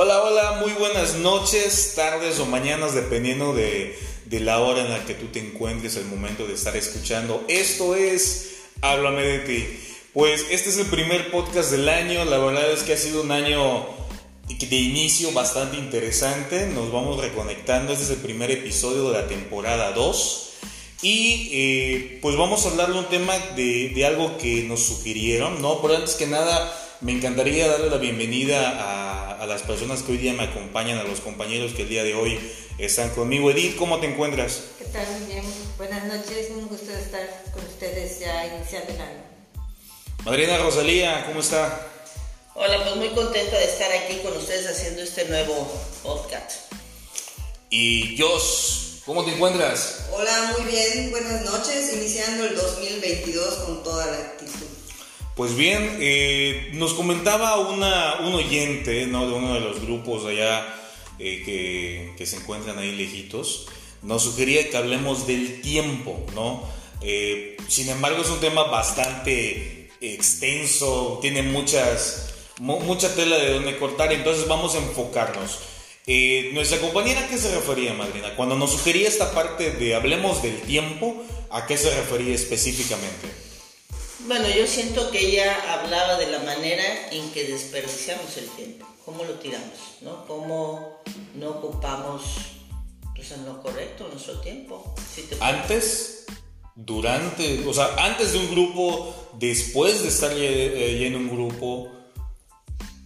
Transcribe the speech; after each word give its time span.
Hola, 0.00 0.22
hola, 0.22 0.52
muy 0.60 0.70
buenas 0.74 1.16
noches, 1.16 1.94
tardes 1.96 2.38
o 2.38 2.46
mañanas, 2.46 2.94
dependiendo 2.94 3.52
de, 3.52 3.98
la 4.30 4.60
hora 4.60 4.82
en 4.82 4.92
la 4.92 5.04
que 5.04 5.14
tú 5.14 5.26
te 5.26 5.40
encuentres, 5.40 5.96
el 5.96 6.04
momento 6.04 6.46
de 6.46 6.54
estar 6.54 6.76
escuchando. 6.76 7.44
Esto 7.48 7.96
es 7.96 8.58
Háblame 8.80 9.24
de 9.24 9.38
ti. 9.40 9.66
Pues 10.14 10.46
este 10.52 10.70
es 10.70 10.78
el 10.78 10.86
primer 10.86 11.32
podcast 11.32 11.72
del 11.72 11.88
año, 11.88 12.24
la 12.26 12.38
verdad 12.38 12.70
es 12.70 12.84
que 12.84 12.92
ha 12.92 12.96
sido 12.96 13.22
un 13.22 13.32
año 13.32 13.88
de 14.46 14.76
inicio 14.76 15.32
bastante 15.32 15.76
interesante, 15.78 16.68
nos 16.68 16.92
vamos 16.92 17.20
reconectando, 17.20 17.92
este 17.92 18.04
es 18.04 18.10
el 18.10 18.18
primer 18.18 18.52
episodio 18.52 19.10
de 19.10 19.20
la 19.20 19.26
temporada 19.26 19.90
2 19.90 20.50
y 21.02 21.50
eh, 21.50 22.18
pues 22.22 22.36
vamos 22.36 22.64
a 22.64 22.70
hablar 22.70 22.92
de 22.92 23.00
un 23.00 23.06
tema 23.06 23.36
de, 23.56 23.88
de 23.88 24.06
algo 24.06 24.38
que 24.38 24.62
nos 24.62 24.78
sugirieron, 24.78 25.60
¿no? 25.60 25.82
Pero 25.82 25.96
antes 25.96 26.14
que 26.14 26.28
nada 26.28 26.72
me 27.00 27.10
encantaría 27.10 27.66
darle 27.66 27.90
la 27.90 27.98
bienvenida 27.98 28.76
a 28.78 29.07
a, 29.38 29.46
las 29.46 29.62
personas 29.62 30.02
que 30.02 30.12
hoy 30.12 30.18
día 30.18 30.32
me 30.32 30.44
acompañan, 30.44 30.98
a 30.98 31.04
los 31.04 31.20
compañeros 31.20 31.72
que 31.72 31.82
el 31.82 31.88
día 31.88 32.04
de 32.04 32.14
hoy 32.14 32.38
están 32.78 33.10
conmigo. 33.10 33.50
Edith, 33.50 33.76
¿cómo 33.76 33.98
te 34.00 34.06
encuentras? 34.06 34.62
¿Qué 34.78 34.84
tal? 34.86 35.06
Muy 35.18 35.32
bien. 35.32 35.44
Buenas 35.76 36.04
noches, 36.04 36.48
un 36.50 36.68
gusto 36.68 36.92
estar 36.92 37.44
con 37.52 37.64
ustedes 37.64 38.20
ya 38.20 38.46
iniciando 38.46 38.92
el 38.92 39.00
año. 39.00 39.22
Madrina 40.24 40.58
Rosalía, 40.58 41.24
¿cómo 41.26 41.40
está? 41.40 41.86
Hola, 42.54 42.82
pues 42.82 42.96
muy 42.96 43.08
contenta 43.10 43.56
de 43.58 43.64
estar 43.64 43.90
aquí 43.92 44.18
con 44.18 44.36
ustedes 44.36 44.66
haciendo 44.66 45.02
este 45.02 45.26
nuevo 45.26 45.70
podcast. 46.02 46.72
Y 47.70 48.16
Josh, 48.18 49.02
¿cómo 49.06 49.24
te 49.24 49.32
encuentras? 49.32 50.06
Hola, 50.12 50.54
muy 50.56 50.70
bien, 50.70 51.10
buenas 51.10 51.44
noches, 51.44 51.92
iniciando 51.94 52.46
el 52.46 52.56
2022 52.56 53.54
con 53.54 53.82
toda 53.84 54.06
la 54.06 54.16
actitud. 54.16 54.77
Pues 55.38 55.54
bien, 55.54 55.98
eh, 56.00 56.70
nos 56.72 56.94
comentaba 56.94 57.60
una, 57.60 58.16
un 58.26 58.34
oyente 58.34 59.06
¿no? 59.06 59.24
de 59.24 59.34
uno 59.34 59.54
de 59.54 59.60
los 59.60 59.80
grupos 59.80 60.24
allá 60.24 60.66
eh, 61.20 62.12
que, 62.18 62.26
se 62.26 62.38
encuentran 62.38 62.76
ahí 62.76 62.90
lejitos, 62.90 63.68
nos 64.02 64.24
sugería 64.24 64.68
que 64.68 64.76
hablemos 64.76 65.28
del 65.28 65.60
tiempo, 65.62 66.26
¿no? 66.34 66.64
Eh, 67.02 67.56
sin 67.68 67.88
embargo, 67.88 68.22
es 68.22 68.30
un 68.30 68.40
tema 68.40 68.64
bastante 68.64 69.92
extenso, 70.00 71.20
tiene 71.22 71.42
muchas, 71.42 72.34
mucha 72.58 73.14
tela 73.14 73.38
de 73.38 73.52
donde 73.52 73.78
cortar, 73.78 74.12
entonces 74.12 74.48
vamos 74.48 74.74
a 74.74 74.78
enfocarnos. 74.78 75.60
nuestra 76.52 76.80
compañera, 76.80 77.20
¿a 77.20 77.28
qué 77.28 77.38
se 77.38 77.54
refería, 77.54 77.94
Madrina? 77.94 78.34
Cuando 78.34 78.56
nos 78.56 78.72
sugería 78.72 79.06
esta 79.06 79.30
parte 79.30 79.70
de 79.70 79.94
hablemos 79.94 80.42
del 80.42 80.60
tiempo, 80.62 81.22
¿a 81.48 81.64
qué 81.64 81.76
se 81.76 81.94
refería 81.94 82.34
específicamente? 82.34 83.47
Bueno, 84.20 84.48
yo 84.48 84.66
siento 84.66 85.10
que 85.10 85.20
ella 85.20 85.56
hablaba 85.72 86.16
de 86.16 86.26
la 86.26 86.40
manera 86.40 87.10
en 87.12 87.30
que 87.30 87.44
desperdiciamos 87.44 88.36
el 88.36 88.48
tiempo, 88.48 88.86
cómo 89.04 89.22
lo 89.22 89.34
tiramos, 89.34 89.78
¿no? 90.00 90.26
Cómo 90.26 91.02
no 91.34 91.50
ocupamos 91.50 92.22
pues, 93.14 93.30
en 93.32 93.46
lo 93.46 93.62
correcto 93.62 94.08
nuestro 94.08 94.40
tiempo. 94.40 94.94
antes, 95.40 96.26
durante, 96.74 97.64
o 97.66 97.72
sea, 97.72 97.94
antes 97.96 98.32
de 98.32 98.38
un 98.38 98.50
grupo, 98.50 99.14
después 99.34 100.02
de 100.02 100.08
estar 100.08 100.32
eh, 100.34 101.06
en 101.06 101.14
un 101.14 101.28
grupo. 101.28 101.88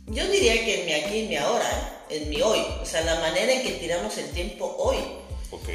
Yo 0.06 0.26
diría 0.28 0.64
que 0.64 0.80
en 0.80 0.86
mi 0.86 0.92
aquí, 0.92 1.18
en 1.20 1.28
mi 1.28 1.36
ahora, 1.36 2.04
en 2.08 2.30
mi 2.30 2.40
hoy, 2.40 2.60
o 2.80 2.86
sea, 2.86 3.02
la 3.02 3.20
manera 3.20 3.52
en 3.52 3.62
que 3.62 3.72
tiramos 3.72 4.16
el 4.16 4.30
tiempo 4.30 4.76
hoy. 4.78 4.96
Ok. 5.50 5.68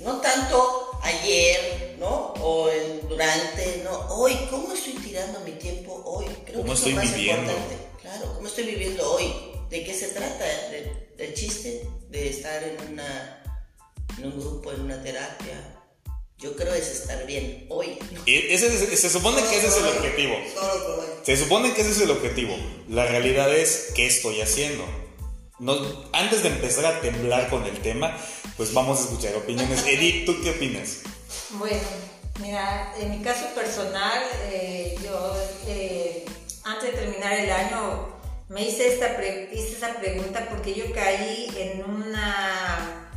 No 0.00 0.20
tanto 0.20 0.98
ayer, 1.02 1.89
¿no? 2.00 2.32
O 2.40 2.68
el 2.68 3.06
durante, 3.06 3.82
no. 3.84 3.92
Hoy, 4.14 4.34
¿cómo 4.50 4.72
estoy 4.72 4.94
tirando 4.94 5.38
mi 5.40 5.52
tiempo 5.52 6.02
hoy? 6.04 6.24
Creo 6.46 6.62
¿Cómo 6.62 6.72
estoy 6.72 6.94
viviendo? 6.94 7.52
Claro, 8.00 8.32
¿cómo 8.34 8.48
estoy 8.48 8.64
viviendo 8.64 9.12
hoy? 9.12 9.32
¿De 9.68 9.84
qué 9.84 9.94
se 9.94 10.08
trata? 10.08 10.44
¿Del 11.16 11.34
chiste? 11.34 11.86
¿De 12.08 12.30
estar 12.30 12.64
en, 12.64 12.92
una, 12.92 13.44
en 14.18 14.24
un 14.24 14.40
grupo, 14.40 14.72
en 14.72 14.80
una 14.80 15.00
terapia? 15.02 15.76
Yo 16.38 16.56
creo 16.56 16.72
es 16.72 16.88
estar 16.88 17.26
bien 17.26 17.66
hoy. 17.68 17.98
Ese, 18.26 18.96
se 18.96 19.10
supone 19.10 19.42
que 19.42 19.58
ese 19.58 19.66
es 19.66 19.76
el 19.76 19.86
objetivo. 19.86 20.36
Se 21.22 21.36
supone 21.36 21.74
que 21.74 21.82
ese 21.82 21.90
es 21.90 22.00
el 22.00 22.10
objetivo. 22.10 22.56
La 22.88 23.06
realidad 23.06 23.54
es 23.54 23.92
qué 23.94 24.06
estoy 24.06 24.40
haciendo. 24.40 24.84
No, 25.58 25.74
antes 26.12 26.42
de 26.42 26.48
empezar 26.48 26.86
a 26.86 27.00
temblar 27.02 27.50
con 27.50 27.64
el 27.64 27.78
tema, 27.82 28.16
pues 28.56 28.72
vamos 28.72 28.98
a 28.98 29.02
escuchar 29.02 29.36
opiniones. 29.36 29.84
Edith, 29.86 30.24
¿tú 30.24 30.40
qué 30.42 30.52
opinas? 30.52 31.00
Bueno, 31.50 31.80
mira, 32.40 32.92
en 32.98 33.10
mi 33.10 33.22
caso 33.22 33.46
personal, 33.54 34.22
eh, 34.50 34.96
yo 35.02 35.36
eh, 35.66 36.24
antes 36.64 36.92
de 36.92 36.98
terminar 36.98 37.32
el 37.32 37.50
año 37.50 38.08
me 38.48 38.62
hice 38.64 38.88
esta, 38.88 39.16
hice 39.52 39.76
esa 39.76 39.94
pregunta 39.94 40.48
porque 40.48 40.74
yo 40.74 40.92
caí 40.92 41.48
en 41.56 41.84
una, 41.84 43.08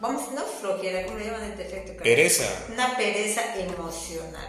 vamos, 0.00 0.32
no 0.32 0.42
flojera, 0.42 1.06
¿cómo 1.06 1.18
le 1.18 1.26
llaman 1.26 1.44
el 1.44 1.56
defecto? 1.56 2.02
Pereza. 2.02 2.44
Una 2.72 2.96
pereza 2.96 3.56
emocional, 3.56 4.48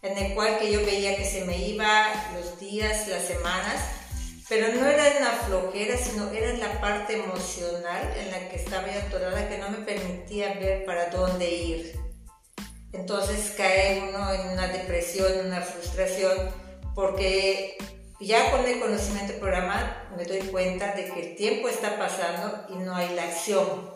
en 0.00 0.16
el 0.16 0.34
cual 0.34 0.58
que 0.58 0.72
yo 0.72 0.84
veía 0.84 1.16
que 1.16 1.24
se 1.24 1.44
me 1.44 1.58
iba 1.58 2.12
los 2.34 2.58
días, 2.58 3.08
las 3.08 3.24
semanas, 3.24 3.80
pero 4.52 4.68
no 4.74 4.86
era 4.86 5.16
en 5.16 5.24
la 5.24 5.30
flojera, 5.30 5.96
sino 5.96 6.30
era 6.30 6.50
en 6.50 6.60
la 6.60 6.78
parte 6.78 7.14
emocional 7.14 8.12
en 8.18 8.30
la 8.30 8.50
que 8.50 8.56
estaba 8.56 8.86
yo 8.86 9.00
atorada 9.00 9.48
que 9.48 9.56
no 9.56 9.70
me 9.70 9.78
permitía 9.78 10.52
ver 10.60 10.84
para 10.84 11.08
dónde 11.08 11.50
ir. 11.50 11.98
Entonces 12.92 13.54
cae 13.56 14.10
uno 14.10 14.30
en 14.30 14.50
una 14.50 14.68
depresión, 14.68 15.32
en 15.32 15.46
una 15.46 15.62
frustración, 15.62 16.36
porque 16.94 17.78
ya 18.20 18.50
con 18.50 18.66
el 18.66 18.78
conocimiento 18.78 19.32
del 19.32 19.40
programa 19.40 20.10
me 20.18 20.26
doy 20.26 20.40
cuenta 20.40 20.92
de 20.96 21.06
que 21.06 21.30
el 21.30 21.36
tiempo 21.36 21.70
está 21.70 21.96
pasando 21.96 22.66
y 22.68 22.74
no 22.74 22.94
hay 22.94 23.08
la 23.14 23.22
acción. 23.22 23.90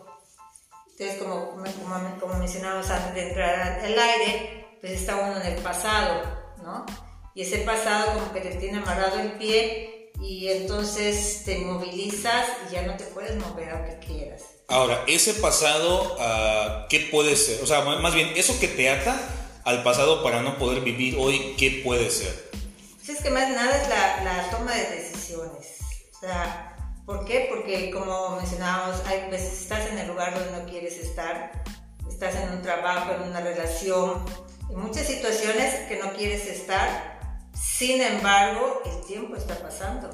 Entonces, 0.93 1.19
como, 1.19 1.51
como, 1.51 2.19
como 2.19 2.35
mencionamos 2.39 2.89
antes 2.89 3.15
de 3.15 3.29
entrar 3.29 3.81
al 3.81 3.99
aire, 3.99 4.79
pues 4.81 4.93
está 4.93 5.17
uno 5.17 5.39
en 5.39 5.49
el 5.49 5.63
pasado, 5.63 6.23
¿no? 6.63 6.87
Y 7.35 7.43
ese 7.43 7.59
pasado 7.59 8.15
como 8.15 8.33
que 8.33 8.41
te 8.41 8.55
tiene 8.55 8.79
amarrado 8.79 9.21
el 9.21 9.33
pie 9.33 9.96
y 10.27 10.49
entonces 10.49 11.43
te 11.45 11.59
movilizas 11.59 12.47
y 12.69 12.75
ya 12.75 12.83
no 12.83 12.97
te 12.97 13.05
puedes 13.05 13.37
mover 13.37 13.71
aunque 13.71 13.99
quieras. 14.05 14.43
Ahora, 14.69 15.05
ese 15.07 15.35
pasado, 15.35 16.17
uh, 16.19 16.89
¿qué 16.89 17.09
puede 17.11 17.37
ser? 17.37 17.63
O 17.63 17.67
sea, 17.67 17.83
más 17.83 18.15
bien, 18.15 18.33
eso 18.35 18.59
que 18.59 18.67
te 18.67 18.91
ata 18.91 19.17
al 19.65 19.85
pasado 19.85 20.25
para 20.25 20.43
no 20.43 20.59
poder 20.59 20.81
vivir 20.81 21.17
hoy, 21.19 21.55
¿qué 21.57 21.83
puede 21.85 22.11
ser? 22.11 22.51
Pues 22.97 23.09
es 23.11 23.23
que 23.23 23.31
más 23.31 23.49
nada 23.51 23.81
es 23.81 23.89
la, 23.89 24.25
la 24.25 24.51
toma 24.51 24.75
de 24.75 24.97
decisiones. 24.97 25.79
O 26.17 26.21
sea, 26.21 26.77
¿por 27.07 27.25
qué? 27.25 27.47
Porque 27.49 27.91
como 27.93 28.37
mencionábamos, 28.37 29.07
hay 29.07 29.31
veces 29.31 29.63
estás 29.63 29.89
en 29.91 29.99
el 29.99 30.09
lugar 30.09 30.35
donde 30.35 30.59
no 30.59 30.69
quieres 30.69 30.97
estar, 30.99 31.63
estás 32.09 32.35
en 32.35 32.51
un 32.51 32.63
trabajo, 32.63 33.13
en 33.13 33.29
una 33.29 33.41
relación, 33.41 34.25
en 34.69 34.81
muchas 34.81 35.07
situaciones 35.07 35.87
que 35.89 35.99
no 35.99 36.13
quieres 36.15 36.47
estar 36.47 37.16
sin 37.61 38.01
embargo, 38.03 38.83
el 38.85 39.07
tiempo 39.07 39.37
está 39.37 39.59
pasando. 39.61 40.11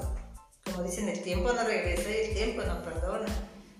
Como 0.63 0.83
dicen, 0.83 1.09
el 1.09 1.21
tiempo 1.21 1.51
no 1.51 1.63
regresa 1.63 2.09
y 2.09 2.29
el 2.29 2.33
tiempo 2.33 2.63
no 2.63 2.81
perdona. 2.83 3.25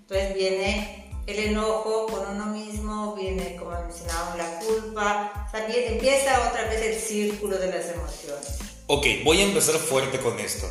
Entonces 0.01 0.34
viene 0.35 1.12
el 1.25 1.40
enojo 1.40 2.07
con 2.07 2.35
uno 2.35 2.47
mismo, 2.47 3.16
viene, 3.16 3.56
como 3.56 3.72
mencionábamos, 3.72 4.38
la 4.38 4.59
culpa. 4.59 5.50
También 5.51 5.94
empieza 5.94 6.50
otra 6.50 6.66
vez 6.66 6.81
el 6.81 7.00
círculo 7.00 7.57
de 7.57 7.68
las 7.68 7.90
emociones. 7.90 8.59
Ok, 8.88 9.06
voy 9.24 9.41
a 9.41 9.46
empezar 9.46 9.75
fuerte 9.75 10.19
con 10.19 10.40
esto. 10.40 10.69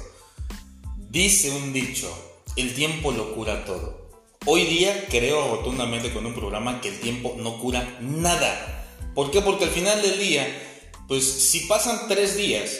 Dice 0.96 1.50
un 1.50 1.72
dicho, 1.72 2.10
el 2.56 2.74
tiempo 2.74 3.12
lo 3.12 3.34
cura 3.34 3.64
todo. 3.64 4.02
Hoy 4.44 4.66
día 4.66 5.06
creo 5.08 5.56
rotundamente 5.56 6.12
con 6.12 6.26
un 6.26 6.34
programa 6.34 6.80
que 6.80 6.88
el 6.88 7.00
tiempo 7.00 7.34
no 7.38 7.58
cura 7.58 7.98
nada. 8.00 8.86
¿Por 9.14 9.30
qué? 9.30 9.40
Porque 9.40 9.64
al 9.64 9.70
final 9.70 10.02
del 10.02 10.18
día 10.18 10.71
pues 11.08 11.24
si 11.24 11.60
pasan 11.60 12.08
tres 12.08 12.36
días 12.36 12.70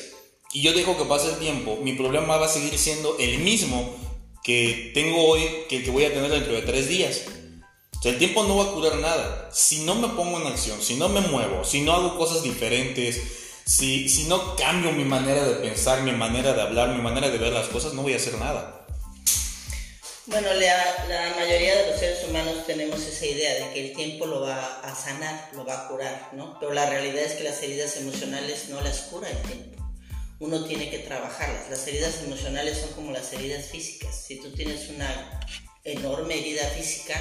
y 0.53 0.63
yo 0.63 0.73
dejo 0.73 0.97
que 0.97 1.05
pase 1.05 1.31
el 1.31 1.39
tiempo, 1.39 1.79
mi 1.83 1.95
problema 1.95 2.37
va 2.37 2.47
a 2.47 2.49
seguir 2.49 2.79
siendo 2.79 3.17
el 3.19 3.39
mismo 3.39 3.97
que 4.43 4.91
tengo 4.95 5.25
hoy 5.29 5.43
que 5.69 5.79
el 5.79 5.85
que 5.85 5.91
voy 5.91 6.05
a 6.05 6.13
tener 6.13 6.31
dentro 6.31 6.53
de 6.53 6.63
tres 6.63 6.89
días. 6.89 7.23
O 7.99 8.03
sea, 8.03 8.13
el 8.13 8.19
tiempo 8.19 8.43
no 8.45 8.57
va 8.57 8.65
a 8.65 8.73
curar 8.73 8.97
nada. 8.97 9.49
Si 9.53 9.85
no 9.85 9.95
me 9.95 10.09
pongo 10.09 10.41
en 10.41 10.49
acción, 10.49 10.83
si 10.83 10.97
no 10.97 11.09
me 11.09 11.21
muevo, 11.21 11.65
si 11.65 11.83
no 11.83 11.93
hago 11.93 12.19
cosas 12.19 12.43
diferentes, 12.43 13.23
si, 13.65 14.09
si 14.09 14.25
no 14.25 14.57
cambio 14.57 14.93
mi 14.93 15.05
manera 15.05 15.45
de 15.45 15.55
pensar, 15.55 16.03
mi 16.03 16.13
manera 16.13 16.53
de 16.53 16.63
hablar, 16.63 16.95
mi 16.95 17.01
manera 17.01 17.31
de 17.31 17.39
ver 17.39 17.53
las 17.53 17.69
cosas, 17.69 17.95
no 17.95 18.03
voy 18.03 18.15
a 18.15 18.17
hacer 18.17 18.37
nada. 18.39 18.82
Bueno, 20.27 20.53
la, 20.55 21.07
la, 21.09 21.35
mayoría 21.35 21.75
de 21.79 21.91
los 21.91 21.99
seres 21.99 22.23
humanos 22.29 22.65
tenemos 22.65 23.01
esa 23.03 23.27
idea 23.27 23.55
de 23.55 23.73
que 23.75 23.89
el 23.89 23.97
tiempo 23.97 24.27
lo 24.27 24.43
va 24.43 24.81
a 24.81 24.95
sanar, 24.95 25.51
lo 25.53 25.65
va 25.65 25.81
a 25.81 25.89
curar, 25.89 26.29
¿no? 26.33 26.61
Pero 26.61 26.73
la 26.73 26.89
realidad 26.89 27.25
es 27.25 27.33
que 27.33 27.43
las 27.43 27.61
heridas 27.61 27.97
emocionales 27.97 28.69
no 28.69 28.81
las 28.81 29.01
cura 29.01 29.29
el 29.29 29.39
tiempo. 29.39 29.83
Uno 30.39 30.65
tiene 30.65 30.91
que 30.91 31.01
trabajarlas. 31.01 31.69
Las 31.71 31.85
heridas 31.89 32.23
emocionales 32.23 32.79
son 32.79 32.91
como 32.91 33.11
las 33.11 33.33
heridas 33.33 33.67
físicas. 33.67 34.15
Si 34.15 34.41
tú 34.41 34.53
tienes 34.53 34.91
una 34.91 35.41
enorme 35.83 36.39
herida 36.39 36.67
física 36.69 37.21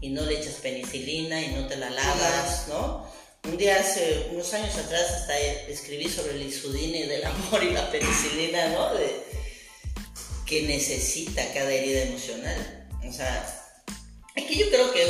y 0.00 0.08
no 0.08 0.22
le 0.22 0.40
echas 0.40 0.54
penicilina 0.54 1.42
y 1.42 1.48
no 1.48 1.66
te 1.66 1.76
la 1.76 1.90
lavas, 1.90 2.68
¿no? 2.68 3.06
Un 3.44 3.58
día 3.58 3.78
hace 3.78 4.28
unos 4.32 4.54
años 4.54 4.74
atrás 4.74 5.10
hasta 5.10 5.38
escribí 5.38 6.08
sobre 6.08 6.32
el 6.32 6.42
isudine 6.42 7.06
del 7.08 7.24
amor 7.24 7.62
y 7.62 7.72
la 7.72 7.90
penicilina, 7.90 8.68
¿no? 8.68 8.94
Que 10.48 10.62
necesita 10.62 11.52
cada 11.52 11.70
herida 11.70 12.04
emocional. 12.04 12.88
O 13.06 13.12
sea, 13.12 13.84
aquí 14.34 14.58
yo 14.58 14.70
creo 14.70 14.92
que 14.92 15.04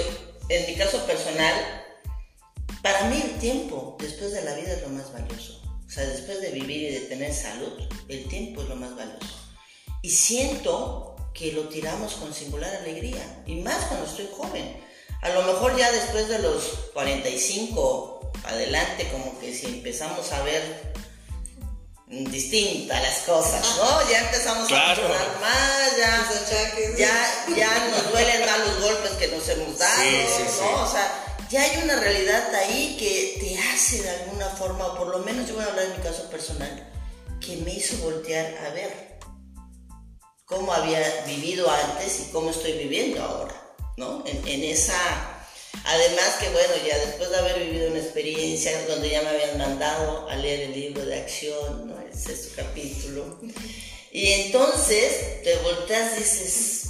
en 0.49 0.67
mi 0.67 0.77
caso 0.77 1.07
personal, 1.07 1.55
para 2.83 3.05
mí 3.05 3.23
el 3.23 3.39
tiempo 3.39 3.97
después 4.01 4.33
de 4.33 4.43
la 4.43 4.55
vida 4.55 4.73
es 4.73 4.83
lo 4.83 4.89
más 4.89 5.13
valioso. 5.13 5.63
O 5.87 5.91
sea, 5.91 6.05
después 6.05 6.41
de 6.41 6.51
vivir 6.51 6.91
y 6.91 6.95
de 6.95 7.01
tener 7.03 7.33
salud, 7.33 7.73
el 8.09 8.29
tiempo 8.29 8.63
es 8.63 8.69
lo 8.69 8.77
más 8.77 8.97
valioso. 8.97 9.39
Y 10.03 10.11
siento 10.11 11.17
que 11.33 11.53
lo 11.53 11.69
tiramos 11.69 12.15
con 12.15 12.35
singular 12.35 12.75
alegría, 12.75 13.43
y 13.47 13.57
más 13.57 13.85
cuando 13.87 14.07
estoy 14.07 14.29
joven. 14.37 14.77
A 15.23 15.31
lo 15.31 15.43
mejor 15.43 15.77
ya 15.77 15.91
después 15.93 16.29
de 16.29 16.41
los 16.41 16.65
45 16.95 18.33
adelante, 18.45 19.09
como 19.13 19.39
que 19.39 19.55
si 19.55 19.67
empezamos 19.67 20.33
a 20.33 20.43
ver 20.43 20.88
distintas 22.11 23.03
las 23.03 23.19
cosas, 23.21 23.77
¿no? 23.77 24.11
Ya 24.11 24.21
empezamos 24.21 24.71
a 24.73 24.91
hablar 24.91 25.41
más, 25.41 25.97
ya, 26.97 27.55
ya, 27.57 27.89
nos 27.91 28.11
duelen 28.13 28.47
más 28.47 28.59
los 28.61 28.81
golpes 28.81 29.11
que 29.13 29.29
nos 29.29 29.49
hemos 29.49 29.79
dado, 29.79 30.03
¿no? 30.61 30.83
O 30.85 30.91
sea, 30.91 31.37
ya 31.51 31.63
hay 31.63 31.83
una 31.83 31.97
realidad 31.97 32.55
ahí 32.55 32.97
que 32.99 33.41
te 33.41 33.59
hace 33.59 34.03
de 34.03 34.11
alguna 34.11 34.47
forma, 34.51 34.87
o 34.87 34.99
por 34.99 35.09
lo 35.09 35.19
menos 35.21 35.49
yo 35.49 35.55
voy 35.55 35.65
a 35.65 35.69
hablar 35.69 35.89
de 35.89 35.97
mi 35.97 36.03
caso 36.03 36.29
personal, 36.31 36.93
que 37.41 37.57
me 37.59 37.75
hizo 37.75 37.97
voltear 37.99 38.57
a 38.67 38.71
ver 38.71 39.19
cómo 40.45 40.73
había 40.73 41.25
vivido 41.27 41.71
antes 41.71 42.21
y 42.21 42.33
cómo 42.33 42.51
estoy 42.51 42.73
viviendo 42.73 43.23
ahora, 43.23 43.55
¿no? 43.97 44.25
En, 44.27 44.65
esa... 44.65 45.38
Además 45.85 46.37
que 46.41 46.49
bueno, 46.51 46.75
ya 46.87 46.99
después 46.99 47.31
de 47.31 47.37
haber 47.37 47.61
vivido 47.61 47.91
una 47.91 48.01
experiencia 48.01 48.87
donde 48.87 49.11
ya 49.11 49.23
me 49.23 49.29
habían 49.29 49.59
mandado 49.59 50.29
a 50.29 50.37
leer 50.37 50.61
el 50.61 50.73
libro 50.73 51.05
de 51.05 51.21
acción, 51.21 51.89
¿no? 51.89 52.01
El 52.01 52.15
sexto 52.15 52.55
capítulo. 52.57 53.39
Y 54.13 54.27
entonces 54.33 55.43
te 55.43 55.57
volteas 55.59 56.15
y 56.17 56.21
dices, 56.21 56.83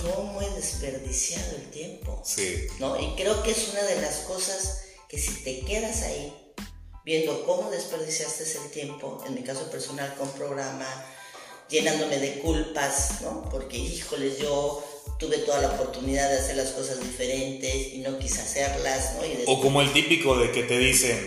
¿cómo 0.00 0.42
he 0.42 0.50
desperdiciado 0.50 1.56
el 1.56 1.70
tiempo? 1.70 2.20
Sí. 2.24 2.66
¿No? 2.78 3.00
Y 3.00 3.14
creo 3.14 3.42
que 3.42 3.52
es 3.52 3.68
una 3.68 3.82
de 3.82 4.00
las 4.00 4.16
cosas 4.18 4.82
que 5.08 5.18
si 5.18 5.42
te 5.42 5.60
quedas 5.60 6.02
ahí 6.02 6.32
viendo 7.04 7.44
cómo 7.44 7.70
desperdiciaste 7.70 8.44
el 8.64 8.70
tiempo, 8.70 9.22
en 9.26 9.34
mi 9.34 9.42
caso 9.42 9.70
personal 9.70 10.12
con 10.16 10.28
programa, 10.32 10.86
llenándome 11.68 12.18
de 12.18 12.40
culpas, 12.40 13.20
¿no? 13.22 13.48
Porque, 13.48 13.78
híjoles, 13.78 14.38
yo 14.38 14.84
tuve 15.18 15.38
toda 15.38 15.62
la 15.62 15.68
oportunidad 15.68 16.28
de 16.30 16.38
hacer 16.38 16.56
las 16.56 16.70
cosas 16.70 17.00
diferentes 17.00 17.94
y 17.94 17.98
no 17.98 18.18
quise 18.18 18.40
hacerlas, 18.40 19.14
¿no? 19.14 19.52
O 19.52 19.60
como 19.60 19.80
el 19.80 19.92
típico 19.92 20.36
de 20.38 20.50
que 20.52 20.62
te 20.62 20.78
dicen, 20.78 21.18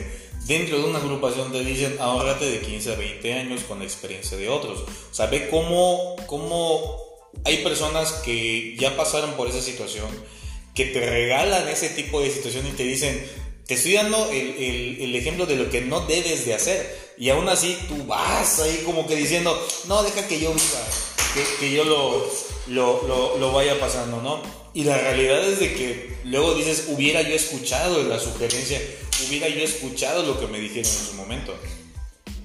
dentro 0.46 0.78
de 0.78 0.86
una 0.86 1.00
agrupación 1.00 1.52
te 1.52 1.64
dicen, 1.64 1.98
ahórrate 2.00 2.46
de 2.46 2.60
15 2.60 2.94
a 2.94 2.96
20 2.96 3.34
años 3.34 3.62
con 3.64 3.80
la 3.80 3.86
experiencia 3.86 4.38
de 4.38 4.50
otros. 4.50 4.80
O 4.80 5.14
sea, 5.14 5.28
ve 5.28 5.50
cómo, 5.50 6.16
cómo 6.28 6.98
hay 7.44 7.64
personas 7.64 8.14
que 8.26 8.76
ya 8.78 8.96
pasaron 8.96 9.34
por 9.34 9.48
esa 9.48 9.62
situación, 9.62 10.08
que 10.76 10.86
te 10.86 11.00
regalan 11.08 11.68
ese 11.68 11.90
tipo 11.90 12.22
de 12.22 12.32
situación 12.32 12.68
y 12.68 12.72
te 12.72 12.84
dicen, 12.84 13.24
te 13.70 13.76
estoy 13.76 13.94
dando 13.94 14.30
el, 14.32 15.16
ejemplo 15.16 15.46
de 15.46 15.56
lo 15.56 15.70
que 15.70 15.82
no 15.82 16.02
debes 16.02 16.46
de 16.46 16.56
hacer. 16.56 17.10
Y 17.20 17.30
aún 17.30 17.48
así 17.50 17.78
tú 17.88 18.04
vas 18.06 18.60
ahí 18.62 18.82
como 18.84 19.06
que 19.06 19.16
diciendo, 19.16 19.56
no, 19.88 20.02
deja 20.02 20.28
que 20.28 20.40
yo 20.40 20.52
viva, 20.52 20.88
que, 21.60 21.72
yo 21.72 21.84
lo, 21.84 22.32
lo, 22.69 23.38
lo, 23.38 23.51
vaya 23.51 23.80
pasando, 23.80 24.21
¿no? 24.21 24.42
Y 24.74 24.83
la 24.83 24.98
realidad 24.98 25.44
es 25.44 25.60
de 25.60 25.74
que 25.74 26.18
luego 26.25 26.54
dices, 26.54 26.86
hubiera 26.89 27.21
yo 27.21 27.36
escuchado 27.36 28.04
la 28.04 28.19
sugerencia, 28.19 28.80
hubiera 29.27 29.48
yo 29.48 29.63
escuchado 29.63 30.24
lo 30.24 30.39
que 30.39 30.48
me 30.48 30.60
dijeron 30.60 30.92
en 30.92 31.06
su 31.07 31.13
momento. 31.13 31.56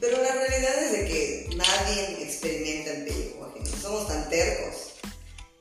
Pero 0.00 0.22
la 0.22 0.32
realidad 0.32 0.82
es 0.82 0.92
de 0.92 1.06
que 1.06 1.56
nadie 1.56 2.22
experimenta 2.22 2.90
el 2.92 3.04
pellejo 3.04 3.44
ajeno. 3.44 3.80
Somos 3.80 4.08
tan 4.08 4.28
tercos 4.28 4.74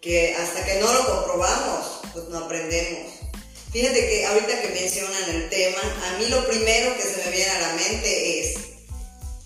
que 0.01 0.35
hasta 0.35 0.65
que 0.65 0.79
no 0.79 0.91
lo 0.91 1.05
comprobamos, 1.05 2.01
pues 2.13 2.25
no 2.29 2.39
aprendemos. 2.39 3.13
Fíjate 3.71 3.99
que 3.99 4.25
ahorita 4.25 4.61
que 4.61 4.67
mencionan 4.69 5.29
el 5.29 5.49
tema, 5.49 5.79
a 5.79 6.17
mí 6.19 6.27
lo 6.27 6.45
primero 6.47 6.95
que 6.95 7.01
se 7.01 7.23
me 7.25 7.35
viene 7.35 7.51
a 7.51 7.61
la 7.61 7.73
mente 7.73 8.39
es 8.39 8.55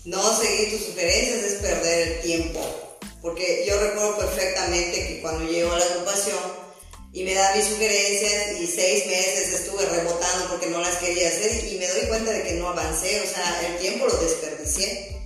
no 0.04 0.36
seguir 0.36 0.70
tus 0.70 0.86
sugerencias, 0.86 1.44
es 1.44 1.54
perder 1.62 2.08
el 2.08 2.20
tiempo. 2.22 2.87
Porque 3.20 3.64
yo 3.66 3.78
recuerdo 3.80 4.18
perfectamente 4.18 5.08
que 5.08 5.20
cuando 5.20 5.50
llego 5.50 5.72
a 5.72 5.78
la 5.78 5.84
agrupación, 5.84 6.68
y 7.12 7.24
me 7.24 7.34
da 7.34 7.54
mis 7.54 7.64
sugerencias 7.64 8.60
y 8.60 8.66
seis 8.66 9.06
meses 9.06 9.60
estuve 9.60 9.84
rebotando 9.86 10.48
porque 10.50 10.66
no 10.66 10.80
las 10.80 10.96
quería 10.96 11.28
hacer 11.28 11.64
y 11.64 11.78
me 11.78 11.88
doy 11.88 12.02
cuenta 12.06 12.30
de 12.32 12.42
que 12.42 12.54
no 12.54 12.68
avancé, 12.68 13.20
o 13.20 13.26
sea, 13.26 13.66
el 13.66 13.78
tiempo 13.78 14.06
lo 14.06 14.16
desperdicié. 14.18 15.16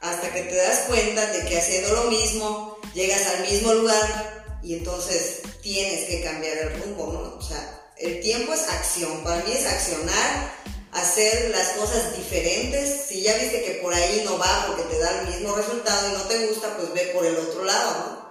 Hasta 0.00 0.32
que 0.34 0.42
te 0.42 0.54
das 0.54 0.80
cuenta 0.80 1.26
de 1.32 1.46
que 1.46 1.58
haciendo 1.58 1.94
lo 1.94 2.10
mismo 2.10 2.78
llegas 2.92 3.26
al 3.26 3.50
mismo 3.50 3.72
lugar 3.72 4.44
y 4.62 4.74
entonces 4.74 5.40
tienes 5.62 6.08
que 6.08 6.22
cambiar 6.22 6.58
el 6.58 6.82
rumbo, 6.82 7.12
¿no? 7.12 7.38
O 7.38 7.42
sea, 7.42 7.80
el 7.96 8.20
tiempo 8.20 8.52
es 8.52 8.68
acción, 8.68 9.24
para 9.24 9.42
mí 9.44 9.52
es 9.52 9.64
accionar, 9.64 10.52
hacer 10.94 11.50
las 11.50 11.70
cosas 11.70 12.16
diferentes. 12.16 13.06
Si 13.08 13.22
ya 13.22 13.36
viste 13.36 13.62
que 13.64 13.80
por 13.82 13.92
ahí 13.92 14.22
no 14.24 14.38
va 14.38 14.66
porque 14.66 14.84
te 14.84 14.98
da 14.98 15.20
el 15.20 15.28
mismo 15.28 15.54
resultado 15.54 16.08
y 16.08 16.12
no 16.12 16.22
te 16.22 16.46
gusta, 16.46 16.76
pues 16.76 16.92
ve 16.94 17.12
por 17.14 17.26
el 17.26 17.36
otro 17.36 17.64
lado, 17.64 17.98
¿no? 17.98 18.24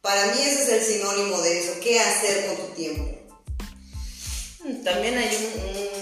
Para 0.00 0.26
mí 0.26 0.40
ese 0.40 0.62
es 0.62 0.68
el 0.68 0.84
sinónimo 0.84 1.40
de 1.40 1.58
eso, 1.60 1.80
qué 1.82 1.98
hacer 2.00 2.46
con 2.46 2.56
tu 2.56 2.74
tiempo. 2.74 3.10
También 4.84 5.18
hay 5.18 5.36
un, 5.36 5.94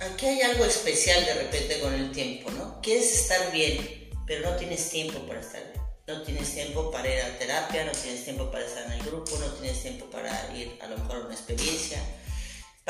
Aquí 0.00 0.24
hay 0.24 0.40
algo 0.40 0.64
especial 0.64 1.26
de 1.26 1.34
repente 1.34 1.78
con 1.80 1.92
el 1.92 2.10
tiempo, 2.10 2.50
¿no? 2.52 2.80
Quieres 2.80 3.20
estar 3.20 3.52
bien, 3.52 4.08
pero 4.26 4.48
no 4.48 4.56
tienes 4.56 4.88
tiempo 4.88 5.18
para 5.26 5.40
estar 5.40 5.62
bien. 5.62 5.84
No 6.06 6.22
tienes 6.22 6.54
tiempo 6.54 6.90
para 6.90 7.06
ir 7.14 7.20
a 7.20 7.38
terapia, 7.38 7.84
no 7.84 7.92
tienes 7.92 8.24
tiempo 8.24 8.50
para 8.50 8.64
estar 8.64 8.86
en 8.86 8.92
el 8.92 9.02
grupo, 9.02 9.38
no 9.38 9.46
tienes 9.54 9.82
tiempo 9.82 10.06
para 10.06 10.50
ir 10.56 10.78
a 10.80 10.86
lo 10.86 10.96
mejor 10.96 11.16
a 11.16 11.20
una 11.26 11.34
experiencia. 11.34 12.02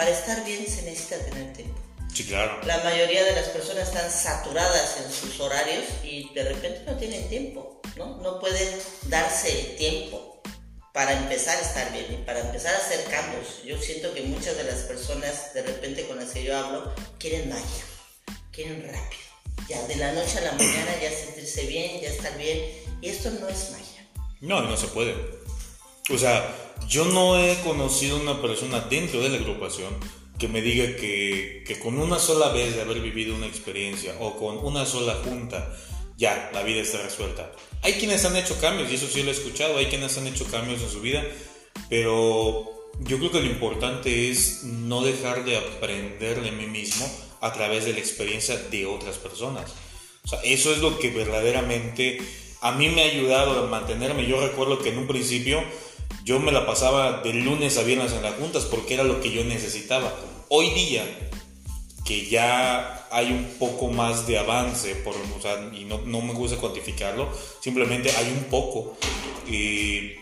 Para 0.00 0.12
estar 0.12 0.43
bien 0.47 0.67
se 0.67 0.81
necesita 0.81 1.19
tener 1.26 1.52
tiempo. 1.52 1.79
Sí, 2.14 2.25
claro. 2.25 2.58
La 2.64 2.79
mayoría 2.79 3.23
de 3.23 3.32
las 3.32 3.49
personas 3.49 3.88
están 3.88 4.11
saturadas 4.11 4.97
en 5.05 5.12
sus 5.12 5.38
horarios 5.41 5.85
y 6.02 6.32
de 6.32 6.43
repente 6.43 6.85
no 6.87 6.97
tienen 6.97 7.29
tiempo, 7.29 7.82
¿no? 7.99 8.17
No 8.17 8.41
pueden 8.41 8.81
darse 9.08 9.50
el 9.61 9.76
tiempo 9.76 10.41
para 10.94 11.12
empezar 11.12 11.58
a 11.58 11.61
estar 11.61 11.93
bien 11.93 12.06
y 12.14 12.17
para 12.25 12.41
empezar 12.41 12.75
a 12.75 12.79
hacer 12.79 13.05
cambios. 13.11 13.62
Yo 13.62 13.79
siento 13.79 14.14
que 14.14 14.23
muchas 14.23 14.56
de 14.56 14.64
las 14.64 14.85
personas, 14.85 15.52
de 15.52 15.64
repente 15.64 16.06
con 16.06 16.17
las 16.17 16.31
que 16.31 16.44
yo 16.44 16.56
hablo, 16.56 16.94
quieren 17.19 17.50
magia, 17.50 17.85
quieren 18.52 18.82
rápido. 18.82 19.20
Ya 19.69 19.87
de 19.87 19.97
la 19.97 20.12
noche 20.12 20.38
a 20.38 20.40
la 20.40 20.52
mañana 20.52 20.92
ya 21.02 21.11
sentirse 21.11 21.66
bien, 21.66 22.00
ya 22.00 22.09
estar 22.09 22.38
bien. 22.38 22.71
Y 23.02 23.11
esto 23.11 23.30
no 23.33 23.49
es 23.49 23.71
magia. 23.73 24.09
No, 24.40 24.62
no 24.62 24.78
se 24.78 24.87
puede. 24.87 25.39
O 26.12 26.19
sea, 26.19 26.75
yo 26.88 27.05
no 27.05 27.38
he 27.38 27.61
conocido 27.61 28.17
una 28.17 28.40
persona 28.43 28.81
dentro 28.81 29.21
de 29.21 29.29
la 29.29 29.37
agrupación 29.37 29.95
que 30.38 30.49
me 30.49 30.62
diga 30.62 30.97
que, 30.97 31.64
que, 31.67 31.79
con 31.79 31.99
una 31.99 32.19
sola 32.19 32.49
vez 32.49 32.75
de 32.75 32.83
haber 32.83 33.00
vivido 33.00 33.35
una 33.35 33.47
experiencia 33.47 34.14
o 34.21 34.37
con 34.37 34.59
una 34.59 34.87
sola 34.87 35.14
junta, 35.23 35.71
ya, 36.17 36.50
la 36.52 36.62
vida 36.62 36.81
está 36.81 37.02
resuelta. 37.02 37.52
Hay 37.83 37.95
quienes 37.95 38.25
han 38.25 38.37
hecho 38.37 38.59
cambios, 38.61 38.90
y 38.90 38.95
eso 38.95 39.07
sí 39.07 39.23
lo 39.23 39.31
he 39.31 39.35
escuchado, 39.35 39.79
hay 39.79 39.87
quienes 39.87 40.17
han 40.19 40.26
hecho 40.26 40.47
cambios 40.47 40.83
en 40.83 40.90
su 40.90 41.00
vida, 41.00 41.23
pero 41.88 42.90
yo 43.00 43.19
creo 43.19 43.31
que 43.31 43.40
lo 43.40 43.47
importante 43.47 44.31
es 44.31 44.64
no 44.64 45.02
dejar 45.02 45.45
de 45.45 45.57
aprender 45.57 46.43
de 46.43 46.52
mí 46.52 46.67
mismo 46.67 47.11
a 47.40 47.52
través 47.52 47.85
de 47.85 47.93
la 47.93 47.99
experiencia 47.99 48.57
de 48.57 48.87
otras 48.87 49.17
personas. 49.17 49.73
O 50.25 50.29
sea, 50.29 50.40
eso 50.43 50.73
es 50.73 50.79
lo 50.79 50.99
que 50.99 51.11
verdaderamente 51.11 52.19
a 52.61 52.73
mí 52.73 52.88
me 52.88 53.02
ha 53.02 53.07
ayudado 53.07 53.64
a 53.64 53.67
mantenerme. 53.69 54.26
Yo 54.26 54.47
recuerdo 54.47 54.79
que 54.79 54.90
en 54.90 54.99
un 54.99 55.07
principio 55.07 55.62
yo 56.25 56.39
me 56.39 56.53
la 56.53 56.67
pasaba 56.67 57.23
de 57.23 57.33
lunes 57.33 57.79
a 57.79 57.83
viernes 57.83 58.12
en 58.12 58.23
las 58.23 58.35
juntas 58.35 58.65
porque 58.65 58.95
era 58.95 59.05
lo 59.05 59.21
que 59.21 59.31
yo 59.31 59.45
necesitaba. 59.45 60.15
Hoy 60.49 60.71
día, 60.71 61.05
que 62.05 62.29
ya 62.29 63.09
hay 63.11 63.33
un 63.33 63.45
poco 63.59 63.89
más 63.89 64.27
de 64.27 64.39
avance, 64.39 64.95
por, 64.97 65.15
y 65.73 65.85
no, 65.85 65.99
no, 66.03 66.21
me 66.21 66.33
gusta 66.33 66.57
cuantificarlo, 66.57 67.29
simplemente 67.61 68.11
hay 68.11 68.31
un 68.31 68.45
poco. 68.45 68.97
y 69.49 70.12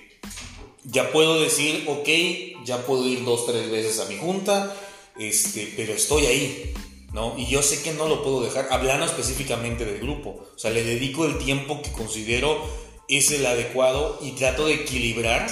ya 0.84 1.10
puedo 1.10 1.40
decir, 1.40 1.84
ok, 1.86 2.64
ya 2.64 2.86
puedo 2.86 3.06
ir 3.06 3.24
dos, 3.24 3.46
tres 3.46 3.70
veces 3.70 4.00
a 4.00 4.06
mi 4.06 4.16
junta, 4.16 4.74
este, 5.18 5.72
pero 5.76 5.92
estoy 5.92 6.26
ahí. 6.26 6.74
¿no? 7.12 7.34
Y 7.38 7.46
yo 7.46 7.62
sé 7.62 7.82
que 7.82 7.92
no 7.92 8.06
lo 8.06 8.22
puedo 8.22 8.42
dejar, 8.42 8.68
hablando 8.70 9.06
específicamente 9.06 9.84
del 9.84 9.98
grupo. 10.00 10.46
O 10.54 10.58
sea, 10.58 10.70
le 10.70 10.84
dedico 10.84 11.24
el 11.24 11.38
tiempo 11.38 11.82
que 11.82 11.92
considero 11.92 12.62
es 13.08 13.30
el 13.30 13.46
adecuado 13.46 14.18
y 14.22 14.32
trato 14.32 14.66
de 14.66 14.74
equilibrar 14.74 15.48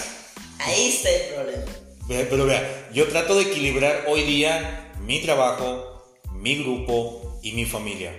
Ahí 0.59 0.89
está 0.89 1.11
el 1.11 1.35
problema. 1.35 1.65
Pero 2.09 2.47
vea, 2.47 2.91
yo 2.93 3.09
trato 3.09 3.37
de 3.37 3.43
equilibrar 3.43 4.05
hoy 4.09 4.23
día 4.23 4.93
mi 5.01 5.21
trabajo, 5.21 6.05
mi 6.33 6.57
grupo 6.63 7.41
y 7.43 7.53
mi 7.53 7.65
familia. 7.65 8.17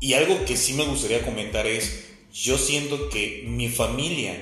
Y 0.00 0.14
algo 0.14 0.44
que 0.44 0.56
sí 0.56 0.74
me 0.74 0.84
gustaría 0.84 1.24
comentar 1.24 1.66
es, 1.66 2.04
yo 2.32 2.58
siento 2.58 3.08
que 3.08 3.44
mi 3.46 3.68
familia 3.68 4.40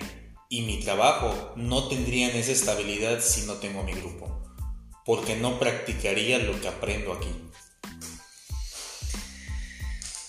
y 0.49 0.63
mi 0.63 0.81
trabajo 0.81 1.53
no 1.57 1.89
tendrían 1.89 2.31
esa 2.33 2.53
estabilidad 2.53 3.21
si 3.21 3.43
no 3.43 3.55
tengo 3.55 3.83
mi 3.83 3.93
grupo, 3.93 4.43
porque 5.05 5.37
no 5.37 5.59
practicaría 5.59 6.39
lo 6.39 6.61
que 6.61 6.69
aprendo 6.69 7.13
aquí. 7.13 7.29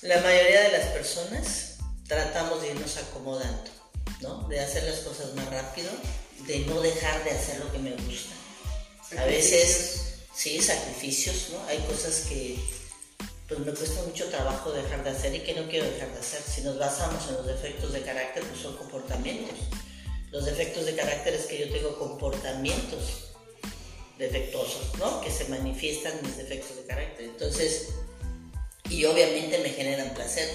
La 0.01 0.21
mayoría 0.21 0.61
de 0.61 0.71
las 0.77 0.87
personas 0.87 1.77
tratamos 2.07 2.61
de 2.61 2.69
irnos 2.69 2.97
acomodando 2.97 3.77
¿no? 4.21 4.47
De 4.47 4.59
hacer 4.59 4.83
las 4.83 4.99
cosas 4.99 5.33
más 5.35 5.49
rápido, 5.49 5.89
de 6.45 6.59
no 6.59 6.81
dejar 6.81 7.23
de 7.23 7.31
hacer 7.31 7.59
lo 7.59 7.71
que 7.71 7.79
me 7.79 7.91
gusta. 7.91 8.35
A 9.17 9.25
veces, 9.25 10.25
sí, 10.33 10.61
sacrificios, 10.61 11.49
¿no? 11.51 11.63
Hay 11.67 11.79
cosas 11.79 12.25
que 12.29 12.57
pues 13.47 13.61
me 13.61 13.73
cuesta 13.73 14.01
mucho 14.03 14.25
trabajo 14.25 14.71
dejar 14.73 15.03
de 15.05 15.11
hacer 15.11 15.33
y 15.33 15.39
que 15.39 15.55
no 15.55 15.69
quiero 15.69 15.85
dejar 15.89 16.11
de 16.11 16.19
hacer. 16.19 16.41
Si 16.41 16.61
nos 16.61 16.77
basamos 16.77 17.29
en 17.29 17.35
los 17.35 17.47
defectos 17.47 17.93
de 17.93 18.01
carácter, 18.01 18.43
pues 18.43 18.61
son 18.61 18.75
comportamientos. 18.75 19.57
Los 20.31 20.45
defectos 20.45 20.85
de 20.85 20.95
carácter 20.95 21.33
es 21.33 21.45
que 21.45 21.57
yo 21.57 21.71
tengo 21.71 21.97
comportamientos 21.97 23.31
defectuosos, 24.17 24.97
¿no? 24.99 25.21
Que 25.21 25.31
se 25.31 25.45
manifiestan 25.45 26.19
mis 26.23 26.35
defectos 26.35 26.75
de 26.75 26.85
carácter. 26.85 27.25
Entonces, 27.25 27.89
y 28.89 29.05
obviamente 29.05 29.59
me 29.59 29.69
generan 29.69 30.13
placer. 30.13 30.49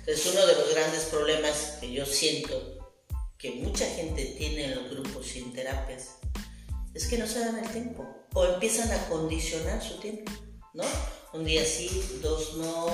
Entonces, 0.00 0.26
uno 0.32 0.46
de 0.46 0.54
los 0.54 0.70
grandes 0.70 1.04
problemas 1.04 1.76
que 1.80 1.92
yo 1.92 2.06
siento 2.06 2.83
que 3.44 3.50
mucha 3.50 3.84
gente 3.84 4.24
tiene 4.38 4.64
en 4.64 4.74
los 4.74 4.90
grupos 4.90 5.26
sin 5.26 5.52
terapias 5.52 6.12
es 6.94 7.06
que 7.06 7.18
no 7.18 7.26
se 7.26 7.40
dan 7.40 7.62
el 7.62 7.70
tiempo 7.70 8.02
o 8.32 8.46
empiezan 8.46 8.90
a 8.90 9.06
condicionar 9.06 9.82
su 9.82 10.00
tiempo, 10.00 10.32
¿no? 10.72 10.84
Un 11.34 11.44
día 11.44 11.62
sí, 11.62 12.20
dos 12.22 12.54
no, 12.54 12.86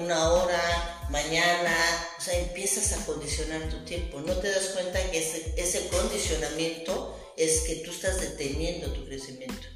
una 0.00 0.32
hora, 0.32 1.06
mañana, 1.10 1.76
o 2.18 2.20
sea, 2.20 2.40
empiezas 2.40 2.92
a 2.92 3.06
condicionar 3.06 3.68
tu 3.68 3.84
tiempo. 3.84 4.20
No 4.20 4.36
te 4.38 4.50
das 4.50 4.70
cuenta 4.74 5.00
que 5.12 5.18
ese, 5.18 5.54
ese 5.56 5.86
condicionamiento 5.90 7.16
es 7.36 7.60
que 7.60 7.76
tú 7.84 7.92
estás 7.92 8.20
deteniendo 8.20 8.92
tu 8.92 9.04
crecimiento. 9.04 9.68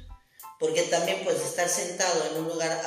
Porque 0.59 0.83
también 0.83 1.23
puedes 1.23 1.43
estar 1.43 1.69
sentado 1.69 2.25
en 2.29 2.41
un 2.41 2.49
lugar 2.49 2.81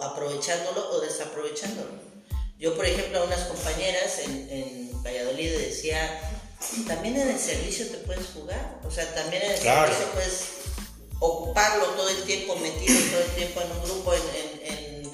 aprovechándolo 0.00 0.88
o 0.92 1.00
desaprovechándolo. 1.00 1.90
Yo, 2.58 2.74
por 2.74 2.86
ejemplo, 2.86 3.18
a 3.18 3.24
unas 3.24 3.44
compañeras 3.44 4.20
en, 4.20 4.48
en 4.50 5.02
Valladolid 5.02 5.58
decía, 5.58 6.35
también 6.86 7.16
en 7.16 7.28
el 7.28 7.38
servicio 7.38 7.86
te 7.88 7.98
puedes 7.98 8.26
jugar, 8.34 8.80
o 8.84 8.90
sea, 8.90 9.14
también 9.14 9.42
en 9.42 9.52
el 9.52 9.58
servicio 9.58 10.06
puedes 10.12 10.40
ocuparlo 11.20 11.84
todo 11.90 12.08
el 12.08 12.22
tiempo, 12.24 12.56
metido 12.56 12.98
todo 13.10 13.20
el 13.20 13.30
tiempo 13.32 13.60
en 13.60 13.72
un 13.72 13.82
grupo, 13.82 14.14
en, 14.14 14.22
en, 14.34 15.04
en 15.04 15.10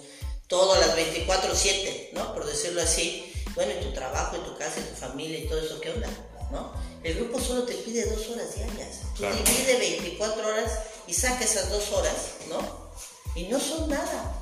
todo 0.49 0.79
las 0.79 0.97
24/7, 0.97 2.13
¿no? 2.13 2.35
Por 2.35 2.47
decirlo 2.47 2.83
así. 2.83 3.29
Bueno, 3.55 3.73
en 3.73 3.81
tu 3.81 3.93
trabajo, 3.93 4.37
en 4.37 4.45
tu 4.45 4.57
casa, 4.57 4.79
en 4.79 4.87
tu 4.87 4.95
familia 4.95 5.39
y 5.39 5.47
todo 5.47 5.61
eso, 5.61 5.81
¿qué 5.81 5.91
onda? 5.91 6.09
¿No? 6.51 6.73
El 7.03 7.15
grupo 7.17 7.41
solo 7.41 7.65
te 7.65 7.75
pide 7.75 8.05
dos 8.07 8.29
horas 8.31 8.55
diarias. 8.55 9.01
Tú 9.17 9.25
divide 9.25 9.79
24 9.79 10.47
horas 10.47 10.73
y 11.07 11.15
saca 11.15 11.45
esas 11.45 11.71
dos 11.71 11.91
horas, 11.93 12.15
¿no? 12.49 12.93
Y 13.35 13.45
no 13.45 13.59
son 13.59 13.91
nada. 13.91 14.39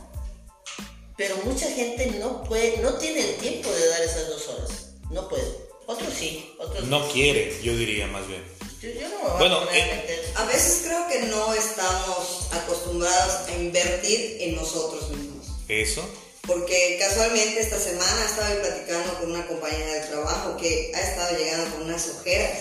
Pero 1.16 1.37
mucha 1.45 1.71
gente 1.71 2.07
no 2.19 2.45
puede, 2.45 2.78
no 2.78 2.95
tiene 2.95 3.21
el 3.21 3.37
tiempo 3.37 3.71
de 3.71 3.88
dar 3.88 4.02
esas 4.02 4.28
dos 4.28 4.49
horas. 4.49 4.71
No 5.11 5.28
puede. 5.28 5.70
Otros 5.90 6.14
sí, 6.16 6.54
otros 6.56 6.85
no. 6.85 7.09
quiere, 7.09 7.52
yo 7.64 7.76
diría 7.76 8.06
más 8.06 8.25
bien. 8.28 8.44
Yo, 8.80 9.09
no 9.09 9.38
bueno, 9.38 9.59
a, 9.59 9.76
eh, 9.76 10.23
a 10.37 10.44
veces 10.44 10.82
creo 10.85 11.09
que 11.09 11.18
no 11.26 11.52
estamos 11.52 12.47
acostumbrados 12.52 13.49
a 13.49 13.56
invertir 13.56 14.37
en 14.38 14.54
nosotros 14.54 15.11
mismos. 15.11 15.49
¿Eso? 15.66 16.09
Porque 16.47 16.97
casualmente 17.00 17.59
esta 17.59 17.80
semana 17.80 18.25
estaba 18.25 18.50
platicando 18.61 19.18
con 19.18 19.32
una 19.32 19.44
compañera 19.49 19.94
de 19.94 20.06
trabajo 20.06 20.56
que 20.59 20.92
ha 20.94 21.00
estado 21.00 21.37
llegando 21.37 21.75
con 21.75 21.82
unas 21.87 22.09
ojeras. 22.20 22.59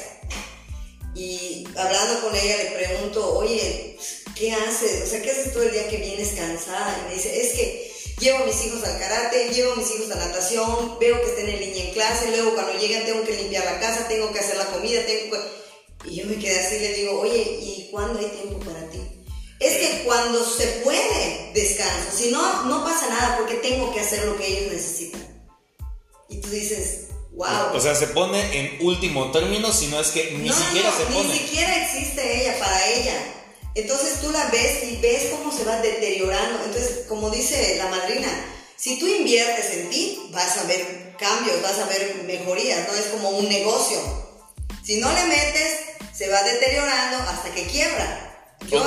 Y 1.14 1.68
hablando 1.78 2.22
con 2.22 2.36
ella 2.36 2.58
le 2.58 2.72
pregunto, 2.72 3.38
oye, 3.38 3.96
¿qué 4.36 4.54
haces? 4.54 5.04
O 5.04 5.06
sea, 5.06 5.22
¿qué 5.22 5.30
haces 5.30 5.54
todo 5.54 5.62
el 5.62 5.72
día 5.72 5.88
que 5.88 5.98
vienes 5.98 6.30
cansada? 6.30 6.98
Y 7.04 7.10
me 7.10 7.14
dice, 7.14 7.42
es 7.42 7.54
que 7.54 7.89
llevo 8.20 8.40
a 8.40 8.46
mis 8.46 8.66
hijos 8.66 8.84
al 8.84 9.00
karate, 9.00 9.50
llevo 9.50 9.74
a 9.74 9.76
mis 9.76 9.92
hijos 9.92 10.12
a 10.12 10.16
natación, 10.16 10.98
veo 11.00 11.22
que 11.22 11.28
estén 11.28 11.50
en 11.50 11.60
línea 11.60 11.86
en 11.86 11.94
clase, 11.94 12.32
luego 12.32 12.54
cuando 12.54 12.74
llegan 12.74 13.06
tengo 13.06 13.24
que 13.24 13.36
limpiar 13.36 13.66
la 13.66 13.80
casa, 13.80 14.08
tengo 14.08 14.32
que 14.32 14.40
hacer 14.40 14.58
la 14.58 14.66
comida, 14.66 15.06
tengo 15.06 15.36
que... 15.36 16.10
Y 16.10 16.16
yo 16.16 16.26
me 16.26 16.38
quedé 16.38 16.60
así 16.60 16.76
y 16.76 16.80
le 16.80 16.94
digo, 16.94 17.20
oye, 17.20 17.60
¿y 17.62 17.90
cuándo 17.92 18.20
hay 18.20 18.28
tiempo 18.28 18.60
para 18.60 18.90
ti? 18.90 19.02
Es 19.60 19.74
que 19.74 20.04
cuando 20.06 20.44
se 20.46 20.66
puede, 20.84 21.52
descanso. 21.54 22.16
Si 22.16 22.32
no, 22.32 22.64
no 22.64 22.84
pasa 22.86 23.10
nada 23.10 23.38
porque 23.38 23.56
tengo 23.56 23.94
que 23.94 24.00
hacer 24.00 24.24
lo 24.26 24.38
que 24.38 24.48
ellos 24.48 24.72
necesitan. 24.72 25.46
Y 26.30 26.40
tú 26.40 26.50
dices, 26.50 27.08
wow. 27.34 27.76
O 27.76 27.82
sea, 27.82 27.94
se 27.96 28.08
pone 28.08 28.58
en 28.58 28.86
último 28.86 29.32
término, 29.32 29.74
si 29.74 29.88
no 29.88 30.00
es 30.00 30.08
que 30.10 30.32
ni 30.32 30.50
siquiera 30.50 30.92
se 30.96 31.04
pone. 31.06 31.28
Ni 31.28 31.40
siquiera 31.40 31.86
existe 31.86 32.42
ella 32.42 32.58
para 32.58 32.88
ella. 32.88 33.36
Entonces 33.76 34.22
tú 34.22 34.32
la 34.32 34.46
ves 34.50 34.84
y 34.84 34.98
ves 34.98 35.32
cómo 35.32 35.56
se 35.56 35.64
va 35.64 35.82
deteriorando. 35.82 36.64
Entonces, 36.66 37.06
como 37.08 37.30
dice 37.30 37.76
la 37.78 37.88
madrina, 37.88 38.28
si 38.76 38.98
tú 38.98 39.08
inviertes 39.08 39.72
en 39.72 39.90
ti, 39.90 40.30
vas 40.32 40.58
a 40.58 40.64
ver 40.64 41.16
cambios, 41.18 41.62
vas 41.62 41.80
a 41.80 41.88
ver 41.88 42.24
mejorías, 42.26 42.88
no 42.88 42.94
es 42.96 43.06
como 43.08 43.30
un 43.30 43.48
negocio. 43.48 44.00
Si 44.84 45.00
no 45.00 45.12
le 45.12 45.24
metes, 45.26 45.80
se 46.14 46.30
va 46.30 46.42
deteriorando 46.44 47.18
hasta 47.30 47.54
que 47.54 47.64
quiebra. 47.64 48.58
Yo, 48.70 48.84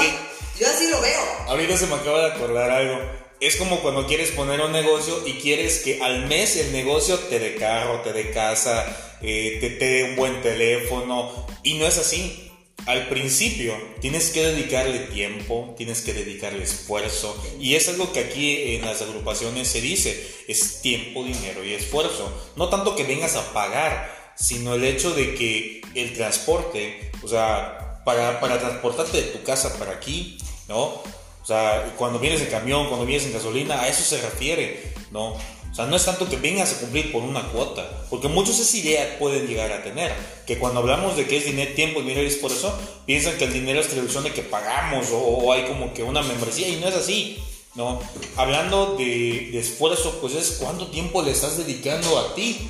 yo 0.59 0.67
así 0.67 0.89
lo 0.89 1.01
veo. 1.01 1.21
Ahorita 1.47 1.77
se 1.77 1.87
me 1.87 1.95
acaba 1.95 2.27
de 2.27 2.33
acordar 2.33 2.71
algo. 2.71 2.99
Es 3.41 3.57
como 3.57 3.81
cuando 3.81 4.07
quieres 4.07 4.31
poner 4.31 4.61
un 4.61 4.73
negocio 4.73 5.27
y 5.27 5.35
quieres 5.35 5.81
que 5.81 6.03
al 6.03 6.27
mes 6.27 6.57
el 6.57 6.73
negocio 6.73 7.19
te 7.19 7.39
dé 7.39 7.57
carro, 7.57 8.01
te 8.03 8.13
dé 8.13 8.31
casa, 8.31 9.17
eh, 9.21 9.59
te 9.61 9.71
dé 9.85 10.05
un 10.05 10.17
buen 10.17 10.43
teléfono. 10.43 11.47
Y 11.63 11.75
no 11.75 11.87
es 11.87 11.99
así 11.99 12.52
al 12.87 13.09
principio 13.09 13.75
tienes 14.01 14.31
que 14.31 14.43
dedicarle 14.45 15.01
tiempo, 15.01 15.75
tienes 15.77 16.01
que 16.03 16.13
dedicarle 16.13 16.65
esfuerzo 16.65 17.41
y 17.61 17.75
es 17.75 17.89
algo 17.89 18.13
que 18.13 18.21
aquí 18.21 18.75
en 18.75 18.85
las 18.85 19.03
agrupaciones 19.03 19.69
se 19.69 19.81
dice, 19.81 20.27
es 20.49 20.81
tiempo, 20.83 21.25
dinero 21.25 21.65
y 21.65 21.75
esfuerzo. 21.75 22.33
No 22.57 22.69
tanto 22.69 22.97
que 22.97 23.05
vengas 23.05 23.37
a 23.37 23.53
pagar, 23.53 24.33
sino 24.35 24.75
el 24.75 24.85
hecho 24.85 25.15
de 25.15 25.35
que 25.35 25.83
el 25.95 26.15
transporte, 26.15 27.11
o 27.23 27.29
sea, 27.29 28.03
para, 28.05 28.41
transportarte 28.41 29.23
de 29.23 29.29
tu 29.29 29.43
casa 29.45 29.79
para 29.79 29.93
aquí, 29.93 30.39
¿no? 30.69 30.83
O 30.85 31.45
sea, 31.45 31.95
cuando 31.97 32.19
vienes 32.19 32.41
en 32.41 32.49
camión, 32.49 32.89
cuando 32.89 33.07
vienes 33.07 33.27
en 33.27 33.33
gasolina, 33.33 33.81
a 33.81 33.89
eso 33.89 34.03
se 34.03 34.21
refiere, 34.21 34.93
¿no? 35.11 35.37
O 35.73 35.75
sea, 35.75 35.87
no 35.87 35.97
es 35.97 36.05
tanto 36.05 36.29
que 36.29 36.37
vengas 36.37 36.71
a 36.75 36.81
cumplir 36.81 37.11
por 37.11 37.23
una 37.23 37.49
cuota, 37.49 38.05
porque 38.11 38.29
muchos 38.29 38.59
esa 38.61 38.77
idea 38.77 39.17
pueden 39.19 39.47
llegar 39.47 39.73
a 39.73 39.83
tener, 39.83 40.13
que 40.47 40.59
cuando 40.59 40.81
hablamos 40.81 41.17
de 41.17 41.27
que 41.27 41.39
es 41.39 41.47
dinero, 41.47 41.73
tiempo, 41.75 42.03
dinero 42.03 42.23
y 42.23 42.27
esfuerzo, 42.27 42.79
piensan 43.07 43.39
que 43.39 43.45
el 43.45 43.55
dinero 43.55 43.81
es 43.81 43.89
traducción 43.89 44.23
de 44.25 44.35
que 44.35 44.43
pagamos 44.43 45.07
o, 45.13 45.51
hay 45.51 45.65
como 45.65 45.95
que 45.95 46.03
una 46.03 46.21
membresía 46.21 46.69
y 46.69 46.77
no 46.77 46.89
es 46.89 46.95
así, 46.95 47.39
¿no? 47.75 48.01
Hablando 48.37 48.97
de, 48.99 49.49
de, 49.51 49.59
esfuerzo, 49.59 50.19
pues 50.21 50.35
es 50.35 50.59
cuánto 50.61 50.89
tiempo 50.89 51.23
le 51.23 51.31
estás 51.31 51.57
dedicando 51.57 52.19
a 52.19 52.35
ti. 52.35 52.69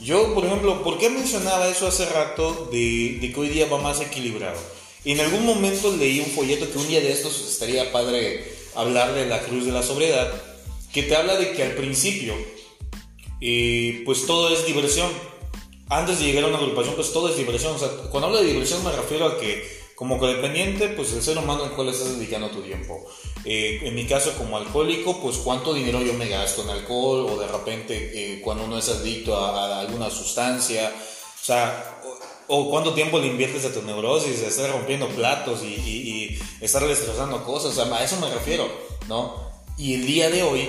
Yo, 0.00 0.32
por 0.32 0.44
ejemplo, 0.46 0.84
¿por 0.84 0.96
qué 0.96 1.10
mencionaba 1.10 1.66
eso 1.66 1.88
hace 1.88 2.06
rato 2.06 2.68
de, 2.70 3.18
de 3.20 3.32
que 3.32 3.40
hoy 3.40 3.48
día 3.48 3.66
va 3.66 3.78
más 3.78 4.00
equilibrado? 4.00 4.60
En 5.04 5.18
algún 5.18 5.44
momento 5.44 5.90
leí 5.96 6.20
un 6.20 6.30
folleto 6.30 6.70
que 6.70 6.78
un 6.78 6.86
día 6.86 7.00
de 7.00 7.10
estos 7.10 7.40
estaría 7.40 7.90
padre 7.90 8.44
hablar 8.76 9.12
de 9.14 9.26
la 9.26 9.40
cruz 9.40 9.66
de 9.66 9.72
la 9.72 9.82
sobriedad 9.82 10.47
que 10.92 11.02
te 11.02 11.16
habla 11.16 11.36
de 11.36 11.52
que 11.52 11.62
al 11.62 11.72
principio, 11.72 12.34
eh, 13.40 14.02
pues 14.04 14.26
todo 14.26 14.52
es 14.52 14.66
diversión. 14.66 15.10
Antes 15.90 16.18
de 16.18 16.26
llegar 16.26 16.44
a 16.44 16.48
una 16.48 16.58
agrupación, 16.58 16.94
pues 16.94 17.12
todo 17.12 17.28
es 17.28 17.36
diversión. 17.36 17.74
O 17.74 17.78
sea, 17.78 17.88
cuando 18.10 18.28
hablo 18.28 18.40
de 18.40 18.46
diversión 18.46 18.82
me 18.84 18.92
refiero 18.92 19.26
a 19.26 19.38
que 19.38 19.78
como 19.94 20.16
codependiente, 20.18 20.88
pues 20.90 21.12
el 21.12 21.22
ser 21.22 21.38
humano 21.38 21.64
al 21.64 21.72
cual 21.72 21.88
estás 21.88 22.16
dedicando 22.16 22.50
tu 22.50 22.62
tiempo. 22.62 23.04
Eh, 23.44 23.80
en 23.82 23.94
mi 23.96 24.06
caso, 24.06 24.32
como 24.38 24.56
alcohólico, 24.56 25.20
pues 25.20 25.38
cuánto 25.38 25.74
dinero 25.74 26.00
yo 26.02 26.14
me 26.14 26.28
gasto 26.28 26.62
en 26.62 26.70
alcohol 26.70 27.26
o 27.28 27.36
de 27.36 27.48
repente 27.48 28.12
eh, 28.14 28.40
cuando 28.40 28.64
uno 28.64 28.78
es 28.78 28.88
adicto 28.88 29.36
a, 29.36 29.80
alguna 29.80 30.08
sustancia. 30.08 30.92
O 30.94 31.44
sea, 31.44 32.00
cuánto 32.46 32.94
tiempo 32.94 33.18
le 33.18 33.26
inviertes 33.26 33.64
a 33.64 33.72
tu 33.72 33.82
neurosis, 33.82 34.42
a 34.44 34.46
estar 34.46 34.70
rompiendo 34.70 35.08
platos 35.08 35.64
y, 35.64 35.74
y, 35.74 36.38
y 36.60 36.64
estar 36.64 36.86
destrozando 36.86 37.42
cosas. 37.42 37.76
O 37.76 37.84
sea, 37.84 37.92
a 37.92 38.04
eso 38.04 38.20
me 38.20 38.32
refiero, 38.32 38.70
¿no? 39.08 39.47
Y 39.78 39.94
el 39.94 40.06
día 40.06 40.28
de 40.28 40.42
hoy, 40.42 40.68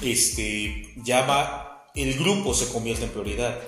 este, 0.00 0.94
ya 1.02 1.26
va, 1.26 1.90
el 1.96 2.16
grupo 2.16 2.54
se 2.54 2.68
convierte 2.68 3.04
en 3.04 3.10
prioridad, 3.10 3.60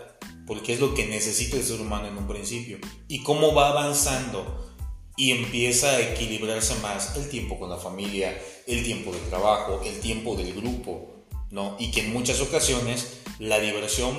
porque 0.47 0.73
es 0.73 0.79
lo 0.79 0.95
que 0.95 1.05
necesita 1.05 1.57
el 1.57 1.65
ser 1.65 1.81
humano 1.81 2.07
en 2.07 2.17
un 2.17 2.29
principio. 2.29 2.79
Y 3.09 3.25
cómo 3.25 3.55
va 3.55 3.71
avanzando 3.71 4.73
y 5.17 5.33
empieza 5.33 5.89
a 5.89 6.01
equilibrarse 6.01 6.77
más 6.77 7.17
el 7.17 7.29
tiempo 7.29 7.59
con 7.59 7.71
la 7.71 7.77
familia, 7.77 8.41
el 8.69 8.85
tiempo 8.85 9.11
de 9.13 9.19
trabajo, 9.31 9.83
el 9.85 9.99
tiempo 9.99 10.37
del 10.37 10.55
grupo, 10.55 11.25
¿no? 11.51 11.77
Y 11.81 11.91
que 11.91 12.03
en 12.03 12.13
muchas 12.13 12.41
ocasiones 12.41 13.19
la 13.41 13.59
diversión, 13.59 14.17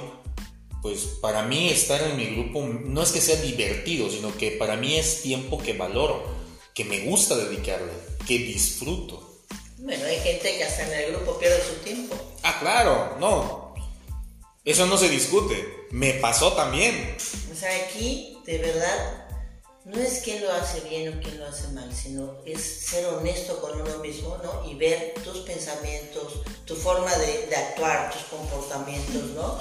pues 0.82 1.06
para 1.22 1.44
mí 1.44 1.70
estar 1.70 2.02
en 2.02 2.18
mi 2.18 2.26
grupo 2.26 2.68
no 2.68 3.02
es 3.02 3.14
que 3.14 3.22
sea 3.22 3.42
divertido, 3.42 4.10
sino 4.10 4.36
que 4.36 4.52
para 4.52 4.76
mí 4.76 4.96
es 4.96 5.22
tiempo 5.22 5.58
que 5.58 5.72
valoro, 5.72 6.22
que 6.74 6.84
me 6.84 7.00
gusta 7.06 7.38
dedicarle, 7.38 7.94
que 8.28 8.40
disfruto. 8.40 9.27
Bueno, 9.88 10.04
hay 10.04 10.20
gente 10.20 10.58
que 10.58 10.66
hasta 10.66 10.84
en 10.84 10.92
el 10.92 11.12
grupo 11.14 11.40
pierde 11.40 11.64
su 11.64 11.76
tiempo. 11.76 12.14
Ah, 12.44 12.58
claro, 12.60 13.16
no. 13.22 13.74
Eso 14.66 14.86
no 14.86 14.98
se 14.98 15.08
discute. 15.08 15.88
Me 15.92 16.16
pasó 16.16 16.52
también. 16.52 17.16
O 17.50 17.56
sea, 17.56 17.74
aquí, 17.86 18.38
de 18.46 18.58
verdad, 18.58 19.28
no 19.86 19.98
es 19.98 20.20
quién 20.26 20.44
lo 20.44 20.52
hace 20.52 20.82
bien 20.82 21.18
o 21.18 21.22
quién 21.22 21.40
lo 21.40 21.48
hace 21.48 21.70
mal, 21.70 21.90
sino 21.96 22.36
es 22.46 22.62
ser 22.62 23.06
honesto 23.06 23.62
con 23.62 23.80
uno 23.80 24.00
mismo, 24.00 24.38
¿no? 24.44 24.70
Y 24.70 24.76
ver 24.76 25.14
tus 25.24 25.38
pensamientos, 25.38 26.42
tu 26.66 26.76
forma 26.76 27.16
de, 27.20 27.48
de 27.48 27.56
actuar, 27.56 28.12
tus 28.12 28.24
comportamientos, 28.24 29.24
¿no? 29.36 29.58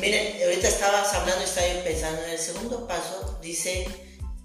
Miren, 0.00 0.42
ahorita 0.42 0.68
estabas 0.68 1.12
hablando 1.12 1.42
y 1.42 1.44
estaba 1.44 1.68
yo 1.68 1.84
pensando 1.84 2.22
en 2.22 2.30
el 2.30 2.38
segundo 2.38 2.88
paso, 2.88 3.38
dice 3.42 3.86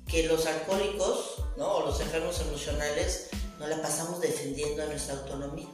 que 0.07 0.23
los 0.23 0.45
alcohólicos, 0.45 1.35
¿no? 1.55 1.75
O 1.75 1.85
los 1.85 2.01
enfermos 2.01 2.41
emocionales, 2.41 3.29
nos 3.59 3.69
la 3.69 3.81
pasamos 3.81 4.21
defendiendo 4.21 4.85
nuestra 4.85 5.15
autonomía. 5.15 5.67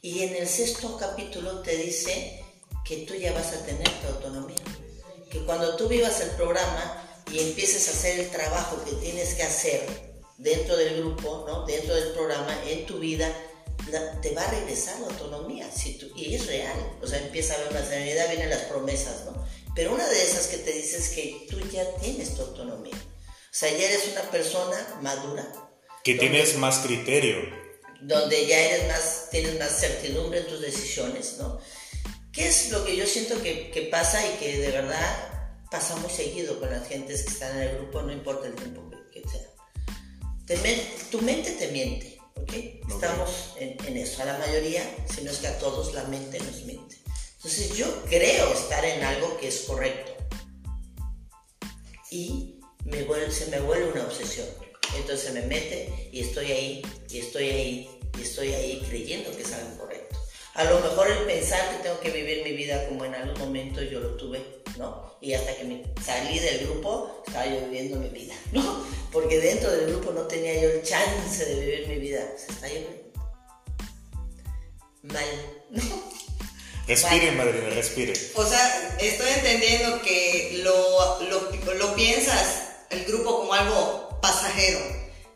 Y 0.00 0.22
en 0.22 0.36
el 0.36 0.48
sexto 0.48 0.96
capítulo 0.96 1.60
te 1.60 1.76
dice 1.76 2.42
que 2.84 2.98
tú 2.98 3.14
ya 3.14 3.32
vas 3.32 3.52
a 3.52 3.64
tener 3.64 3.88
tu 4.00 4.06
autonomía. 4.08 4.56
Que 5.30 5.44
cuando 5.44 5.76
tú 5.76 5.88
vivas 5.88 6.20
el 6.20 6.30
programa 6.30 7.22
y 7.30 7.40
empieces 7.40 7.88
a 7.88 7.90
hacer 7.90 8.20
el 8.20 8.30
trabajo 8.30 8.82
que 8.84 8.92
tienes 8.92 9.34
que 9.34 9.42
hacer 9.42 9.86
dentro 10.38 10.76
del 10.76 10.98
grupo, 10.98 11.44
¿no? 11.46 11.66
dentro 11.66 11.94
del 11.94 12.12
programa, 12.12 12.56
en 12.66 12.86
tu 12.86 12.98
vida, 12.98 13.30
te 14.22 14.34
va 14.34 14.42
a 14.42 14.50
regresar 14.50 14.98
la 15.00 15.08
autonomía. 15.08 15.70
Si 15.70 15.98
tú, 15.98 16.06
y 16.16 16.34
es 16.34 16.46
real. 16.46 16.98
O 17.02 17.06
sea, 17.06 17.18
empieza 17.18 17.54
a 17.54 17.56
haber 17.56 17.70
una 17.70 17.84
serenidad, 17.84 18.28
vienen 18.28 18.50
las 18.50 18.62
promesas, 18.62 19.24
¿no? 19.26 19.44
Pero 19.74 19.94
una 19.94 20.08
de 20.08 20.22
esas 20.22 20.46
que 20.46 20.58
te 20.58 20.72
dice 20.72 20.98
es 20.98 21.10
que 21.10 21.46
tú 21.50 21.60
ya 21.70 21.84
tienes 21.96 22.34
tu 22.34 22.42
autonomía. 22.42 22.96
O 22.96 23.52
sea, 23.52 23.70
ya 23.70 23.88
eres 23.88 24.08
una 24.12 24.22
persona 24.30 24.98
madura. 25.00 25.69
Que 26.04 26.14
tienes 26.14 26.56
más 26.56 26.78
criterio. 26.78 27.36
Donde 28.00 28.46
ya 28.46 28.58
eres 28.58 28.88
más, 28.88 29.28
tienes 29.30 29.58
más 29.58 29.78
certidumbre 29.78 30.40
en 30.40 30.46
tus 30.46 30.60
decisiones, 30.60 31.36
¿no? 31.38 31.60
¿Qué 32.32 32.48
es 32.48 32.70
lo 32.70 32.84
que 32.84 32.96
yo 32.96 33.06
siento 33.06 33.42
que, 33.42 33.70
que 33.70 33.82
pasa 33.82 34.26
y 34.26 34.38
que 34.38 34.58
de 34.58 34.70
verdad 34.70 35.30
pasa 35.70 35.96
muy 35.96 36.10
seguido 36.10 36.58
con 36.58 36.70
las 36.70 36.88
gentes 36.88 37.22
que 37.24 37.30
están 37.30 37.56
en 37.56 37.68
el 37.68 37.76
grupo, 37.76 38.02
no 38.02 38.12
importa 38.12 38.46
el 38.46 38.54
tiempo 38.54 38.90
que, 39.12 39.22
sea? 39.28 39.48
tu 41.10 41.20
mente 41.22 41.52
te 41.52 41.68
miente, 41.68 42.18
¿ok? 42.36 42.52
Estamos 42.88 43.54
en, 43.58 43.76
en, 43.86 43.96
eso. 43.96 44.22
A 44.22 44.24
la 44.24 44.38
mayoría, 44.38 44.82
si 45.12 45.22
no 45.22 45.30
es 45.30 45.38
que 45.38 45.48
a 45.48 45.58
todos, 45.58 45.94
la 45.94 46.04
mente 46.04 46.38
nos 46.40 46.62
miente. 46.64 46.96
Entonces 47.36 47.76
yo 47.76 47.86
creo 48.04 48.52
estar 48.52 48.84
en 48.84 49.02
algo 49.02 49.36
que 49.38 49.48
es 49.48 49.60
correcto. 49.60 50.12
Y 52.10 52.60
me 52.84 53.04
vuelve, 53.04 53.30
se 53.30 53.46
me 53.46 53.60
vuelve 53.60 53.92
una 53.92 54.02
obsesión. 54.04 54.46
Entonces 54.96 55.32
me 55.32 55.42
mete 55.42 56.08
y 56.12 56.20
estoy 56.20 56.50
ahí, 56.50 56.82
y 57.10 57.18
estoy 57.18 57.48
ahí, 57.48 57.90
y 58.18 58.22
estoy 58.22 58.52
ahí 58.52 58.82
creyendo 58.88 59.34
que 59.36 59.42
es 59.42 59.52
algo 59.52 59.78
correcto. 59.78 60.18
A 60.54 60.64
lo 60.64 60.80
mejor 60.80 61.10
el 61.10 61.24
pensar 61.24 61.70
que 61.70 61.82
tengo 61.82 62.00
que 62.00 62.10
vivir 62.10 62.42
mi 62.42 62.52
vida 62.52 62.88
como 62.88 63.04
en 63.04 63.14
algún 63.14 63.38
momento 63.38 63.82
yo 63.82 64.00
lo 64.00 64.16
tuve, 64.16 64.44
¿no? 64.76 65.14
Y 65.20 65.32
hasta 65.34 65.54
que 65.56 65.64
me 65.64 65.84
salí 66.04 66.38
del 66.38 66.66
grupo, 66.66 67.22
estaba 67.26 67.46
yo 67.46 67.60
viviendo 67.66 67.96
mi 67.96 68.08
vida, 68.08 68.34
¿no? 68.52 68.84
Porque 69.12 69.38
dentro 69.38 69.70
del 69.70 69.86
grupo 69.86 70.12
no 70.12 70.22
tenía 70.22 70.60
yo 70.60 70.70
el 70.70 70.82
chance 70.82 71.44
de 71.44 71.60
vivir 71.60 71.88
mi 71.88 71.96
vida. 71.96 72.22
Se 72.36 72.52
está 72.52 72.68
yo 72.68 72.80
mal, 75.02 75.24
¿no? 75.70 75.82
Respire, 76.86 77.30
madre, 77.32 77.70
respire. 77.70 78.12
O 78.34 78.44
sea, 78.44 78.96
estoy 79.00 79.28
entendiendo 79.30 80.02
que 80.02 80.60
lo, 80.64 81.20
lo, 81.22 81.74
lo 81.74 81.94
piensas 81.94 82.70
el 82.90 83.04
grupo 83.04 83.38
como 83.42 83.54
algo 83.54 84.09
pasajero, 84.20 84.80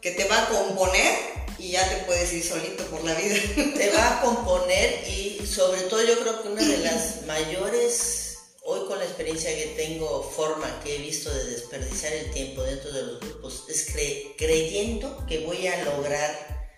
que 0.01 0.13
te 0.13 0.25
va 0.25 0.43
a 0.43 0.49
componer 0.49 1.35
y 1.59 1.71
ya 1.71 1.89
te 1.89 2.05
puedes 2.05 2.33
ir 2.33 2.43
solito 2.43 2.85
por 2.87 3.05
la 3.05 3.15
vida. 3.15 3.37
Te 3.77 3.91
va 3.91 4.19
a 4.19 4.21
componer 4.23 5.07
y 5.09 5.47
sobre 5.47 5.83
todo 5.83 6.03
yo 6.03 6.19
creo 6.19 6.43
que 6.43 6.49
una 6.49 6.63
de 6.63 6.79
las 6.79 7.25
mayores, 7.27 8.39
hoy 8.65 8.87
con 8.87 8.99
la 8.99 9.05
experiencia 9.05 9.55
que 9.55 9.75
tengo, 9.77 10.23
forma 10.23 10.67
que 10.83 10.97
he 10.97 10.99
visto 10.99 11.33
de 11.33 11.45
desperdiciar 11.45 12.13
el 12.13 12.31
tiempo 12.33 12.63
dentro 12.63 12.93
de 12.93 13.03
los 13.03 13.21
grupos, 13.21 13.65
es 13.69 13.87
creyendo 14.37 15.25
que 15.27 15.47
voy 15.47 15.67
a 15.67 15.85
lograr 15.85 16.69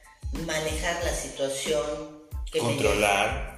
manejar 0.44 1.02
la 1.04 1.14
situación. 1.14 2.26
Que 2.52 2.60
Controlar. 2.60 3.55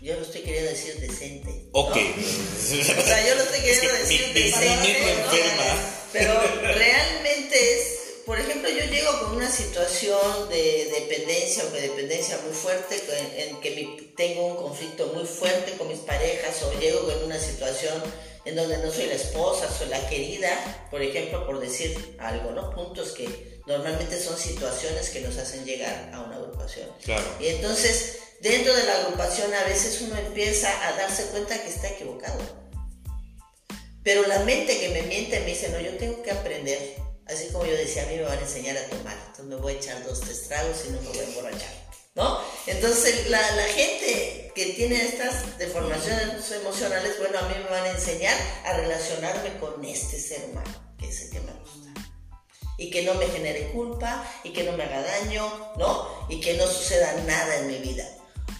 Yo 0.00 0.14
lo 0.14 0.22
estoy 0.22 0.42
queriendo 0.42 0.70
decir 0.70 0.94
decente. 1.00 1.68
Ok. 1.72 1.96
o 1.96 3.02
sea, 3.02 3.28
yo 3.28 3.34
lo 3.34 3.42
estoy 3.42 3.60
queriendo 3.60 3.92
decir 3.94 4.32
decente. 4.32 5.12
enferma. 5.12 5.94
Pero 6.12 6.40
realmente 6.62 7.74
es, 7.74 8.22
por 8.24 8.38
ejemplo, 8.38 8.70
yo 8.70 8.84
llego 8.84 9.20
con 9.20 9.36
una 9.36 9.50
situación 9.50 10.48
de 10.48 10.88
dependencia 10.92 11.64
o 11.64 11.70
de 11.70 11.82
dependencia 11.82 12.38
muy 12.44 12.54
fuerte, 12.54 13.02
en, 13.36 13.60
que 13.60 14.12
tengo 14.16 14.46
un 14.46 14.56
conflicto 14.56 15.12
muy 15.14 15.26
fuerte 15.26 15.72
con 15.72 15.88
mis 15.88 15.98
parejas, 15.98 16.62
o 16.62 16.78
llego 16.78 17.04
con 17.04 17.24
una 17.24 17.38
situación 17.38 18.02
en 18.44 18.56
donde 18.56 18.78
no 18.78 18.90
soy 18.90 19.06
la 19.06 19.14
esposa, 19.14 19.68
soy 19.70 19.88
la 19.88 20.08
querida, 20.08 20.86
por 20.90 21.02
ejemplo, 21.02 21.44
por 21.44 21.60
decir 21.60 22.16
algo, 22.18 22.52
¿no? 22.52 22.70
Puntos 22.74 23.12
que 23.12 23.58
normalmente 23.66 24.18
son 24.18 24.38
situaciones 24.38 25.10
que 25.10 25.20
nos 25.20 25.36
hacen 25.36 25.64
llegar 25.64 26.10
a 26.14 26.22
una 26.22 26.36
agrupación. 26.36 26.88
Claro. 27.04 27.24
Y 27.38 27.48
entonces, 27.48 28.18
dentro 28.40 28.74
de 28.74 28.84
la 28.84 28.94
agrupación 29.00 29.52
a 29.54 29.64
veces 29.64 30.00
uno 30.02 30.16
empieza 30.16 30.70
a 30.86 30.92
darse 30.92 31.24
cuenta 31.26 31.60
que 31.62 31.68
está 31.68 31.88
equivocado 31.88 32.68
pero 34.08 34.26
la 34.26 34.38
mente 34.38 34.80
que 34.80 34.88
me 34.88 35.02
miente 35.02 35.38
me 35.40 35.46
dice, 35.46 35.68
no, 35.68 35.78
yo 35.80 35.94
tengo 35.98 36.22
que 36.22 36.30
aprender. 36.30 36.96
Así 37.26 37.48
como 37.52 37.66
yo 37.66 37.76
decía, 37.76 38.04
a 38.04 38.06
mí 38.06 38.16
me 38.16 38.22
van 38.22 38.38
a 38.38 38.40
enseñar 38.40 38.74
a 38.78 38.86
tomar. 38.88 39.14
Entonces 39.18 39.44
me 39.44 39.56
voy 39.56 39.74
a 39.74 39.76
echar 39.76 40.02
dos, 40.02 40.20
tres 40.20 40.48
tragos 40.48 40.78
y 40.86 40.92
no 40.92 41.02
me 41.02 41.08
voy 41.08 41.18
a 41.18 41.24
emborrachar. 41.24 41.88
¿No? 42.14 42.40
Entonces 42.66 43.28
la, 43.28 43.38
la 43.38 43.64
gente 43.64 44.50
que 44.54 44.72
tiene 44.72 45.04
estas 45.04 45.58
deformaciones 45.58 46.50
emocionales, 46.52 47.18
bueno, 47.18 47.38
a 47.38 47.42
mí 47.48 47.54
me 47.62 47.68
van 47.68 47.84
a 47.84 47.90
enseñar 47.90 48.34
a 48.64 48.78
relacionarme 48.78 49.58
con 49.58 49.84
este 49.84 50.18
ser 50.18 50.42
humano, 50.46 50.94
que 50.98 51.08
es 51.08 51.20
el 51.24 51.30
que 51.30 51.40
me 51.40 51.52
gusta. 51.52 51.92
Y 52.78 52.90
que 52.90 53.02
no 53.02 53.12
me 53.12 53.26
genere 53.26 53.72
culpa, 53.72 54.26
y 54.42 54.54
que 54.54 54.62
no 54.62 54.72
me 54.72 54.84
haga 54.84 55.02
daño, 55.02 55.74
¿no? 55.76 56.26
Y 56.30 56.40
que 56.40 56.54
no 56.54 56.66
suceda 56.66 57.12
nada 57.26 57.56
en 57.58 57.66
mi 57.66 57.76
vida. 57.76 58.08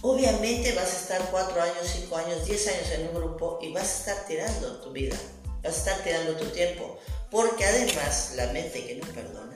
Obviamente 0.01 0.73
vas 0.73 0.93
a 0.93 0.99
estar 0.99 1.29
cuatro 1.31 1.61
años, 1.61 1.87
cinco 1.93 2.15
años, 2.17 2.45
diez 2.45 2.67
años 2.67 2.89
en 2.91 3.07
un 3.07 3.15
grupo 3.15 3.59
y 3.61 3.73
vas 3.73 3.83
a 3.83 3.99
estar 3.99 4.27
tirando 4.27 4.81
tu 4.81 4.91
vida 4.91 5.17
vas 5.63 5.75
a 5.75 5.77
estar 5.77 6.03
tirando 6.03 6.35
tu 6.35 6.45
tiempo. 6.45 6.97
Porque 7.31 7.65
además 7.65 8.33
la 8.35 8.47
mente 8.53 8.85
que 8.85 8.95
no 8.95 9.07
perdona, 9.13 9.55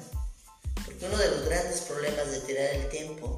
porque 0.85 1.05
uno 1.05 1.17
de 1.17 1.29
los 1.29 1.45
grandes 1.45 1.81
problemas 1.81 2.31
de 2.31 2.39
tirar 2.41 2.65
el 2.65 2.87
tiempo 2.89 3.35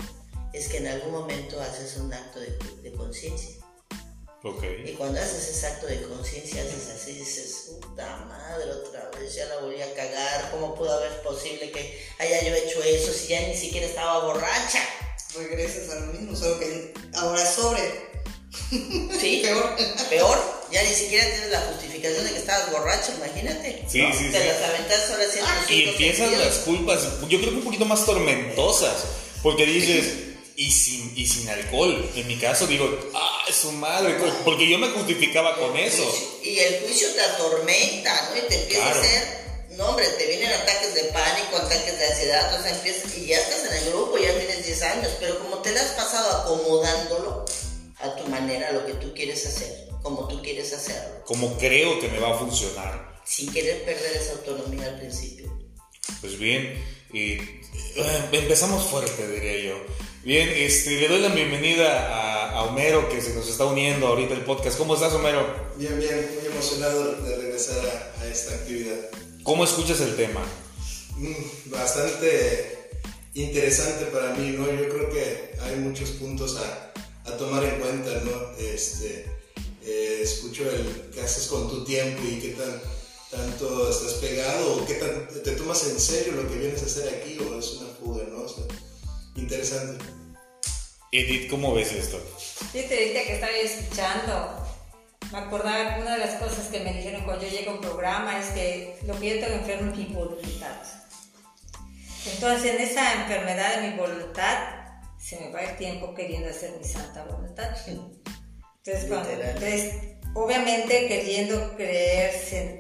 es 0.53 0.67
que 0.67 0.77
en 0.77 0.87
algún 0.87 1.11
momento 1.11 1.59
haces 1.61 1.97
un 1.97 2.13
acto 2.13 2.39
de, 2.39 2.91
conciencia. 2.93 3.55
Okay. 4.43 4.89
Y 4.89 4.93
cuando 4.93 5.19
haces 5.19 5.49
ese 5.49 5.65
acto 5.65 5.87
de 5.87 6.03
conciencia, 6.03 6.61
haces 6.61 6.89
así, 6.89 7.13
dices, 7.13 7.77
puta 7.81 8.17
madre, 8.27 8.71
otra 8.71 9.09
vez 9.17 9.33
ya 9.33 9.45
la 9.45 9.57
volví 9.57 9.81
a 9.81 9.91
cagar, 9.95 10.51
¿cómo 10.51 10.75
pudo 10.75 10.93
haber 10.93 11.19
posible 11.23 11.71
que 11.71 11.99
haya 12.19 12.43
yo 12.43 12.53
hecho 12.53 12.83
eso 12.83 13.11
si 13.11 13.29
ya 13.29 13.41
ni 13.47 13.55
siquiera 13.55 13.87
estaba 13.87 14.25
borracha? 14.25 14.81
Regresas 15.37 15.89
a 15.89 15.99
lo 15.99 16.13
mismo, 16.13 16.35
solo 16.35 16.59
que 16.59 16.93
ahora 17.13 17.45
sobre. 17.45 18.15
Sí, 19.19 19.41
peor. 19.43 19.75
Peor. 20.09 20.55
Ya 20.71 20.83
ni 20.83 20.89
siquiera 20.89 21.25
tienes 21.25 21.51
la 21.51 21.61
justificación 21.61 22.25
de 22.25 22.31
que 22.31 22.39
estabas 22.39 22.71
borracho, 22.71 23.13
imagínate. 23.17 23.83
Sí, 23.87 24.01
sí, 24.17 24.29
Te 24.31 24.41
sí. 24.41 24.47
las 24.47 24.61
aventas 24.69 25.11
ahora 25.11 25.25
sí 25.67 25.73
Y 25.73 25.89
empiezan 25.89 26.39
las 26.39 26.55
culpas, 26.59 27.01
yo 27.29 27.39
creo 27.39 27.51
que 27.51 27.57
un 27.57 27.63
poquito 27.63 27.85
más 27.85 28.05
tormentosas. 28.05 29.03
Porque 29.43 29.65
dices, 29.65 30.13
y 30.55 30.71
sin, 30.71 31.13
y 31.15 31.27
sin 31.27 31.49
alcohol. 31.49 32.09
En 32.15 32.27
mi 32.27 32.37
caso 32.37 32.65
digo, 32.67 32.89
ah, 33.13 33.45
es 33.47 33.55
su 33.55 33.71
madre. 33.73 34.17
Porque 34.43 34.69
yo 34.69 34.77
me 34.77 34.89
justificaba 34.89 35.55
con 35.57 35.77
eso. 35.77 36.03
Y 36.43 36.59
el 36.59 36.81
juicio 36.81 37.09
te 37.13 37.21
atormenta, 37.21 38.29
¿no? 38.31 38.37
Y 38.37 38.41
te 38.47 38.61
empieza 38.61 38.85
a 38.85 38.91
hacer. 38.91 39.44
No, 39.77 39.89
hombre, 39.89 40.07
te 40.17 40.25
vienen 40.27 40.51
ataques 40.51 40.95
de 40.95 41.03
pánico, 41.05 41.57
ataques 41.57 41.99
de 41.99 42.05
ansiedad, 42.05 42.45
entonces 42.49 42.77
empiezas, 42.77 43.17
y 43.17 43.25
ya 43.27 43.37
estás 43.37 43.65
en 43.65 43.73
el 43.83 43.91
grupo, 43.91 44.17
ya 44.17 44.33
tienes 44.37 44.65
10 44.65 44.81
años, 44.83 45.11
pero 45.19 45.39
como 45.39 45.57
te 45.57 45.71
la 45.73 45.81
has 45.81 45.91
pasado 45.91 46.41
acomodándolo, 46.41 47.45
a 47.99 48.15
tu 48.15 48.25
manera 48.27 48.71
lo 48.71 48.85
que 48.85 48.93
tú 48.93 49.13
quieres 49.13 49.45
hacer, 49.45 49.89
como 50.01 50.27
tú 50.27 50.41
quieres 50.41 50.73
hacerlo. 50.73 51.23
Como 51.25 51.57
creo 51.57 51.99
que 51.99 52.07
me 52.07 52.19
va 52.19 52.35
a 52.35 52.37
funcionar. 52.37 53.21
Sin 53.25 53.51
querer 53.51 53.83
perder 53.83 54.15
esa 54.15 54.33
autonomía 54.33 54.85
al 54.87 54.99
principio. 54.99 55.51
Pues 56.21 56.37
bien, 56.37 56.81
eh, 57.13 57.61
empezamos 58.31 58.85
fuerte, 58.85 59.27
diría 59.27 59.71
yo. 59.71 59.75
Bien, 60.23 60.49
este, 60.55 60.91
le 60.91 61.07
doy 61.07 61.19
la 61.19 61.29
bienvenida 61.29 62.15
a, 62.15 62.51
a, 62.51 62.63
Homero 62.63 63.09
que 63.09 63.21
se 63.21 63.33
nos 63.33 63.47
está 63.47 63.65
uniendo 63.65 64.07
ahorita 64.07 64.33
el 64.33 64.41
podcast. 64.41 64.77
¿Cómo 64.77 64.95
estás, 64.95 65.13
Homero? 65.13 65.45
Bien, 65.75 65.99
bien, 65.99 66.29
muy 66.39 66.51
emocionado 66.51 67.15
de 67.21 67.35
regresar 67.35 67.77
a, 67.85 68.21
a 68.21 68.27
esta 68.27 68.55
actividad. 68.55 69.09
¿Cómo 69.45 69.63
escuchas 69.63 70.01
el 70.01 70.15
tema? 70.15 70.43
Mm, 71.17 71.69
bastante 71.69 72.89
interesante 73.35 74.05
para 74.05 74.33
mí, 74.33 74.49
¿no? 74.57 74.65
Yo 74.65 74.89
creo 74.89 75.11
que 75.11 75.51
hay 75.61 75.75
muchos 75.75 76.09
puntos 76.11 76.57
a, 76.57 76.91
a 77.25 77.37
tomar 77.37 77.63
en 77.63 77.79
cuenta, 77.79 78.09
¿no? 78.21 78.57
Este, 78.57 79.23
eh, 79.83 80.19
escucho 80.23 80.67
el 80.67 81.11
qué 81.13 81.21
haces 81.21 81.45
con 81.45 81.69
tu 81.69 81.85
tiempo 81.85 82.23
y 82.27 82.39
qué 82.39 82.55
tan, 82.55 82.81
tanto 83.29 83.87
estás 83.87 84.13
pegado 84.13 84.77
o 84.77 84.85
qué 84.87 84.95
tan, 84.95 85.27
te 85.43 85.51
tomas 85.51 85.85
en 85.89 85.99
serio 85.99 86.33
lo 86.33 86.49
que 86.49 86.57
vienes 86.57 86.81
a 86.81 86.87
hacer 86.87 87.07
aquí 87.13 87.37
o 87.37 87.59
es 87.59 87.67
una 87.73 87.89
fuga, 87.93 88.23
¿no? 88.27 88.45
O 88.45 88.49
sea, 88.49 88.65
interesante. 89.35 90.03
Edith, 91.11 91.51
¿cómo 91.51 91.75
ves 91.75 91.91
esto? 91.91 92.19
Fíjate, 92.71 92.97
ahorita 92.97 93.23
que 93.25 93.33
estaba 93.35 93.53
escuchando, 93.53 94.64
me 95.35 95.41
acordaba 95.41 95.97
una 95.99 96.13
de 96.13 96.19
las 96.19 96.35
cosas 96.35 96.67
que 96.67 96.79
me 96.79 96.93
dijeron 96.93 97.23
cuando 97.25 97.43
yo 97.43 97.49
llego 97.49 97.71
a 97.71 97.73
un 97.75 97.81
programa 97.81 98.39
es 98.39 98.47
que 98.51 98.97
lo 99.05 99.19
que 99.19 99.35
yo 99.35 99.45
tengo 99.45 99.59
enfermo 99.59 99.91
es 99.91 99.97
mi 99.97 100.05
voluntad. 100.05 100.77
Entonces, 102.33 102.73
en 102.73 102.81
esa 102.81 103.13
enfermedad 103.21 103.81
de 103.81 103.89
mi 103.89 103.97
voluntad, 103.97 104.57
se 105.19 105.37
me 105.39 105.51
va 105.51 105.61
el 105.61 105.75
tiempo 105.75 106.13
queriendo 106.15 106.49
hacer 106.49 106.71
mi 106.77 106.85
santa 106.85 107.25
voluntad. 107.25 107.75
Entonces, 107.85 109.09
cuando, 109.09 109.29
entonces 109.29 109.93
obviamente 110.33 111.07
queriendo 111.07 111.75
creer, 111.75 112.31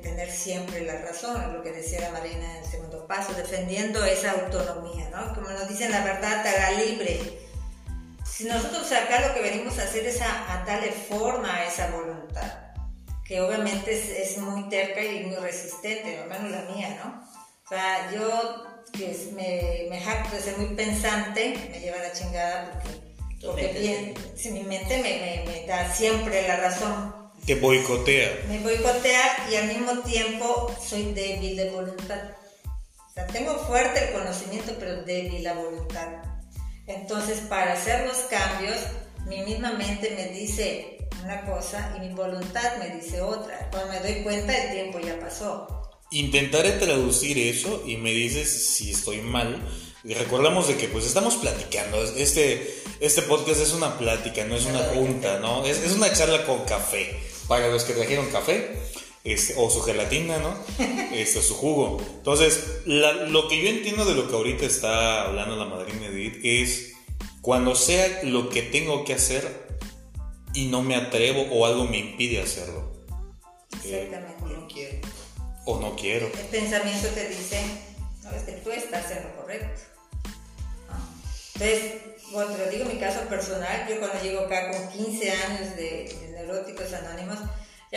tener 0.01 0.31
siempre 0.31 0.81
la 0.81 1.01
razón, 1.01 1.53
lo 1.53 1.61
que 1.61 1.71
decía 1.71 1.99
la 1.99 2.11
Marina 2.11 2.57
en 2.57 2.63
el 2.63 2.69
segundo 2.69 3.05
paso, 3.05 3.33
defendiendo 3.33 4.03
esa 4.05 4.31
autonomía, 4.31 5.09
¿no? 5.09 5.33
Como 5.35 5.49
nos 5.49 5.67
dicen, 5.67 5.91
la 5.91 6.05
verdad 6.05 6.41
te 6.41 6.49
hará 6.49 6.71
libre. 6.71 7.44
Si 8.29 8.45
nosotros 8.45 8.91
acá 8.91 9.27
lo 9.27 9.33
que 9.33 9.41
venimos 9.41 9.77
a 9.79 9.83
hacer 9.83 10.05
es 10.05 10.21
a, 10.21 10.63
darle 10.65 10.91
forma 10.91 11.55
a 11.55 11.65
esa 11.65 11.91
voluntad, 11.91 12.51
que 13.23 13.41
obviamente 13.41 13.91
es, 14.21 14.37
muy 14.37 14.67
terca 14.69 15.03
y 15.03 15.25
muy 15.25 15.35
resistente, 15.37 16.17
al 16.17 16.29
menos 16.29 16.51
la 16.51 16.73
mía, 16.73 17.01
¿no? 17.03 17.23
O 17.65 17.69
sea, 17.69 18.11
yo 18.11 18.65
que 18.91 19.15
me, 19.33 19.87
me 19.89 20.01
jacto 20.01 20.35
de 20.35 20.41
ser 20.41 20.57
muy 20.57 20.75
pensante, 20.75 21.69
me 21.71 21.79
lleva 21.79 21.97
la 21.97 22.13
chingada 22.13 22.71
porque, 22.71 23.45
porque 23.45 23.79
bien, 23.79 24.13
si 24.35 24.51
mi 24.51 24.63
mente 24.63 24.97
me, 24.97 25.43
me, 25.45 25.51
me 25.51 25.67
da 25.67 25.93
siempre 25.93 26.47
la 26.47 26.57
razón 26.57 27.25
te 27.45 27.53
boicotea. 27.53 28.43
Me 28.47 28.57
boicotea 28.59 29.47
y 29.51 29.55
al 29.55 29.67
mismo 29.67 29.99
tiempo 29.99 30.75
soy 30.83 31.13
débil 31.13 31.55
de 31.55 31.69
voluntad. 31.69 32.31
O 32.65 33.13
sea, 33.13 33.27
tengo 33.27 33.55
fuerte 33.59 34.07
el 34.07 34.13
conocimiento, 34.13 34.73
pero 34.79 35.03
débil 35.03 35.43
la 35.43 35.53
voluntad. 35.53 36.07
Entonces, 36.87 37.39
para 37.49 37.73
hacer 37.73 38.07
los 38.07 38.17
cambios, 38.29 38.77
mi 39.25 39.41
misma 39.41 39.73
mente 39.73 40.11
me 40.15 40.27
dice 40.29 40.99
una 41.23 41.43
cosa 41.45 41.93
y 41.97 42.01
mi 42.01 42.13
voluntad 42.13 42.77
me 42.77 42.95
dice 42.95 43.21
otra. 43.21 43.69
Cuando 43.71 43.91
me 43.91 43.99
doy 43.99 44.23
cuenta, 44.23 44.55
el 44.55 44.71
tiempo 44.71 44.99
ya 44.99 45.19
pasó. 45.19 45.67
Intentaré 46.11 46.73
traducir 46.73 47.37
eso 47.39 47.83
y 47.85 47.97
me 47.97 48.11
dices 48.11 48.75
si 48.75 48.91
estoy 48.91 49.21
mal. 49.21 49.59
Y 50.03 50.13
recordamos 50.13 50.67
de 50.67 50.77
que 50.77 50.87
pues 50.87 51.05
estamos 51.07 51.35
platicando. 51.37 52.03
Este, 52.15 52.75
este 52.99 53.23
podcast 53.23 53.59
es 53.59 53.73
una 53.73 53.97
plática, 53.97 54.45
no 54.45 54.55
es 54.55 54.65
una 54.65 54.79
junta, 54.79 55.39
¿no? 55.39 55.65
Es, 55.65 55.79
es 55.79 55.93
una 55.93 56.13
charla 56.13 56.45
con 56.45 56.63
café 56.65 57.19
para 57.47 57.67
los 57.69 57.83
que 57.83 57.93
trajeron 57.93 58.27
café. 58.29 58.77
Este, 59.25 59.55
o 59.57 59.69
su 59.69 59.81
gelatina, 59.81 60.37
¿no? 60.37 60.55
Este, 61.11 61.41
su 61.41 61.55
jugo. 61.55 61.99
Entonces, 62.17 62.81
lo 62.85 63.47
que 63.47 63.61
yo 63.61 63.69
entiendo 63.69 64.05
de 64.05 64.15
lo 64.15 64.27
que 64.27 64.35
ahorita 64.35 64.65
está 64.65 65.23
hablando 65.23 65.55
la 65.55 65.65
madrina 65.65 66.05
Edith 66.07 66.39
es 66.43 66.93
cuando 67.41 67.75
sea 67.75 68.21
lo 68.23 68.49
que 68.49 68.61
tengo 68.61 69.03
que 69.03 69.13
hacer 69.13 69.65
y 70.53 70.65
no 70.67 70.81
me 70.81 70.95
atrevo 70.95 71.47
o 71.51 71.65
algo 71.65 71.85
me 71.85 71.97
impide 71.97 72.41
hacerlo. 72.41 72.95
Exactamente. 73.83 74.53
no 74.53 74.67
quiero. 74.67 75.07
O 75.65 75.79
no 75.79 75.95
quiero. 75.95 76.27
El 76.27 76.47
pensamiento 76.47 77.07
te 77.09 77.27
dice, 77.29 77.61
no, 78.23 78.31
es 78.31 78.43
que 78.43 78.53
tú 78.53 78.71
estás 78.71 79.11
en 79.11 79.23
lo 79.23 79.35
correcto. 79.35 79.81
Entonces, 81.55 81.93
bueno, 82.31 82.51
te 82.51 82.65
lo 82.65 82.69
digo 82.69 82.83
en 82.83 82.95
mi 82.95 82.99
caso 82.99 83.21
personal, 83.29 83.87
yo 83.87 83.99
cuando 83.99 84.21
llego 84.21 84.41
acá 84.41 84.71
con 84.71 84.89
15 84.89 85.31
años 85.31 85.75
de, 85.75 86.33
neuróticos 86.33 86.91
anónimos, 86.93 87.39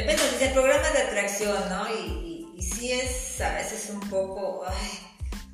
apenas 0.01 0.33
dice 0.33 0.51
programa 0.51 0.89
de 0.91 1.03
atracción, 1.03 1.69
¿no? 1.69 1.89
Y, 1.95 2.37
sí 2.61 2.93
es 2.93 3.41
a 3.41 3.55
veces 3.55 3.89
un 3.91 4.01
poco, 4.11 4.65
ay, 4.67 4.99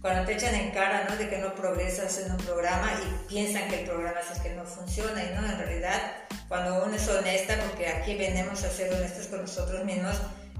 cuando 0.01 0.25
te 0.25 0.35
echan 0.35 0.55
en 0.55 0.71
cara, 0.71 1.07
¿no? 1.09 1.17
De 1.17 1.29
que 1.29 1.39
no 1.39 1.55
progresas 1.55 2.19
en 2.19 2.33
un 2.33 2.39
programa 2.39 2.93
y 2.95 3.29
piensan 3.29 3.69
que 3.69 3.81
el 3.81 3.87
programa 3.87 4.21
es 4.21 4.37
el 4.37 4.43
que 4.43 4.55
no 4.55 4.65
funciona 4.65 5.23
y 5.23 5.35
no, 5.35 5.47
en 5.47 5.59
realidad, 5.59 6.01
cuando 6.49 6.83
uno 6.83 6.95
es 6.97 7.07
honesta, 7.09 7.59
porque 7.67 7.89
aquí 7.89 8.17
venimos 8.17 8.65
a 8.65 8.71
ser 8.71 8.93
honestos 8.93 9.27
con 9.27 9.43
nosotros 9.43 9.85
mismos, 9.85 10.15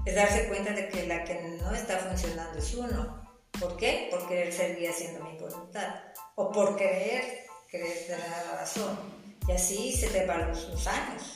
es 0.05 0.15
darse 0.15 0.47
cuenta 0.47 0.71
de 0.71 0.87
que 0.89 1.07
la 1.07 1.23
que 1.23 1.35
no 1.61 1.73
está 1.73 1.97
funcionando 1.97 2.59
es 2.59 2.73
uno. 2.75 3.25
¿Por 3.59 3.77
qué? 3.77 4.09
Porque 4.11 4.43
él 4.43 4.53
seguir 4.53 4.89
haciendo 4.89 5.23
mi 5.23 5.37
voluntad 5.37 5.95
o 6.35 6.51
por 6.51 6.75
creer, 6.75 7.45
creer 7.69 8.05
tener 8.07 8.29
la 8.51 8.59
razón. 8.59 8.99
Y 9.47 9.51
así 9.51 9.93
se 9.93 10.07
te 10.07 10.25
van 10.25 10.47
los, 10.47 10.87
años. 10.87 11.33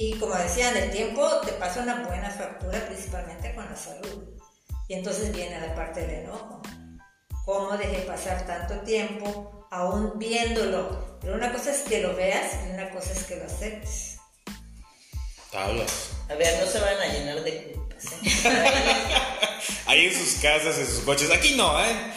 Y 0.00 0.14
como 0.14 0.34
decían, 0.34 0.74
el 0.78 0.90
tiempo 0.90 1.28
te 1.44 1.52
pasa 1.52 1.82
una 1.82 2.02
buena 2.02 2.30
factura 2.30 2.86
principalmente 2.86 3.54
con 3.54 3.66
la 3.66 3.76
salud. 3.76 4.24
Y 4.88 4.94
entonces 4.94 5.30
viene 5.30 5.60
la 5.60 5.74
parte 5.74 6.00
del 6.00 6.24
enojo. 6.24 6.62
¿Cómo 7.44 7.76
dejé 7.76 7.98
pasar 8.06 8.46
tanto 8.46 8.80
tiempo 8.80 9.68
aún 9.70 10.18
viéndolo? 10.18 11.18
Pero 11.20 11.34
una 11.34 11.52
cosa 11.52 11.72
es 11.72 11.80
que 11.82 12.00
lo 12.00 12.16
veas 12.16 12.50
y 12.64 12.70
una 12.72 12.90
cosa 12.92 13.12
es 13.12 13.24
que 13.24 13.36
lo 13.36 13.44
aceptes. 13.44 14.16
Tablas. 15.52 16.12
A 16.30 16.34
ver, 16.34 16.64
no 16.64 16.70
se 16.70 16.80
van 16.80 16.98
a 16.98 17.06
llenar 17.06 17.44
de 17.44 17.72
culpas. 17.72 18.04
¿eh? 18.04 18.30
Ahí 19.86 20.06
en 20.06 20.14
sus 20.14 20.40
casas, 20.40 20.78
en 20.78 20.86
sus 20.86 21.00
coches. 21.00 21.30
Aquí 21.30 21.56
no, 21.56 21.78
¿eh? 21.78 22.12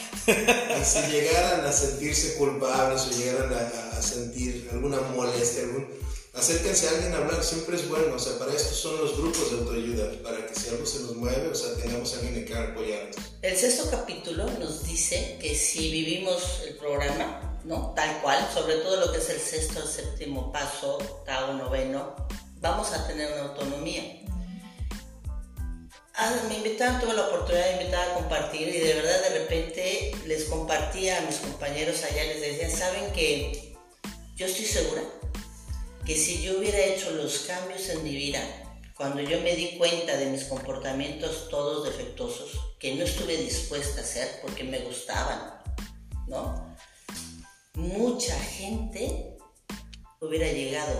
Si 0.86 1.02
llegaran 1.12 1.66
a 1.66 1.72
sentirse 1.74 2.36
culpables 2.36 3.02
o 3.08 3.12
llegaran 3.12 3.54
a, 3.54 4.02
sentir 4.02 4.70
alguna 4.72 5.02
molestia, 5.14 5.64
algún, 5.64 6.03
acérquense 6.34 6.88
a 6.88 6.92
alguien 6.92 7.14
a 7.14 7.18
hablar, 7.18 7.44
siempre 7.44 7.76
es 7.76 7.88
bueno. 7.88 8.16
O 8.16 8.20
sea, 8.20 8.38
para 8.38 8.54
esto 8.54 8.74
son 8.74 9.00
los 9.00 9.18
grupos 9.18 9.52
de 9.52 9.58
autoayuda, 9.60 10.12
para 10.24 10.46
que 10.46 10.56
si 10.56 10.70
algo 10.70 10.86
se 10.86 11.00
nos 11.02 11.16
mueve, 11.16 11.48
o 11.48 11.56
sea, 11.56 11.76
tengamos 11.76 12.14
a 12.14 12.20
alguien 12.20 12.46
que 12.46 12.56
apoyarnos. 12.56 13.16
El 13.42 13.58
sexto 13.58 13.90
capítulo 13.90 14.46
nos 14.60 14.84
dice 14.84 15.38
que 15.40 15.56
si 15.56 15.92
vivimos 15.92 16.62
el 16.68 16.76
programa, 16.76 17.60
¿no? 17.64 17.94
Tal 17.96 18.22
cual, 18.22 18.50
sobre 18.54 18.78
todo 18.78 19.06
lo 19.06 19.12
que 19.12 19.20
es 19.20 19.30
el 19.30 19.40
sexto, 19.40 19.82
el 19.82 19.88
séptimo 19.88 20.52
paso, 20.52 20.98
octavo, 20.98 21.54
noveno, 21.54 22.16
vamos 22.60 22.92
a 22.94 23.08
tener 23.08 23.32
una 23.32 23.44
autonomía. 23.44 24.20
Ah, 26.16 26.32
me 26.48 26.58
invitaron, 26.58 27.02
tuve 27.02 27.16
la 27.16 27.28
oportunidad 27.28 27.66
de 27.66 27.82
invitar 27.82 28.10
a 28.10 28.14
compartir 28.14 28.68
y 28.68 28.80
de 28.80 28.94
verdad 28.94 29.30
de 29.30 29.40
repente 29.40 30.12
les 30.28 30.44
compartía 30.44 31.18
a 31.18 31.22
mis 31.22 31.38
compañeros 31.38 32.04
allá, 32.04 32.24
les 32.26 32.40
decía, 32.40 32.70
¿saben 32.70 33.12
que 33.14 33.76
yo 34.36 34.46
estoy 34.46 34.66
segura 34.66 35.02
que 36.06 36.16
si 36.16 36.44
yo 36.44 36.58
hubiera 36.60 36.80
hecho 36.80 37.12
los 37.12 37.40
cambios 37.40 37.88
en 37.90 38.04
mi 38.04 38.16
vida, 38.16 38.42
cuando 38.96 39.22
yo 39.22 39.42
me 39.42 39.56
di 39.56 39.78
cuenta 39.78 40.18
de 40.18 40.28
mis 40.28 40.44
comportamientos 40.46 41.50
todos 41.50 41.86
defectuosos, 41.86 42.52
que 42.80 42.96
no 42.96 43.06
estuve 43.06 43.38
dispuesta 43.38 44.02
a 44.02 44.04
hacer 44.04 44.40
porque 44.42 44.64
me 44.64 44.80
gustaban, 44.80 45.62
¿no? 46.28 46.76
Mucha 47.76 48.38
gente 48.40 49.38
hubiera 50.20 50.52
llegado. 50.52 50.98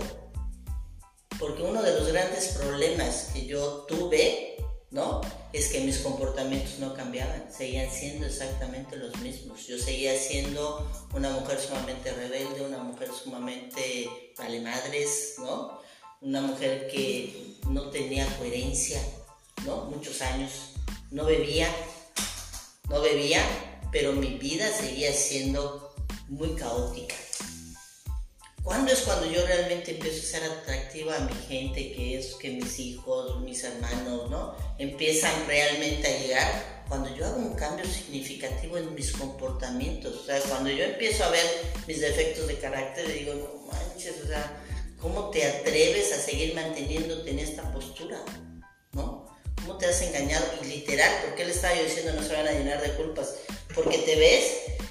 Porque 1.38 1.62
uno 1.62 1.82
de 1.82 1.98
los 1.98 2.08
grandes 2.08 2.48
problemas 2.58 3.30
que 3.32 3.46
yo 3.46 3.84
tuve 3.88 4.53
¿no? 4.94 5.20
Es 5.52 5.68
que 5.70 5.80
mis 5.80 5.98
comportamientos 5.98 6.78
no 6.78 6.94
cambiaban, 6.94 7.52
seguían 7.52 7.90
siendo 7.90 8.26
exactamente 8.26 8.96
los 8.96 9.14
mismos. 9.18 9.66
Yo 9.66 9.76
seguía 9.76 10.16
siendo 10.16 10.88
una 11.12 11.30
mujer 11.30 11.58
sumamente 11.60 12.12
rebelde, 12.12 12.64
una 12.64 12.78
mujer 12.78 13.10
sumamente 13.12 14.32
vale 14.38 14.60
madres, 14.60 15.34
¿no? 15.38 15.80
Una 16.20 16.42
mujer 16.42 16.86
que 16.86 17.56
no 17.68 17.90
tenía 17.90 18.24
coherencia, 18.38 19.02
¿no? 19.66 19.86
Muchos 19.86 20.22
años. 20.22 20.52
No 21.10 21.24
bebía, 21.24 21.68
no 22.88 23.00
bebía, 23.00 23.42
pero 23.90 24.12
mi 24.12 24.38
vida 24.38 24.70
seguía 24.70 25.12
siendo 25.12 25.92
muy 26.28 26.54
caótica. 26.54 27.16
¿Cuándo 28.64 28.92
es 28.92 29.00
cuando 29.00 29.30
yo 29.30 29.46
realmente 29.46 29.90
empiezo 29.90 30.20
a 30.20 30.40
ser 30.40 30.50
atractiva 30.50 31.14
a 31.14 31.20
mi 31.20 31.34
gente, 31.46 31.92
que 31.92 32.18
es 32.18 32.34
que 32.36 32.48
mis 32.48 32.78
hijos, 32.78 33.38
mis 33.42 33.62
hermanos, 33.62 34.30
¿no? 34.30 34.56
Empiezan 34.78 35.46
realmente 35.46 36.08
a 36.08 36.18
llegar. 36.18 36.84
Cuando 36.88 37.14
yo 37.14 37.26
hago 37.26 37.36
un 37.36 37.54
cambio 37.56 37.84
significativo 37.84 38.78
en 38.78 38.94
mis 38.94 39.12
comportamientos, 39.12 40.16
o 40.16 40.24
sea, 40.24 40.40
cuando 40.48 40.70
yo 40.70 40.82
empiezo 40.82 41.24
a 41.24 41.30
ver 41.30 41.44
mis 41.86 42.00
defectos 42.00 42.46
de 42.46 42.58
carácter, 42.58 43.12
digo, 43.12 43.34
no 43.34 43.66
manches, 43.70 44.14
o 44.24 44.28
sea, 44.28 44.64
¿cómo 44.98 45.28
te 45.28 45.46
atreves 45.46 46.14
a 46.14 46.16
seguir 46.16 46.54
manteniéndote 46.54 47.32
en 47.32 47.40
esta 47.40 47.70
postura? 47.70 48.18
¿No? 48.92 49.26
¿Cómo 49.56 49.76
te 49.76 49.86
has 49.86 50.00
engañado? 50.00 50.46
Y 50.62 50.68
literal, 50.68 51.10
¿por 51.26 51.34
qué 51.34 51.44
le 51.44 51.52
estaba 51.52 51.76
yo 51.76 51.84
diciendo 51.84 52.14
no 52.14 52.26
se 52.26 52.32
van 52.32 52.48
a 52.48 52.52
llenar 52.52 52.80
de 52.80 52.94
culpas? 52.94 53.34
Porque 53.74 53.98
te 53.98 54.16
ves 54.16 54.83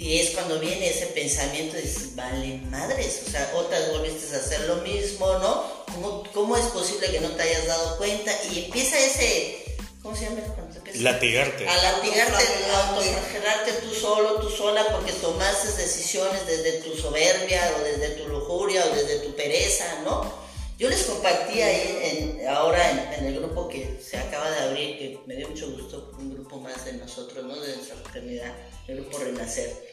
y 0.00 0.18
es 0.18 0.30
cuando 0.30 0.58
viene 0.58 0.88
ese 0.88 1.06
pensamiento 1.08 1.76
de 1.76 1.82
decir, 1.82 2.12
vale 2.14 2.56
madres, 2.70 3.22
o 3.26 3.30
sea, 3.30 3.52
otras 3.54 3.92
volviste 3.92 4.34
a 4.34 4.38
hacer 4.38 4.60
lo 4.62 4.76
mismo, 4.76 5.26
¿no? 5.38 5.84
¿Cómo, 5.92 6.24
¿Cómo, 6.32 6.56
es 6.56 6.64
posible 6.68 7.10
que 7.10 7.20
no 7.20 7.28
te 7.32 7.42
hayas 7.42 7.66
dado 7.66 7.98
cuenta? 7.98 8.32
Y 8.50 8.64
empieza 8.64 8.98
ese, 8.98 9.76
¿cómo 10.02 10.16
se 10.16 10.24
llama? 10.24 10.40
Cuando 10.54 10.80
latigarte. 10.94 11.68
A 11.68 11.76
latigarte, 11.76 12.44
a 12.72 12.88
autoflagelarte 12.88 13.72
tú 13.72 13.94
solo, 13.94 14.40
tú 14.40 14.48
sola, 14.48 14.86
porque 14.90 15.12
tomaste 15.12 15.68
decisiones 15.82 16.46
desde 16.46 16.80
tu 16.80 16.96
soberbia 16.96 17.74
o 17.78 17.84
desde 17.84 18.14
tu 18.14 18.26
lujuria 18.28 18.86
o 18.86 18.94
desde 18.94 19.18
tu 19.18 19.36
pereza, 19.36 20.00
¿no? 20.02 20.32
Yo 20.78 20.88
les 20.88 21.02
compartí 21.02 21.60
ahí 21.60 22.38
en, 22.40 22.48
ahora 22.48 22.90
en, 22.90 22.98
en, 23.18 23.26
el 23.26 23.38
grupo 23.38 23.68
que 23.68 24.00
se 24.02 24.16
acaba 24.16 24.50
de 24.50 24.60
abrir, 24.60 24.98
que 24.98 25.18
me 25.26 25.36
dio 25.36 25.50
mucho 25.50 25.70
gusto, 25.72 26.10
un 26.18 26.32
grupo 26.32 26.56
más 26.56 26.86
de 26.86 26.94
nosotros, 26.94 27.44
¿no? 27.44 27.60
De 27.60 27.76
nuestra 27.76 27.96
fraternidad, 27.96 28.54
el 28.88 29.02
grupo 29.02 29.18
Renacer 29.18 29.89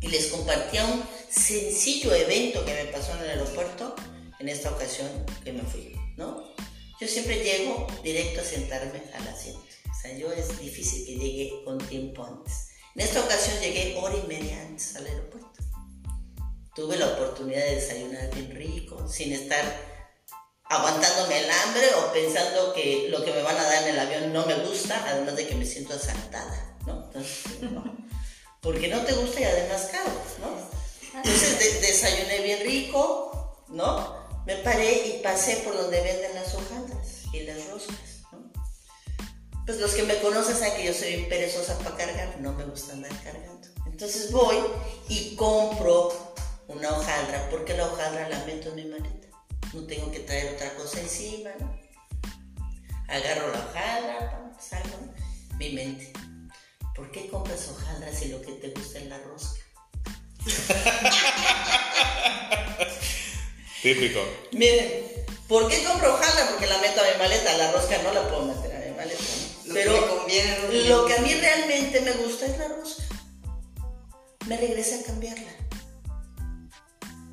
y 0.00 0.08
les 0.08 0.28
compartía 0.28 0.84
un 0.86 1.02
sencillo 1.30 2.14
evento 2.14 2.64
que 2.64 2.74
me 2.74 2.84
pasó 2.86 3.12
en 3.12 3.24
el 3.24 3.30
aeropuerto 3.30 3.94
en 4.38 4.48
esta 4.48 4.70
ocasión 4.70 5.08
que 5.44 5.52
me 5.52 5.62
fui, 5.62 5.94
¿no? 6.16 6.42
Yo 7.00 7.08
siempre 7.08 7.42
llego 7.42 7.86
directo 8.02 8.40
a 8.40 8.44
sentarme 8.44 9.02
al 9.14 9.28
asiento. 9.28 9.60
O 9.90 10.02
sea, 10.02 10.16
yo 10.16 10.32
es 10.32 10.58
difícil 10.58 11.06
que 11.06 11.14
llegue 11.16 11.62
con 11.64 11.78
tiempo 11.78 12.24
antes. 12.24 12.68
En 12.94 13.02
esta 13.02 13.20
ocasión 13.20 13.60
llegué 13.60 13.96
hora 13.96 14.14
y 14.16 14.26
media 14.26 14.60
antes 14.62 14.96
al 14.96 15.06
aeropuerto. 15.06 15.50
Tuve 16.74 16.96
la 16.96 17.08
oportunidad 17.08 17.64
de 17.64 17.76
desayunar 17.76 18.34
bien 18.34 18.50
rico, 18.54 19.06
sin 19.08 19.32
estar 19.32 19.64
aguantándome 20.64 21.38
el 21.40 21.50
hambre 21.50 21.86
o 21.96 22.12
pensando 22.12 22.72
que 22.72 23.08
lo 23.10 23.24
que 23.24 23.32
me 23.32 23.42
van 23.42 23.56
a 23.56 23.64
dar 23.64 23.82
en 23.82 23.88
el 23.90 23.98
avión 23.98 24.32
no 24.32 24.46
me 24.46 24.54
gusta, 24.64 25.04
además 25.06 25.36
de 25.36 25.46
que 25.46 25.54
me 25.56 25.66
siento 25.66 25.94
asaltada, 25.94 26.78
¿no? 26.86 27.04
Entonces, 27.06 27.62
no. 27.62 27.99
Porque 28.60 28.88
no 28.88 29.00
te 29.04 29.12
gusta 29.14 29.40
y 29.40 29.44
además 29.44 29.88
caro, 29.90 30.10
¿no? 30.40 30.70
Entonces 31.16 31.80
desayuné 31.80 32.40
bien 32.40 32.60
rico, 32.62 33.64
¿no? 33.68 34.18
Me 34.46 34.56
paré 34.56 35.08
y 35.08 35.22
pasé 35.22 35.56
por 35.58 35.76
donde 35.76 36.00
venden 36.00 36.34
las 36.34 36.54
hojaldras 36.54 37.24
y 37.32 37.40
las 37.40 37.66
roscas, 37.68 38.22
¿no? 38.32 38.52
Pues 39.66 39.78
los 39.78 39.92
que 39.92 40.02
me 40.02 40.18
conocen 40.18 40.56
saben 40.56 40.76
que 40.76 40.86
yo 40.86 40.94
soy 40.94 41.26
perezosa 41.28 41.78
para 41.78 41.96
cargar, 41.96 42.40
no 42.40 42.52
me 42.52 42.64
gusta 42.64 42.92
andar 42.92 43.12
cargando. 43.22 43.68
Entonces 43.86 44.30
voy 44.30 44.56
y 45.08 45.36
compro 45.36 46.34
una 46.68 46.90
hojaldra, 46.90 47.48
porque 47.50 47.76
la 47.76 47.86
hojaldra 47.86 48.28
la 48.28 48.44
meto 48.44 48.70
en 48.70 48.74
mi 48.76 48.84
maleta 48.84 49.20
no 49.72 49.84
tengo 49.84 50.10
que 50.10 50.20
traer 50.20 50.54
otra 50.54 50.74
cosa 50.74 51.00
encima, 51.00 51.50
¿no? 51.60 51.78
Agarro 53.08 53.52
la 53.52 53.58
hojaldra, 53.58 54.52
salgo, 54.58 54.98
mi 55.58 55.70
mente. 55.70 56.12
¿Por 57.00 57.10
qué 57.12 57.28
compras 57.28 57.68
hojaldra 57.68 58.12
si 58.12 58.28
lo 58.28 58.42
que 58.42 58.52
te 58.52 58.68
gusta 58.68 58.98
es 58.98 59.06
la 59.06 59.16
rosca? 59.20 59.58
Típico. 63.82 64.20
Miren, 64.52 65.24
¿por 65.48 65.66
qué 65.70 65.82
compro 65.82 66.12
hojaldra? 66.12 66.50
Porque 66.50 66.66
la 66.66 66.76
meto 66.76 67.00
a 67.00 67.04
mi 67.04 67.18
maleta, 67.18 67.56
la 67.56 67.72
rosca 67.72 68.02
no 68.02 68.12
la 68.12 68.28
puedo 68.28 68.44
meter 68.44 68.76
a 68.76 68.80
mi 68.80 68.90
maleta. 68.94 69.22
¿no? 69.64 69.72
Pero 69.72 70.26
lo 70.88 71.06
que 71.06 71.14
a 71.14 71.22
mí 71.22 71.32
realmente 71.32 72.02
me 72.02 72.12
gusta 72.12 72.44
es 72.44 72.58
la 72.58 72.68
rosca. 72.68 73.02
Me 74.46 74.58
regresé 74.58 75.00
a 75.00 75.04
cambiarla. 75.04 75.52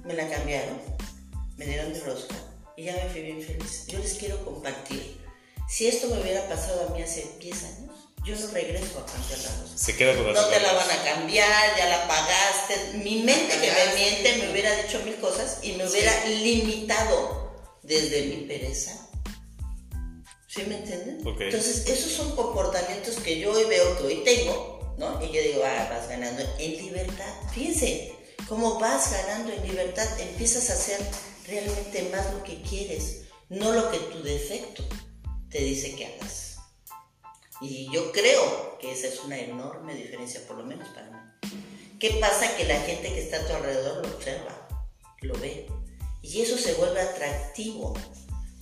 Me 0.05 0.13
la 0.13 0.29
cambiaron 0.29 0.79
me 1.57 1.65
dieron 1.65 1.91
de 1.91 1.99
rosca 1.99 2.35
y 2.77 2.85
ya 2.85 2.93
me 2.93 3.09
fui 3.09 3.21
bien 3.21 3.41
feliz. 3.41 3.85
Yo 3.87 3.99
les 3.99 4.13
quiero 4.13 4.45
compartir. 4.45 5.17
Si 5.67 5.87
esto 5.87 6.07
me 6.07 6.21
hubiera 6.21 6.47
pasado 6.47 6.87
a 6.87 6.91
mí 6.95 7.01
hace 7.01 7.29
10 7.41 7.63
años, 7.65 7.86
yo 8.27 8.35
no 8.35 8.47
regreso 8.51 8.99
a 8.99 9.05
cambiar 9.05 9.39
la 9.39 9.61
rosca. 9.61 9.77
Se 9.77 9.95
queda 9.95 10.15
con 10.15 10.33
No 10.33 10.45
te 10.47 10.59
la 10.59 10.73
van 10.73 10.91
a 10.91 11.03
cambiar, 11.03 11.77
ya 11.77 11.87
la 11.87 12.07
pagaste. 12.07 12.97
Mi 12.97 13.21
mente 13.23 13.53
que 13.53 13.71
me 13.71 13.95
miente 13.95 14.37
me 14.37 14.51
hubiera 14.51 14.75
dicho 14.81 14.99
mil 15.05 15.15
cosas 15.15 15.59
y 15.63 15.73
me 15.73 15.87
hubiera 15.87 16.25
limitado 16.25 17.55
desde 17.83 18.23
mi 18.23 18.45
pereza. 18.45 19.07
¿Sí 20.47 20.63
me 20.67 20.77
entienden? 20.77 21.21
Entonces, 21.25 21.87
esos 21.87 22.11
son 22.11 22.35
comportamientos 22.35 23.15
que 23.17 23.39
yo 23.39 23.53
hoy 23.53 23.63
veo 23.65 23.97
que 23.97 24.03
hoy 24.03 24.23
tengo, 24.25 24.95
¿no? 24.97 25.23
Y 25.23 25.31
yo 25.31 25.41
digo, 25.41 25.61
ah, 25.63 25.87
vas 25.89 26.09
ganando 26.09 26.43
en 26.57 26.71
libertad. 26.71 27.33
Fíjense, 27.53 28.13
cómo 28.49 28.77
vas 28.79 29.11
ganando 29.11 29.53
en 29.53 29.67
libertad, 29.67 30.05
empiezas 30.19 30.69
a 30.69 30.73
hacer 30.73 30.99
realmente 31.47 32.09
más 32.11 32.33
lo 32.33 32.43
que 32.43 32.61
quieres, 32.61 33.21
no 33.49 33.71
lo 33.71 33.89
que 33.89 33.99
tu 33.99 34.21
defecto 34.23 34.83
te 35.49 35.59
dice 35.59 35.95
que 35.95 36.07
hagas. 36.07 36.46
Y 37.61 37.91
yo 37.91 38.11
creo 38.11 38.77
que 38.79 38.91
esa 38.91 39.07
es 39.07 39.23
una 39.23 39.37
enorme 39.37 39.95
diferencia, 39.95 40.45
por 40.47 40.57
lo 40.57 40.63
menos 40.63 40.87
para 40.89 41.09
mí. 41.09 41.17
¿Qué 41.99 42.11
pasa? 42.21 42.55
Que 42.55 42.65
la 42.65 42.79
gente 42.81 43.11
que 43.13 43.19
está 43.19 43.37
a 43.37 43.47
tu 43.47 43.53
alrededor 43.53 44.05
lo 44.05 44.15
observa, 44.15 44.67
lo 45.21 45.33
ve. 45.39 45.67
Y 46.21 46.41
eso 46.41 46.57
se 46.57 46.73
vuelve 46.75 47.01
atractivo. 47.01 47.95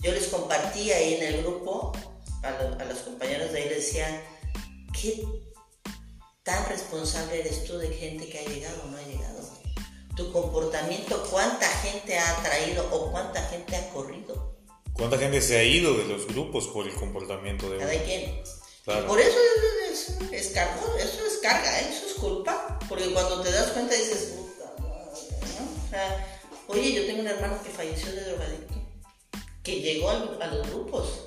Yo 0.01 0.11
les 0.11 0.27
compartí 0.27 0.91
ahí 0.91 1.15
en 1.15 1.23
el 1.23 1.41
grupo, 1.41 1.91
a, 2.43 2.49
a 2.49 2.85
los 2.85 2.99
compañeros 2.99 3.51
de 3.51 3.63
ahí 3.63 3.69
les 3.69 3.85
decía, 3.85 4.23
¿qué 4.93 5.25
tan 6.43 6.65
responsable 6.69 7.39
eres 7.39 7.65
tú 7.65 7.77
de 7.77 7.89
gente 7.89 8.29
que 8.29 8.39
ha 8.39 8.45
llegado 8.45 8.83
o 8.83 8.87
no 8.87 8.97
ha 8.97 9.01
llegado? 9.01 9.35
tu 10.15 10.31
comportamiento, 10.31 11.21
cuánta 11.29 11.67
gente 11.67 12.17
ha 12.17 12.39
atraído 12.39 12.87
o 12.91 13.11
cuánta 13.11 13.41
gente 13.49 13.75
ha 13.75 13.89
corrido. 13.89 14.55
¿Cuánta 14.93 15.17
gente 15.17 15.41
se 15.41 15.57
ha 15.57 15.63
ido 15.63 15.93
de 15.93 16.05
los 16.05 16.25
grupos 16.27 16.67
por 16.67 16.87
el 16.87 16.95
comportamiento 16.95 17.69
de 17.69 17.79
Cada 17.79 18.03
quien. 18.03 18.41
Por 18.85 19.19
eso 19.19 19.37
es, 20.31 20.47
carga, 20.49 20.79
eso 20.99 21.25
es 21.25 21.37
carga, 21.41 21.79
¿eh? 21.79 21.87
eso 21.89 22.05
es 22.07 22.13
culpa. 22.13 22.79
Porque 22.87 23.11
cuando 23.11 23.41
te 23.41 23.51
das 23.51 23.71
cuenta 23.71 23.95
dices, 23.95 24.35
oye, 26.67 26.93
yo 26.93 27.05
tengo 27.05 27.21
un 27.21 27.27
hermano 27.27 27.61
que 27.63 27.69
falleció 27.69 28.11
de 28.11 28.21
drogadicto, 28.21 28.75
que 29.63 29.81
llegó 29.81 30.09
a 30.09 30.47
los 30.47 30.67
grupos 30.69 31.25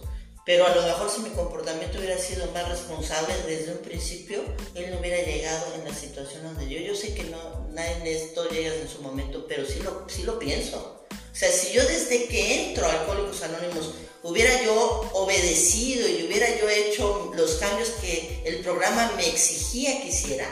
pero 0.49 0.67
a 0.67 0.75
lo 0.75 0.81
mejor 0.81 1.11
si 1.11 1.21
mi 1.21 1.29
comportamiento 1.29 1.99
hubiera 1.99 2.17
sido 2.17 2.51
más 2.53 2.67
responsable 2.67 3.35
desde 3.47 3.71
un 3.71 3.81
principio, 3.81 4.43
él 4.75 4.91
no 4.91 4.99
hubiera 4.99 5.21
llegado 5.23 5.75
en 5.75 5.85
la 5.85 5.93
situación 5.93 6.43
donde 6.43 6.67
yo. 6.71 6.81
Yo 6.81 6.95
sé 6.95 7.13
que 7.13 7.25
no, 7.25 7.69
nadie 7.73 7.97
en 7.97 8.07
esto 8.07 8.49
llega 8.49 8.75
en 8.75 8.89
su 8.89 9.03
momento, 9.03 9.45
pero 9.47 9.67
sí 9.67 9.81
lo, 9.81 10.07
sí 10.09 10.23
lo 10.23 10.39
pienso. 10.39 10.98
O 11.33 11.35
sea, 11.35 11.51
si 11.51 11.73
yo 11.73 11.83
desde 11.85 12.27
que 12.27 12.69
entro 12.69 12.87
a 12.87 12.93
Alcohólicos 12.93 13.43
Anónimos 13.43 13.95
hubiera 14.23 14.63
yo 14.65 15.09
obedecido 15.13 16.09
y 16.09 16.25
hubiera 16.25 16.59
yo 16.59 16.69
hecho 16.69 17.33
los 17.35 17.57
cambios 17.57 17.91
que 18.01 18.43
el 18.45 18.61
programa 18.61 19.13
me 19.17 19.29
exigía 19.29 20.03
que 20.03 20.09
hiciera, 20.09 20.49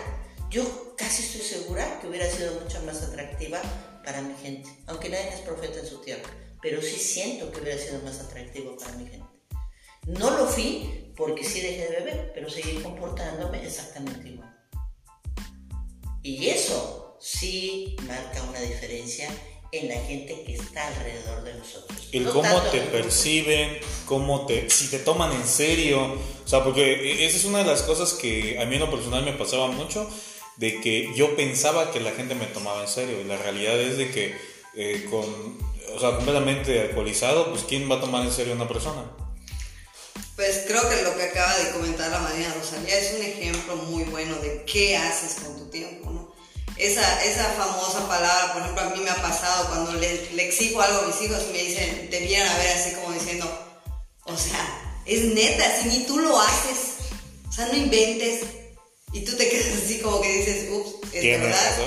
yo 0.51 0.95
casi 0.97 1.23
estoy 1.23 1.43
segura 1.43 1.99
que 2.01 2.07
hubiera 2.07 2.31
sido 2.31 2.61
mucho 2.61 2.81
más 2.83 3.03
atractiva 3.03 3.61
para 4.05 4.23
mi 4.23 4.35
gente. 4.37 4.69
Aunque 4.87 5.09
nadie 5.09 5.29
es 5.29 5.41
profeta 5.41 5.81
en 5.81 5.87
su 5.87 6.01
tierra, 6.01 6.31
pero 6.63 6.81
sí 6.81 6.97
siento 6.97 7.51
que 7.51 7.61
hubiera 7.61 7.83
sido 7.83 8.01
más 8.03 8.21
atractivo 8.21 8.77
para 8.77 8.93
mi 8.93 9.07
gente. 9.09 9.27
No 10.07 10.31
lo 10.31 10.47
fui 10.47 11.13
porque 11.17 11.45
sí 11.45 11.61
dejé 11.61 11.89
de 11.89 11.97
beber, 11.99 12.33
pero 12.33 12.49
seguí 12.49 12.81
comportándome 12.81 13.67
exactamente 13.67 14.29
igual. 14.29 14.57
Y 16.23 16.49
eso 16.49 17.17
sí 17.21 17.97
marca 18.07 18.43
una 18.45 18.61
diferencia 18.61 19.29
en 19.73 19.89
la 19.89 19.97
gente 19.97 20.43
que 20.45 20.55
está 20.55 20.87
alrededor 20.89 21.43
de 21.45 21.55
nosotros. 21.55 22.09
El 22.13 22.29
cómo 22.29 22.63
te 22.71 22.81
perciben, 22.81 23.79
cómo 24.07 24.47
te, 24.47 24.71
si 24.71 24.89
te 24.89 24.99
toman 24.99 25.33
en 25.33 25.47
serio, 25.47 26.19
o 26.45 26.49
sea, 26.49 26.65
porque 26.65 27.27
esa 27.27 27.37
es 27.37 27.45
una 27.45 27.59
de 27.59 27.65
las 27.65 27.83
cosas 27.83 28.13
que 28.15 28.59
a 28.61 28.65
mí 28.65 28.77
en 28.77 28.81
lo 28.83 28.91
personal 28.91 29.25
me 29.25 29.33
pasaba 29.33 29.69
mucho, 29.69 30.09
de 30.57 30.81
que 30.81 31.13
yo 31.15 31.37
pensaba 31.37 31.91
que 31.91 32.01
la 32.01 32.13
gente 32.13 32.35
me 32.35 32.47
tomaba 32.47 32.83
en 32.83 32.89
serio, 32.89 33.21
y 33.21 33.25
la 33.25 33.37
realidad 33.37 33.79
es 33.79 33.99
de 33.99 34.11
que 34.11 34.35
eh, 34.75 35.07
con, 35.11 35.59
o 35.95 36.01
sea, 36.01 36.17
completamente 36.17 36.81
alcoholizado, 36.81 37.51
pues 37.51 37.65
¿quién 37.65 37.91
va 37.91 37.97
a 37.97 38.01
tomar 38.01 38.25
en 38.25 38.33
serio 38.33 38.53
a 38.53 38.57
una 38.57 38.69
persona? 38.69 39.05
Pues 40.37 40.65
creo 40.67 40.87
que 40.89 41.03
lo 41.03 41.17
que 41.17 41.23
acaba 41.25 41.57
de 41.57 41.71
comentar 41.71 42.11
la 42.11 42.19
María 42.19 42.53
Rosalía 42.53 42.99
es 42.99 43.15
un 43.15 43.25
ejemplo 43.25 43.77
muy 43.77 44.05
bueno 44.05 44.37
de 44.37 44.65
qué 44.65 44.97
haces 44.97 45.43
con 45.43 45.57
tu 45.57 45.71
tiempo, 45.71 46.11
¿no? 46.11 46.26
Esa, 46.77 47.25
esa 47.25 47.45
famosa 47.53 48.07
palabra, 48.07 48.53
por 48.53 48.63
ejemplo, 48.63 48.83
a 48.83 48.91
mí 48.91 49.01
me 49.01 49.11
ha 49.11 49.23
pasado 49.23 49.69
cuando 49.69 49.93
le, 49.95 50.31
le 50.33 50.47
exijo 50.47 50.81
algo 50.81 51.01
a 51.01 51.07
mis 51.07 51.21
hijos 51.23 51.43
y 51.49 51.53
me 51.53 51.63
dicen, 51.63 52.11
te 52.11 52.21
vienen 52.21 52.47
a 52.47 52.59
ver 52.59 52.77
así 52.77 52.91
como 52.93 53.13
diciendo, 53.13 53.47
o 54.25 54.37
sea, 54.37 55.01
es 55.07 55.23
neta, 55.23 55.81
si 55.81 55.89
ni 55.89 56.05
tú 56.05 56.19
lo 56.19 56.39
haces, 56.39 56.97
o 57.49 57.53
sea, 57.53 57.67
no 57.67 57.77
inventes. 57.77 58.43
Y 59.13 59.21
tú 59.21 59.37
te 59.37 59.49
quedas 59.49 59.83
así 59.83 60.01
como 60.01 60.21
que 60.21 60.29
dices, 60.29 60.69
ups, 60.71 61.15
es 61.15 61.41
verdad. 61.41 61.79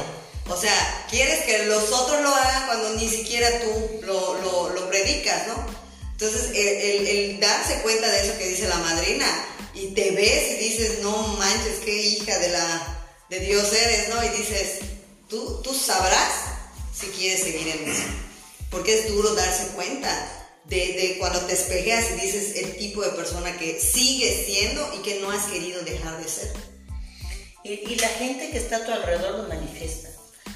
O 0.47 0.57
sea, 0.57 1.05
quieres 1.11 1.45
que 1.45 1.65
los 1.65 1.91
otros 1.91 2.21
lo 2.21 2.33
hagan 2.33 2.65
cuando 2.65 2.89
ni 2.95 3.07
siquiera 3.07 3.47
tú 3.59 4.01
lo, 4.01 4.33
lo, 4.41 4.69
lo 4.69 4.89
predicas, 4.89 5.47
¿no? 5.47 5.63
Entonces, 6.13 6.51
el, 6.55 7.39
darse 7.39 7.81
cuenta 7.81 8.09
de 8.09 8.25
eso 8.25 8.37
que 8.37 8.47
dice 8.47 8.67
la 8.67 8.77
madrina 8.77 9.25
y 9.73 9.87
te 9.93 10.11
ves 10.11 10.51
y 10.51 10.55
dices, 10.69 10.99
no 11.01 11.15
manches, 11.37 11.79
qué 11.85 11.95
hija 11.95 12.37
de, 12.39 12.49
la, 12.49 12.98
de 13.29 13.39
Dios 13.39 13.71
eres, 13.73 14.09
¿no? 14.09 14.23
Y 14.23 14.29
dices, 14.29 14.79
tú, 15.29 15.61
tú 15.63 15.73
sabrás 15.73 16.33
si 16.93 17.07
quieres 17.07 17.43
seguir 17.43 17.67
en 17.67 17.89
eso. 17.89 18.03
Porque 18.69 18.99
es 18.99 19.09
duro 19.09 19.33
darse 19.35 19.67
cuenta 19.69 20.39
de, 20.65 21.15
cuando 21.19 21.39
te 21.41 21.53
espejeas 21.53 22.11
y 22.11 22.25
dices 22.25 22.55
el 22.57 22.77
tipo 22.77 23.01
de 23.01 23.11
persona 23.11 23.57
que 23.57 23.79
sigues 23.79 24.45
siendo 24.45 24.93
y 24.95 25.01
que 25.01 25.19
no 25.19 25.31
has 25.31 25.45
querido 25.45 25.81
dejar 25.81 26.21
de 26.21 26.29
ser. 26.29 26.51
Y 27.63 27.95
la 27.95 28.07
gente 28.07 28.51
que 28.51 28.57
está 28.57 28.77
a 28.77 28.85
tu 28.85 28.91
alrededor 28.91 29.39
lo 29.39 29.47
manifiesta. 29.47 30.09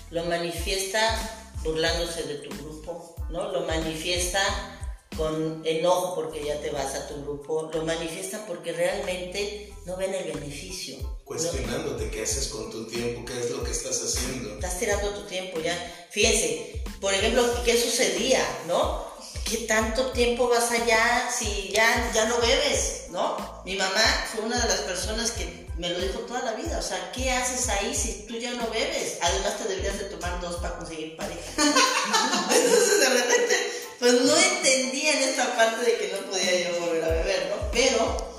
Lo 0.10 0.26
manifiesta 0.26 1.50
burlándose 1.64 2.24
de 2.24 2.36
tu 2.36 2.50
grupo, 2.58 3.16
¿no? 3.30 3.52
Lo 3.52 3.62
manifiesta 3.62 4.73
con 5.18 5.62
enojo 5.66 6.16
porque 6.16 6.44
ya 6.44 6.60
te 6.60 6.70
vas 6.72 6.96
a 6.96 7.08
tu 7.08 7.22
grupo, 7.24 7.70
lo 7.74 7.86
manifiestan 7.86 8.46
porque 8.48 8.72
realmente 8.72 9.74
no 9.86 9.98
ven 9.98 10.14
el 10.14 10.32
beneficio. 10.32 10.98
Cuestionándote 11.24 12.10
qué 12.10 12.24
haces 12.24 12.48
con 12.48 12.70
tu 12.72 12.86
tiempo, 12.88 13.26
qué 13.26 13.40
es 13.40 13.52
lo 13.52 13.64
que 13.64 13.72
estás 13.72 14.02
haciendo. 14.04 14.56
Estás 14.56 14.80
tirando 14.80 15.10
tu 15.10 15.22
tiempo 15.24 15.60
ya. 15.60 15.76
Fíjense, 16.12 16.84
por 17.00 17.14
ejemplo, 17.14 17.44
¿qué 17.64 17.80
sucedía, 17.82 18.42
no? 18.68 19.12
¿Qué 19.46 19.58
tanto 19.68 20.12
tiempo 20.12 20.48
vas 20.48 20.72
allá 20.72 21.30
si 21.32 21.72
ya, 21.74 22.12
ya 22.14 22.26
no 22.26 22.38
bebes, 22.38 23.06
no? 23.10 23.62
Mi 23.66 23.76
mamá 23.76 24.26
fue 24.32 24.46
una 24.46 24.60
de 24.60 24.68
las 24.68 24.80
personas 24.82 25.32
que 25.32 25.68
me 25.78 25.90
lo 25.90 26.00
dijo 26.00 26.20
toda 26.20 26.42
la 26.44 26.54
vida. 26.54 26.78
O 26.80 26.82
sea, 26.82 27.12
¿qué 27.12 27.32
haces 27.32 27.68
ahí 27.70 27.94
si 27.94 28.26
tú 28.28 28.38
ya 28.38 28.54
no 28.54 28.68
bebes? 28.70 29.18
Además 29.22 29.58
te 29.58 29.68
deberías 29.68 30.00
de 30.00 30.06
tomar 30.06 30.40
dos 30.40 30.56
para 30.58 30.78
conseguir 30.78 31.18
pareja. 31.18 31.42
Entonces 31.58 33.00
de 33.00 33.10
repente 33.10 33.83
pues 34.04 34.22
no 34.22 34.36
entendía 34.36 35.14
en 35.14 35.30
esta 35.30 35.56
parte 35.56 35.86
de 35.86 35.98
que 35.98 36.12
no 36.12 36.30
podía 36.30 36.70
yo 36.70 36.78
volver 36.82 37.06
a 37.06 37.08
beber, 37.08 37.56
¿no? 37.56 37.72
Pero 37.72 38.36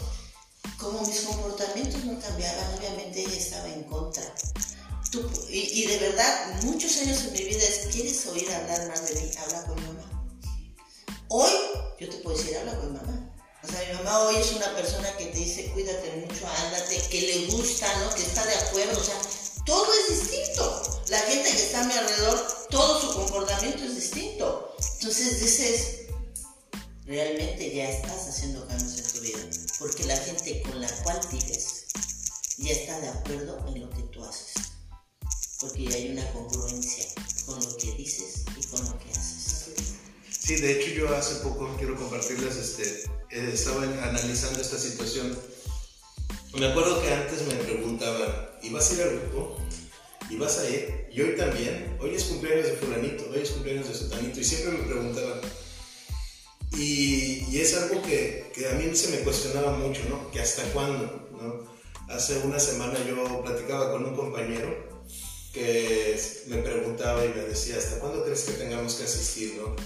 como 0.77 1.01
mis 1.01 1.23
comportamientos 1.23 2.05
no 2.05 2.21
cambiaban, 2.21 2.75
obviamente 2.79 3.23
ella 3.23 3.35
estaba 3.35 3.69
en 3.69 3.85
contra. 3.85 4.23
y, 5.49 5.87
de 5.87 5.99
verdad, 6.01 6.61
muchos 6.65 6.99
años 6.99 7.19
en 7.23 7.33
mi 7.33 7.45
vida 7.45 7.65
es, 7.65 7.89
¿quieres 7.91 8.27
oír 8.27 8.53
hablar 8.53 8.89
más 8.89 9.09
de 9.09 9.19
mí? 9.23 9.31
Habla 9.39 9.65
con 9.65 9.77
mi 9.77 9.87
mamá. 9.87 10.29
Hoy 11.29 11.53
yo 11.99 12.11
te 12.11 12.17
puedo 12.19 12.37
decir, 12.37 12.59
habla 12.59 12.77
con 12.77 12.93
mamá. 12.93 13.35
O 13.63 13.67
sea, 13.67 13.89
mi 13.89 13.95
mamá 13.95 14.19
hoy 14.25 14.37
es 14.37 14.53
una 14.53 14.71
persona 14.77 15.17
que 15.17 15.25
te 15.25 15.39
dice, 15.39 15.71
cuídate 15.73 16.11
mucho, 16.17 16.47
ándate, 16.47 17.01
que 17.09 17.23
le 17.23 17.47
gusta, 17.47 17.91
¿no? 18.01 18.15
Que 18.15 18.21
está 18.23 18.45
de 18.45 18.55
acuerdo, 18.55 19.01
o 19.01 19.03
sea, 19.03 19.17
todo 19.65 19.87
es 19.95 20.21
distinto. 20.21 20.94
La 21.15 21.21
gente 21.21 21.49
que 21.49 21.63
está 21.63 21.81
a 21.81 21.87
mi 21.87 21.93
alrededor, 21.93 22.45
todo 22.71 23.01
su 23.01 23.15
comportamiento 23.17 23.85
es 23.85 23.95
distinto. 23.95 24.75
Entonces 24.95 25.41
dices, 25.41 26.07
realmente 27.07 27.73
ya 27.73 27.89
estás 27.89 28.31
haciendo 28.31 28.67
cambios 28.67 28.99
en 28.99 29.13
tu 29.13 29.21
vida, 29.21 29.39
porque 29.79 30.03
la 30.07 30.17
gente 30.17 30.61
con 30.63 30.81
la 30.81 30.91
cual 31.05 31.21
vives 31.31 31.85
ya 32.59 32.73
está 32.73 32.99
de 32.99 33.11
acuerdo 33.11 33.65
en 33.69 33.83
lo 33.83 33.91
que 33.91 34.03
tú 34.13 34.25
haces, 34.25 34.55
porque 35.61 35.85
ya 35.85 35.95
hay 35.95 36.11
una 36.11 36.33
congruencia 36.33 37.07
con 37.47 37.63
lo 37.65 37.77
que 37.77 37.93
dices 37.93 38.43
y 38.59 38.67
con 38.67 38.85
lo 38.85 38.99
que 38.99 39.11
haces. 39.13 39.67
Sí, 40.29 40.57
de 40.57 40.81
hecho 40.81 40.95
yo 40.95 41.15
hace 41.15 41.37
poco 41.37 41.77
quiero 41.79 41.95
compartirles, 41.95 42.57
este, 42.57 43.05
eh, 43.31 43.51
estaba 43.55 43.85
analizando 43.85 44.61
esta 44.61 44.81
situación. 44.81 45.39
Me 46.55 46.67
acuerdo 46.67 47.01
que 47.01 47.15
antes 47.15 47.43
me 47.43 47.55
preguntaban, 47.55 48.51
¿y 48.65 48.71
vas 48.71 48.91
a 48.91 48.95
ir 48.95 49.03
al 49.03 49.21
grupo? 49.21 49.61
¿Y 50.31 50.37
vas 50.37 50.59
a 50.59 50.69
ir? 50.69 51.07
Y 51.13 51.21
hoy 51.21 51.37
también, 51.37 51.97
hoy 52.01 52.15
es 52.15 52.25
cumpleaños 52.25 52.67
de 52.67 52.73
fulanito, 52.73 53.31
hoy 53.31 53.41
es 53.43 53.51
cumpleaños 53.51 53.89
de 53.89 53.95
sotanito, 53.95 54.41
y 54.41 54.45
siempre 54.45 54.79
me 54.79 54.85
preguntaban. 54.85 55.41
Y, 56.77 57.45
y 57.51 57.61
es 57.61 57.77
algo 57.77 58.03
que, 58.03 58.51
que, 58.55 58.69
a 58.69 58.73
mí 58.73 58.95
se 58.97 59.11
me 59.11 59.19
cuestionaba 59.19 59.77
mucho, 59.77 60.01
¿no? 60.09 60.31
Que 60.33 60.41
hasta 60.41 60.63
cuándo, 60.73 61.29
¿no? 61.41 61.65
Hace 62.13 62.39
una 62.39 62.59
semana 62.59 62.99
yo 63.07 63.43
platicaba 63.43 63.93
con 63.93 64.05
un 64.05 64.17
compañero 64.17 64.93
que 65.53 66.19
me 66.49 66.59
preguntaba 66.59 67.25
y 67.25 67.29
me 67.29 67.43
decía, 67.43 67.77
¿hasta 67.79 68.01
cuándo 68.01 68.25
crees 68.25 68.43
que 68.43 68.53
tengamos 68.55 68.95
que 68.95 69.05
asistir, 69.05 69.55
no? 69.57 69.77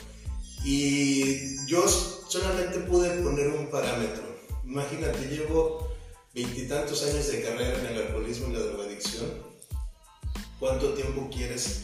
Y 0.64 1.66
yo 1.66 1.86
solamente 1.86 2.78
pude 2.80 3.10
poner 3.22 3.48
un 3.48 3.70
parámetro. 3.70 4.22
Imagínate, 4.64 5.28
llevo 5.28 5.94
veintitantos 6.34 7.02
años 7.04 7.30
de 7.30 7.42
carrera 7.42 7.78
en 7.78 7.86
el 7.86 8.02
alcoholismo 8.02 8.48
y 8.48 8.52
la 8.54 8.60
drogadicción. 8.60 9.47
¿Cuánto 10.58 10.94
tiempo 10.94 11.30
quieres 11.32 11.82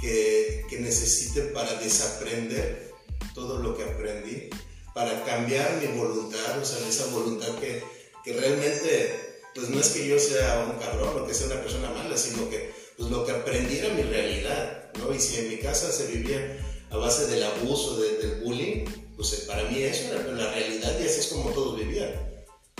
que, 0.00 0.64
que 0.68 0.78
necesite 0.78 1.42
para 1.42 1.74
desaprender 1.74 2.92
todo 3.34 3.58
lo 3.58 3.76
que 3.76 3.84
aprendí? 3.84 4.48
Para 4.94 5.24
cambiar 5.24 5.80
mi 5.80 5.98
voluntad, 5.98 6.58
o 6.60 6.64
sea, 6.64 6.86
esa 6.88 7.06
voluntad 7.06 7.58
que, 7.58 7.82
que 8.24 8.32
realmente, 8.34 9.40
pues 9.54 9.70
no 9.70 9.80
es 9.80 9.88
que 9.88 10.06
yo 10.06 10.18
sea 10.18 10.68
un 10.70 10.78
cabrón 10.78 11.22
o 11.22 11.26
que 11.26 11.34
sea 11.34 11.46
una 11.46 11.60
persona 11.62 11.90
mala, 11.90 12.16
sino 12.16 12.48
que 12.48 12.70
pues 12.96 13.10
lo 13.10 13.24
que 13.24 13.32
aprendí 13.32 13.78
era 13.78 13.88
mi 13.94 14.02
realidad, 14.02 14.92
¿no? 14.98 15.14
Y 15.14 15.18
si 15.18 15.38
en 15.40 15.48
mi 15.48 15.58
casa 15.58 15.90
se 15.90 16.06
vivía 16.06 16.58
a 16.90 16.96
base 16.96 17.26
del 17.26 17.42
abuso, 17.42 17.98
del 17.98 18.42
bullying, 18.42 18.84
pues 19.16 19.32
eh, 19.32 19.44
para 19.46 19.64
mí 19.64 19.82
eso 19.82 20.12
era 20.12 20.22
la 20.30 20.52
realidad 20.52 20.96
y 21.00 21.06
así 21.06 21.20
es 21.20 21.26
como 21.28 21.50
todos 21.50 21.78
vivían. 21.78 22.12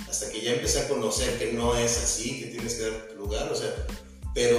Hasta 0.08 0.30
que 0.30 0.42
ya 0.42 0.52
empecé 0.52 0.80
a 0.80 0.88
conocer 0.88 1.38
que 1.38 1.52
no 1.52 1.76
es 1.76 1.96
así, 1.98 2.40
que 2.40 2.46
tienes 2.48 2.74
que 2.74 2.82
dar 2.82 3.12
lugar, 3.16 3.50
o 3.50 3.56
sea, 3.56 3.74
pero 4.34 4.58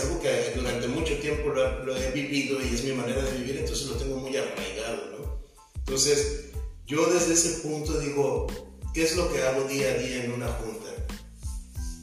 algo 0.00 0.20
que 0.20 0.52
durante 0.54 0.88
mucho 0.88 1.18
tiempo 1.18 1.48
lo, 1.50 1.96
he 1.96 2.10
vivido 2.12 2.60
y 2.60 2.74
es 2.74 2.84
mi 2.84 2.92
manera 2.92 3.22
de 3.22 3.38
vivir, 3.38 3.58
entonces 3.58 3.86
lo 3.86 3.96
tengo 3.96 4.16
muy 4.16 4.36
arraigado, 4.36 5.18
¿no? 5.18 5.38
Entonces, 5.76 6.50
yo 6.86 7.06
desde 7.06 7.34
ese 7.34 7.60
punto 7.60 7.98
digo, 7.98 8.46
¿qué 8.94 9.04
es 9.04 9.16
lo 9.16 9.32
que 9.32 9.42
hago 9.42 9.64
día 9.64 9.90
a 9.90 9.94
día 9.94 10.24
en 10.24 10.32
una 10.32 10.48
junta? 10.48 10.88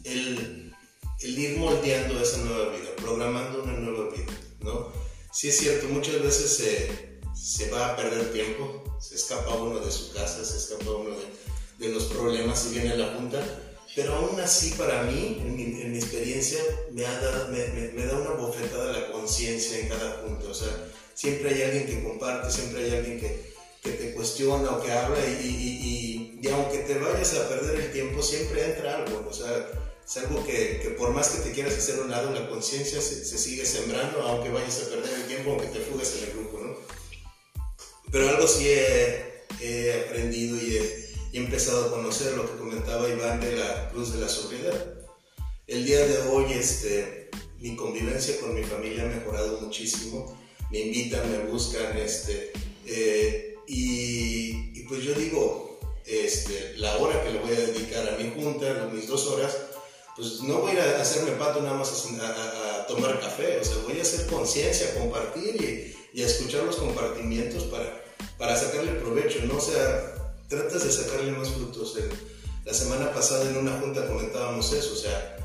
El, 0.03 0.73
el 1.21 1.39
ir 1.39 1.57
moldeando 1.57 2.21
esa 2.21 2.37
nueva 2.37 2.75
vida, 2.75 2.95
programando 2.97 3.63
una 3.63 3.73
nueva 3.73 4.09
vida, 4.11 4.33
¿no? 4.61 4.91
sí 5.35 5.49
es 5.49 5.57
cierto, 5.57 5.89
muchas 5.89 6.21
veces 6.21 6.55
se, 6.55 7.19
se, 7.35 7.69
va 7.69 7.87
a 7.87 7.95
perder 7.97 8.31
tiempo, 8.31 8.97
se 9.01 9.15
escapa 9.15 9.53
uno 9.53 9.79
de 9.79 9.91
su 9.91 10.13
casa, 10.13 10.45
se 10.45 10.57
escapa 10.57 10.91
uno 10.91 11.09
de, 11.09 11.85
de 11.85 11.93
los 11.93 12.05
problemas 12.05 12.65
y 12.67 12.75
viene 12.75 12.93
a 12.93 12.95
la 12.95 13.13
junta, 13.15 13.45
pero 13.95 14.13
aún 14.13 14.39
así 14.41 14.71
para 14.71 15.03
mí, 15.03 15.41
en 15.41 15.55
mi, 15.55 15.63
en 15.81 15.91
mi 15.93 15.97
experiencia, 15.97 16.59
me, 16.91 17.05
ha 17.05 17.19
dado, 17.21 17.47
me, 17.47 17.65
me, 17.93 18.05
da 18.05 18.17
una 18.17 18.31
bofetada 18.31 18.91
la 18.91 19.11
conciencia 19.11 19.79
en 19.79 19.87
cada 19.87 20.21
junta, 20.21 20.49
o 20.49 20.53
sea, 20.53 20.69
siempre 21.13 21.53
hay 21.53 21.61
alguien 21.61 21.85
que 21.85 22.03
comparte, 22.03 22.51
siempre 22.51 22.83
hay 22.83 22.91
alguien 22.91 23.21
que, 23.21 23.53
que 23.81 23.91
te 23.91 24.13
cuestiona 24.13 24.69
o 24.71 24.83
que 24.83 24.91
habla 24.91 25.17
y, 25.25 25.47
y, 25.47 25.49
y, 25.49 26.39
y, 26.41 26.47
aunque 26.49 26.79
te 26.79 26.99
vayas 26.99 27.35
a 27.35 27.47
perder 27.47 27.79
el 27.79 27.91
tiempo, 27.93 28.21
siempre 28.21 28.65
entra 28.65 28.97
algo, 28.97 29.25
o 29.29 29.33
sea, 29.33 29.65
es 30.05 30.17
algo 30.17 30.45
que, 30.45 30.79
que, 30.81 30.89
por 30.89 31.11
más 31.11 31.29
que 31.29 31.43
te 31.43 31.51
quieras 31.53 31.75
hacer 31.75 31.99
un 32.01 32.11
lado, 32.11 32.33
la 32.33 32.49
conciencia 32.49 32.99
se, 32.99 33.23
se, 33.23 33.37
sigue 33.37 33.65
sembrando, 33.65 34.21
aunque 34.23 34.49
vayas 34.49 34.83
a 34.83 34.89
perder 34.89 35.13
el 35.13 35.25
tiempo, 35.27 35.51
aunque 35.51 35.67
te 35.67 35.79
fugues 35.79 36.17
en 36.17 36.25
el 36.25 36.31
grupo, 36.33 36.59
¿no? 36.59 36.75
Pero 38.11 38.29
algo 38.29 38.45
sí 38.45 38.67
he, 38.67 39.45
he 39.61 40.05
aprendido 40.05 40.57
y 40.57 40.77
he, 40.77 41.04
he, 41.35 41.39
empezado 41.39 41.85
a 41.85 41.91
conocer 41.91 42.33
lo 42.33 42.49
que 42.49 42.57
comentaba 42.57 43.09
Iván 43.09 43.39
de 43.41 43.57
la 43.57 43.89
cruz 43.89 44.13
de 44.13 44.21
la 44.21 44.29
sobriedad. 44.29 44.95
El 45.67 45.85
día 45.85 46.05
de 46.05 46.17
hoy, 46.29 46.53
este, 46.53 47.29
mi 47.59 47.75
convivencia 47.75 48.39
con 48.39 48.53
mi 48.53 48.63
familia 48.63 49.03
ha 49.03 49.07
mejorado 49.07 49.59
muchísimo. 49.61 50.37
Me 50.71 50.79
invitan, 50.79 51.29
me 51.31 51.39
buscan, 51.51 51.97
este, 51.97 52.51
eh, 52.85 53.55
y, 53.67 54.79
y, 54.79 54.85
pues 54.87 55.03
yo 55.03 55.13
digo, 55.13 55.79
este, 56.05 56.77
la 56.77 56.97
hora 56.97 57.23
que 57.23 57.31
le 57.31 57.39
voy 57.39 57.51
a 57.51 57.59
dedicar 57.59 58.07
a 58.07 58.17
mi 58.17 58.31
junta, 58.31 58.89
mis 58.93 59.07
dos 59.07 59.27
horas, 59.27 59.57
pues 60.15 60.41
no 60.41 60.59
voy 60.59 60.77
a 60.77 61.01
hacerme 61.01 61.31
pato 61.31 61.61
nada 61.61 61.77
más 61.77 62.07
a, 62.19 62.81
a, 62.81 62.87
tomar 62.87 63.19
café, 63.19 63.59
o 63.59 63.65
sea, 63.65 63.77
voy 63.83 63.99
a 63.99 64.01
hacer 64.01 64.25
conciencia, 64.27 64.93
compartir 64.97 65.93
y, 66.13 66.19
y, 66.19 66.23
a 66.23 66.27
escuchar 66.27 66.63
los 66.63 66.77
compartimientos 66.77 67.63
para, 67.63 68.03
para 68.37 68.55
sacarle 68.55 68.93
provecho, 68.93 69.39
¿no? 69.45 69.57
O 69.57 69.61
sea, 69.61 70.24
tratas 70.47 70.83
de 70.83 70.91
sacarle 70.91 71.31
más 71.31 71.49
frutos. 71.49 71.97
La 72.65 72.73
semana 72.73 73.13
pasada 73.13 73.49
en 73.49 73.57
una 73.57 73.79
junta 73.79 74.07
comentábamos 74.07 74.71
eso, 74.73 74.93
o 74.93 74.97
sea, 74.97 75.37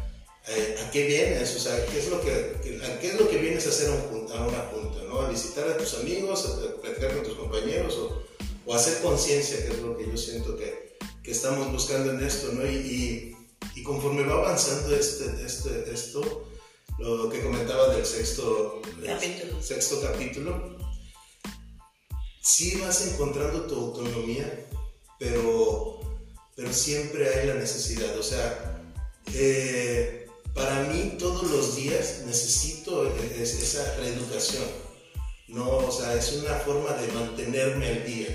eh, 0.49 0.77
¿a 0.83 0.91
qué 0.91 1.07
vienes? 1.07 1.55
O 1.55 1.59
sea, 1.59 1.85
¿qué 1.87 1.99
es 1.99 2.09
lo 2.09 2.21
que, 2.21 2.57
¿qué 3.01 3.09
es 3.09 3.21
lo 3.21 3.29
que 3.29 3.39
vienes 3.39 3.67
a 3.67 3.71
hacer 3.71 3.91
a, 3.91 4.39
a 4.39 4.47
una 4.47 4.59
junta? 4.73 5.03
¿no? 5.05 5.21
A 5.21 5.29
visitar 5.29 5.69
a 5.69 5.77
tus 5.77 5.95
amigos, 5.95 6.47
a 6.47 6.81
platicar 6.81 7.15
con 7.15 7.25
tus 7.25 7.35
compañeros 7.35 7.95
o, 7.97 8.23
o 8.67 8.75
hacer 8.75 9.03
conciencia, 9.03 9.59
que 9.65 9.73
es 9.73 9.79
lo 9.81 9.97
que 9.97 10.07
yo 10.07 10.17
siento 10.17 10.57
que, 10.57 10.97
que 11.23 11.31
estamos 11.31 11.71
buscando 11.71 12.13
en 12.13 12.25
esto, 12.25 12.53
¿no? 12.53 12.67
y, 12.67 12.77
y 12.77 13.37
y 13.75 13.83
conforme 13.83 14.23
va 14.25 14.35
avanzando 14.35 14.95
este, 14.95 15.45
este, 15.45 15.93
esto, 15.93 16.49
lo 16.99 17.29
que 17.31 17.43
comentaba 17.43 17.95
del 17.95 18.05
sexto 18.05 18.83
capítulo, 19.05 19.63
sexto 19.63 20.01
capítulo 20.03 20.77
sí 22.43 22.79
vas 22.81 23.07
encontrando 23.07 23.63
tu 23.63 23.75
autonomía, 23.77 24.69
pero, 25.21 26.01
pero 26.57 26.73
siempre 26.73 27.29
hay 27.29 27.47
la 27.47 27.55
necesidad. 27.55 28.19
O 28.19 28.23
sea, 28.23 28.83
eh, 29.35 30.27
para 30.55 30.83
mí 30.85 31.17
todos 31.19 31.49
los 31.51 31.77
días 31.77 32.23
necesito 32.27 33.07
esa 33.37 33.95
reeducación. 33.97 34.65
No, 35.47 35.69
o 35.77 35.93
sea, 35.93 36.15
es 36.15 36.33
una 36.33 36.55
forma 36.55 36.95
de 36.95 37.13
mantenerme 37.13 37.87
al 37.87 38.07
día. 38.07 38.29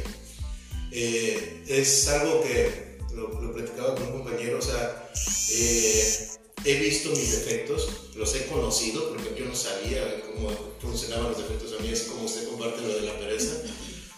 Eh, 0.91 1.63
es 1.67 2.07
algo 2.07 2.41
que 2.43 2.99
lo, 3.13 3.41
lo, 3.41 3.53
platicaba 3.53 3.95
con 3.95 4.03
un 4.07 4.23
compañero, 4.23 4.59
o 4.59 4.61
sea, 4.61 5.09
eh, 5.51 6.29
he 6.65 6.79
visto 6.79 7.09
mis 7.09 7.31
defectos, 7.31 8.11
los 8.15 8.35
he 8.35 8.45
conocido, 8.45 9.09
porque 9.09 9.33
yo 9.37 9.45
no 9.45 9.55
sabía 9.55 10.21
cómo 10.21 10.49
funcionaban 10.81 11.29
los 11.29 11.37
defectos 11.37 11.73
a 11.77 11.81
mí, 11.81 11.91
así 11.91 12.05
como 12.07 12.25
usted 12.25 12.47
comparte 12.49 12.81
lo 12.81 12.95
de 12.95 13.01
la 13.01 13.17
pereza. 13.17 13.55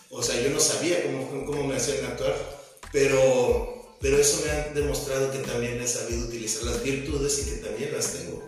O 0.10 0.22
sea, 0.24 0.42
yo 0.42 0.50
no 0.50 0.60
sabía 0.60 1.04
cómo, 1.04 1.46
cómo 1.46 1.64
me 1.64 1.76
hacían 1.76 2.06
actuar, 2.06 2.57
pero, 2.92 3.98
pero 4.00 4.18
eso 4.18 4.44
me 4.46 4.52
ha 4.52 4.70
demostrado 4.74 5.32
que 5.32 5.40
también 5.40 5.82
he 5.82 5.88
sabido 5.88 6.28
utilizar 6.28 6.64
las 6.64 6.84
virtudes 6.84 7.40
y 7.40 7.50
que 7.50 7.58
también 7.58 7.94
las 7.94 8.14
tengo. 8.14 8.44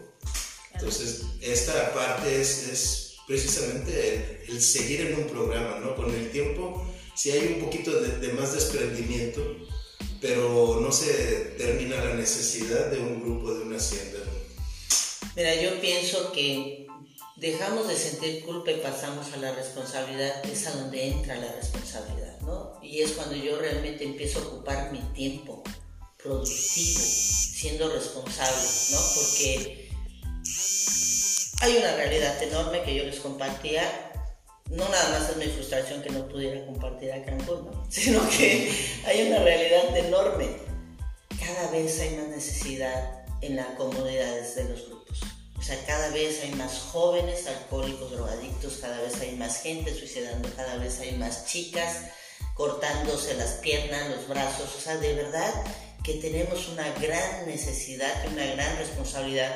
Entonces, 0.73 1.23
esta 1.41 1.93
parte 1.93 2.39
es, 2.39 2.69
es 2.69 3.15
precisamente 3.27 4.43
el, 4.47 4.55
el, 4.55 4.61
seguir 4.61 5.01
en 5.01 5.15
un 5.15 5.25
programa, 5.25 5.79
¿no? 5.79 5.95
Con 5.95 6.13
el 6.13 6.31
tiempo, 6.31 6.89
si 7.15 7.31
hay 7.31 7.55
un 7.55 7.65
poquito 7.65 7.99
de, 7.99 8.17
de 8.17 8.33
más 8.33 8.53
desprendimiento, 8.53 9.41
pero 10.21 10.79
no 10.81 10.91
se 10.91 11.55
termina 11.57 12.03
la 12.03 12.15
necesidad 12.15 12.87
de 12.87 12.99
un 12.99 13.21
grupo, 13.21 13.53
de 13.53 13.63
una 13.63 13.77
hacienda. 13.77 14.19
Mira, 15.35 15.55
yo 15.61 15.79
pienso 15.79 16.31
que 16.31 16.87
dejamos 17.39 17.87
de 17.87 17.95
sentir 17.95 18.45
culpa 18.45 18.71
y 18.71 18.77
pasamos 18.77 19.31
a 19.33 19.37
la 19.37 19.53
responsabilidad, 19.53 20.45
es 20.45 20.67
a 20.67 20.71
donde 20.71 21.07
entra 21.07 21.35
la 21.35 21.51
responsabilidad, 21.53 22.39
¿no? 22.41 22.79
Y 22.81 23.01
es 23.01 23.13
cuando 23.13 23.35
yo 23.35 23.57
realmente 23.57 24.03
empiezo 24.03 24.39
a 24.39 24.43
ocupar 24.43 24.91
mi 24.91 24.99
tiempo 25.13 25.63
productivo, 26.21 26.99
siendo 26.99 27.89
responsable, 27.91 28.67
¿no? 28.91 28.99
Porque 29.15 29.89
hay 31.61 31.77
una 31.77 31.95
realidad 31.95 32.41
enorme 32.43 32.83
que 32.83 32.95
yo 32.95 33.03
les 33.03 33.19
compartía 33.19 34.09
no 34.69 34.87
nada 34.87 35.19
más 35.19 35.29
es 35.29 35.37
mi 35.37 35.45
frustración 35.45 36.01
que 36.03 36.11
no 36.11 36.27
pudiera 36.27 36.63
compartir 36.65 37.11
a 37.11 37.25
Cancún, 37.25 37.65
¿no? 37.65 37.85
sino 37.89 38.21
que 38.29 38.71
hay 39.05 39.27
una 39.27 39.39
realidad 39.39 39.97
enorme. 39.97 40.57
Cada 41.39 41.71
vez 41.71 41.99
hay 41.99 42.15
más 42.17 42.27
necesidad 42.27 43.25
en 43.41 43.55
las 43.55 43.67
comunidades 43.69 44.55
de 44.55 44.65
los 44.65 44.85
grupos. 44.85 44.98
O 45.59 45.61
sea, 45.61 45.85
cada 45.85 46.09
vez 46.11 46.41
hay 46.41 46.51
más 46.51 46.79
jóvenes 46.79 47.45
alcohólicos, 47.45 48.11
drogadictos, 48.11 48.77
cada 48.79 49.01
vez 49.01 49.19
hay 49.19 49.35
más 49.35 49.61
gente 49.61 49.93
suicidando, 49.93 50.49
cada 50.55 50.77
vez 50.77 50.99
hay 51.01 51.17
más 51.17 51.45
chicas 51.45 51.97
cortándose 52.53 53.33
las 53.35 53.51
piernas, 53.55 54.09
los 54.09 54.27
brazos, 54.27 54.69
o 54.77 54.81
sea, 54.81 54.97
de 54.97 55.13
verdad 55.13 55.53
que 56.03 56.15
tenemos 56.15 56.67
una 56.69 56.89
gran 56.93 57.45
necesidad 57.45 58.11
y 58.25 58.33
una 58.33 58.45
gran 58.45 58.77
responsabilidad. 58.77 59.55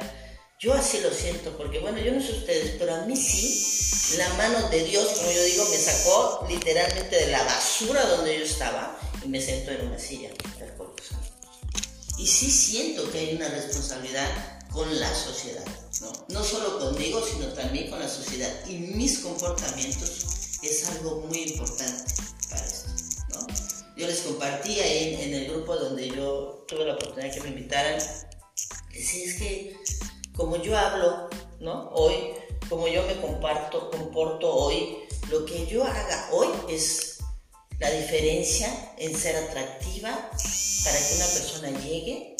Yo 0.59 0.73
así 0.73 0.99
lo 1.01 1.11
siento, 1.11 1.57
porque 1.57 1.79
bueno, 1.79 1.99
yo 1.99 2.11
no 2.11 2.21
sé 2.21 2.31
ustedes, 2.33 2.75
pero 2.77 2.95
a 2.95 3.01
mí 3.05 3.15
sí, 3.15 4.17
la 4.17 4.29
mano 4.35 4.69
de 4.69 4.83
Dios, 4.83 5.07
como 5.17 5.31
yo 5.31 5.43
digo, 5.43 5.65
me 5.69 5.77
sacó 5.77 6.45
literalmente 6.49 7.15
de 7.15 7.27
la 7.27 7.43
basura 7.43 8.05
donde 8.05 8.39
yo 8.39 8.45
estaba 8.45 8.97
y 9.23 9.27
me 9.27 9.41
sentó 9.41 9.71
en 9.71 9.87
una 9.87 9.99
silla 9.99 10.29
Y 12.17 12.27
sí 12.27 12.51
siento 12.51 13.09
que 13.11 13.19
hay 13.19 13.35
una 13.35 13.49
responsabilidad 13.49 14.29
con 14.71 14.99
la 14.99 15.13
sociedad, 15.13 15.65
¿no? 16.03 16.11
No 16.29 16.43
solo 16.43 16.79
conmigo, 16.79 17.21
sino 17.25 17.47
también 17.53 17.89
con 17.89 17.99
la 17.99 18.07
sociedad. 18.07 18.51
Y 18.67 18.75
mis 18.75 19.19
comportamientos 19.19 20.59
es 20.61 20.89
algo 20.89 21.21
muy 21.21 21.43
importante 21.43 22.13
para 22.49 22.65
esto, 22.65 22.89
¿no? 23.29 23.47
Yo 23.97 24.07
les 24.07 24.21
compartí 24.21 24.79
ahí 24.79 25.15
en, 25.21 25.33
el 25.33 25.51
grupo 25.51 25.75
donde 25.75 26.09
yo 26.09 26.65
tuve 26.67 26.85
la 26.85 26.93
oportunidad 26.93 27.33
que 27.33 27.41
me 27.41 27.49
invitaran, 27.49 27.95
es 28.93 29.35
que 29.39 29.77
como 30.35 30.57
yo 30.57 30.77
hablo, 30.77 31.29
¿no? 31.59 31.89
Hoy, 31.89 32.33
como 32.69 32.87
yo 32.87 33.03
me 33.03 33.19
comparto, 33.21 33.91
comporto 33.91 34.53
hoy, 34.53 34.97
lo 35.29 35.45
que 35.45 35.67
yo 35.67 35.83
haga 35.83 36.29
hoy 36.31 36.47
es 36.69 37.19
la 37.79 37.89
diferencia 37.91 38.93
en 38.97 39.15
ser 39.17 39.35
atractiva 39.35 40.09
para 40.11 40.97
que 40.97 41.15
una 41.15 41.25
persona 41.25 41.69
llegue, 41.81 42.35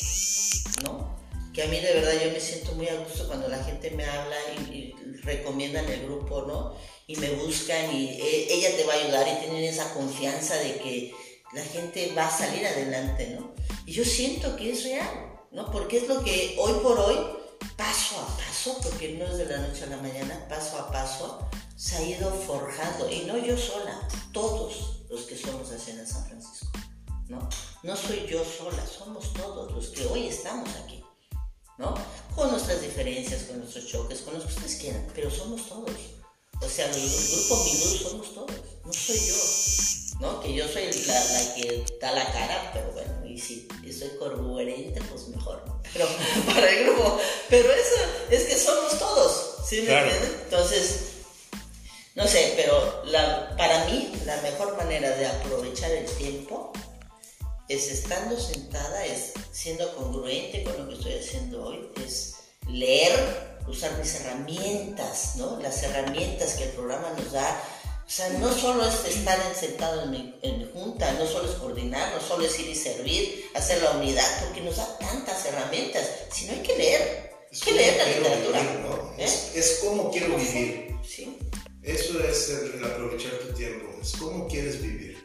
¿no? 0.84 1.13
Que 1.54 1.64
a 1.64 1.68
mí 1.68 1.80
de 1.80 1.94
verdad 1.94 2.14
yo 2.24 2.32
me 2.32 2.40
siento 2.40 2.74
muy 2.74 2.88
a 2.88 2.96
gusto 2.96 3.28
cuando 3.28 3.48
la 3.48 3.64
gente 3.64 3.92
me 3.92 4.06
habla 4.06 4.36
y, 4.72 4.94
recomiendan 5.22 5.88
el 5.88 6.04
grupo, 6.04 6.42
¿no? 6.42 6.74
Y 7.08 7.16
me 7.16 7.30
buscan 7.30 7.96
y 7.96 8.10
eh, 8.10 8.48
ella 8.50 8.76
te 8.76 8.84
va 8.84 8.94
a 8.94 8.98
ayudar 8.98 9.26
y 9.26 9.46
tienen 9.46 9.64
esa 9.64 9.94
confianza 9.94 10.56
de 10.56 10.78
que 10.80 11.14
la 11.54 11.64
gente 11.64 12.14
va 12.18 12.28
a 12.28 12.38
salir 12.38 12.66
adelante, 12.66 13.30
¿no? 13.40 13.54
Y 13.86 13.94
yo 13.94 14.04
siento 14.04 14.56
que 14.58 14.72
es 14.72 14.84
real, 14.84 15.40
¿no? 15.52 15.72
Porque 15.72 15.98
es 15.98 16.08
lo 16.10 16.24
que 16.24 16.56
hoy 16.60 16.74
por 16.82 17.00
hoy 17.00 17.16
paso 17.78 18.20
a 18.20 18.38
paso, 18.38 18.78
porque 18.84 19.14
no 19.14 19.26
es 19.26 19.38
de 19.38 19.46
la 19.46 19.60
noche 19.60 19.84
a 19.84 19.88
la 19.88 19.98
mañana, 19.98 20.46
paso 20.50 20.78
a 20.78 20.92
paso, 20.92 21.48
se 21.76 21.96
ha 21.96 22.02
ido 22.02 22.32
forjando, 22.32 23.10
y 23.12 23.22
no 23.22 23.38
yo 23.38 23.58
sola, 23.58 24.08
todos 24.32 25.04
los 25.10 25.22
que 25.22 25.38
somos 25.38 25.72
en 25.72 26.08
San 26.08 26.26
Francisco, 26.26 26.68
¿no? 27.28 27.48
No 27.84 27.96
soy 27.96 28.26
yo 28.28 28.44
sola, 28.44 28.86
somos 28.86 29.34
todos 29.34 29.72
los 29.72 29.90
que 29.90 30.06
hoy 30.06 30.28
estamos 30.28 30.70
aquí, 30.84 31.03
¿no? 31.78 31.96
Con 32.36 32.52
nuestras 32.52 32.82
diferencias, 32.82 33.44
con 33.44 33.60
nuestros 33.60 33.88
choques, 33.88 34.22
con 34.22 34.34
los 34.34 34.44
que 34.44 34.54
ustedes 34.54 34.76
quieran, 34.76 35.08
pero 35.14 35.30
somos 35.30 35.68
todos. 35.68 35.92
O 36.62 36.70
sea, 36.70 36.86
el, 36.86 36.94
grupo 36.94 37.64
Milú 37.64 37.98
somos 37.98 38.34
todos, 38.34 38.52
no 38.86 38.94
soy 38.94 39.18
yo, 39.18 40.22
¿no? 40.22 40.40
Que 40.40 40.54
yo 40.54 40.68
soy 40.68 40.84
la, 41.08 41.14
la, 41.14 41.56
que 41.56 41.86
da 42.00 42.12
la 42.14 42.32
cara, 42.32 42.72
pero 42.74 42.92
bueno, 42.94 43.26
y 43.26 43.38
si 43.38 43.68
soy 43.92 44.10
coherente, 44.18 45.02
pues 45.10 45.28
mejor. 45.28 45.64
Pero 45.92 46.08
para 46.46 46.70
el 46.70 46.86
grupo, 46.86 47.20
pero 47.50 47.70
eso 47.72 47.96
es 48.30 48.44
que 48.44 48.58
somos 48.58 48.98
todos, 48.98 49.58
¿sí 49.68 49.82
me 49.82 49.94
entienden? 49.94 50.42
Entonces, 50.46 51.00
no 52.16 52.28
sé, 52.28 52.54
pero 52.56 53.04
la, 53.06 53.56
para 53.58 53.86
mí 53.86 54.14
la 54.26 54.38
mejor 54.42 54.78
manera 54.78 55.10
de 55.18 55.26
aprovechar 55.26 55.92
el 55.92 56.06
tiempo 56.06 56.72
es 57.76 57.90
estando 57.92 58.40
sentada, 58.40 59.06
es 59.06 59.34
siendo 59.52 59.96
congruente 59.96 60.64
con 60.64 60.78
lo 60.78 60.88
que 60.88 60.96
estoy 60.96 61.14
haciendo 61.14 61.66
hoy, 61.66 61.90
es 62.06 62.36
leer, 62.68 63.58
usar 63.68 63.98
mis 63.98 64.14
herramientas, 64.16 65.36
¿no? 65.38 65.60
Las 65.62 65.82
herramientas 65.84 66.54
que 66.56 66.66
el 66.66 66.72
programa 66.72 67.14
nos 67.18 67.32
da 67.32 67.64
o 68.06 68.10
sea, 68.16 68.30
no 68.38 68.54
solo 68.54 68.86
es 68.86 69.16
estar 69.16 69.40
sentado 69.56 70.04
en 70.04 70.12
mi, 70.12 70.70
junta, 70.74 71.12
no 71.14 71.26
solo 71.26 71.50
es 71.50 71.56
coordinar, 71.56 72.14
no 72.14 72.22
solo 72.22 72.46
es 72.46 72.60
ir 72.60 72.68
y 72.68 72.76
servir, 72.76 73.46
hacer 73.56 73.82
la 73.82 73.92
unidad, 73.92 74.44
porque 74.44 74.62
nos 74.62 74.78
da 74.78 74.98
tantas 75.00 75.46
herramientas, 75.46 76.10
sino 76.32 76.52
hay 76.54 76.60
que 76.60 76.78
leer. 76.78 77.32
Hay 77.52 77.60
que 77.60 77.72
leer 77.72 77.98
la 77.98 78.06
literatura. 78.06 79.16
¿Eh? 79.18 79.52
es, 79.56 79.80
como 79.84 80.12
quiero 80.12 80.36
vivir. 80.36 80.96
Sí. 81.04 81.38
Eso 81.82 82.20
es 82.24 82.50
el, 82.50 82.84
aprovechar 82.84 83.32
tu 83.40 83.54
tiempo, 83.54 83.88
es 84.02 84.12
cómo 84.12 84.48
quieres 84.48 84.82
vivir. 84.82 85.18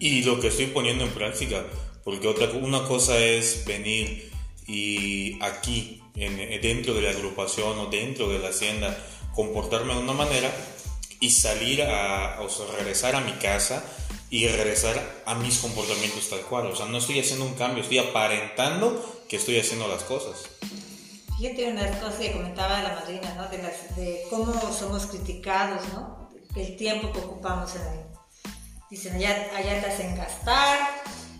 Y 0.00 0.22
lo 0.24 0.40
que 0.40 0.48
estoy 0.48 0.66
poniendo 0.66 1.04
en 1.04 1.14
práctica, 1.14 1.64
porque 2.04 2.28
otra, 2.28 2.50
una 2.50 2.86
cosa 2.86 3.18
es 3.18 3.64
venir 3.66 4.30
y 4.66 5.42
aquí, 5.42 6.02
en, 6.14 6.36
dentro 6.60 6.94
de 6.94 7.02
la 7.02 7.10
agrupación 7.10 7.78
o 7.78 7.86
dentro 7.86 8.28
de 8.28 8.38
la 8.38 8.48
hacienda, 8.48 8.96
comportarme 9.34 9.94
de 9.94 10.00
una 10.00 10.12
manera 10.12 10.50
y 11.20 11.30
salir 11.30 11.82
a, 11.82 12.40
o 12.40 12.48
sea, 12.48 12.66
regresar 12.76 13.16
a 13.16 13.20
mi 13.20 13.32
casa 13.32 13.84
y 14.30 14.46
regresar 14.48 15.22
a 15.26 15.34
mis 15.34 15.58
comportamientos 15.58 16.28
tal 16.28 16.40
cual. 16.40 16.66
O 16.66 16.76
sea, 16.76 16.86
no 16.86 16.98
estoy 16.98 17.20
haciendo 17.20 17.44
un 17.44 17.54
cambio, 17.54 17.82
estoy 17.82 17.98
aparentando 17.98 19.22
que 19.28 19.36
estoy 19.36 19.58
haciendo 19.58 19.88
las 19.88 20.02
cosas. 20.02 20.50
Fíjate 21.38 21.70
una 21.70 22.00
cosa 22.00 22.18
que 22.18 22.32
comentaba 22.32 22.82
la 22.82 22.94
madrina, 22.94 23.34
¿no? 23.34 23.48
De, 23.48 23.58
las, 23.58 23.96
de 23.96 24.22
cómo 24.30 24.54
somos 24.72 25.06
criticados, 25.06 25.82
¿no? 25.92 26.30
El 26.54 26.76
tiempo 26.76 27.12
que 27.12 27.18
ocupamos 27.18 27.74
en 27.74 27.82
ahí. 27.82 28.00
Dicen, 28.90 29.16
allá, 29.16 29.50
allá 29.56 29.80
te 29.80 29.90
hacen 29.90 30.14
gastar, 30.14 30.78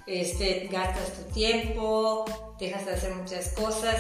este, 0.06 0.68
gastas 0.70 1.12
tu 1.14 1.32
tiempo, 1.32 2.24
dejas 2.58 2.86
de 2.86 2.92
hacer 2.92 3.14
muchas 3.14 3.48
cosas. 3.50 3.96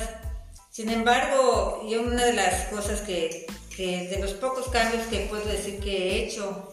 Sin 0.70 0.90
embargo, 0.90 1.82
yo 1.88 2.02
una 2.02 2.24
de 2.24 2.32
las 2.32 2.66
cosas 2.66 3.00
que 3.02 3.46
que 3.76 4.08
de 4.08 4.18
los 4.18 4.32
pocos 4.34 4.68
cambios 4.68 5.06
que 5.06 5.26
puedo 5.26 5.44
decir 5.44 5.80
que 5.80 5.96
he 5.96 6.24
hecho 6.24 6.72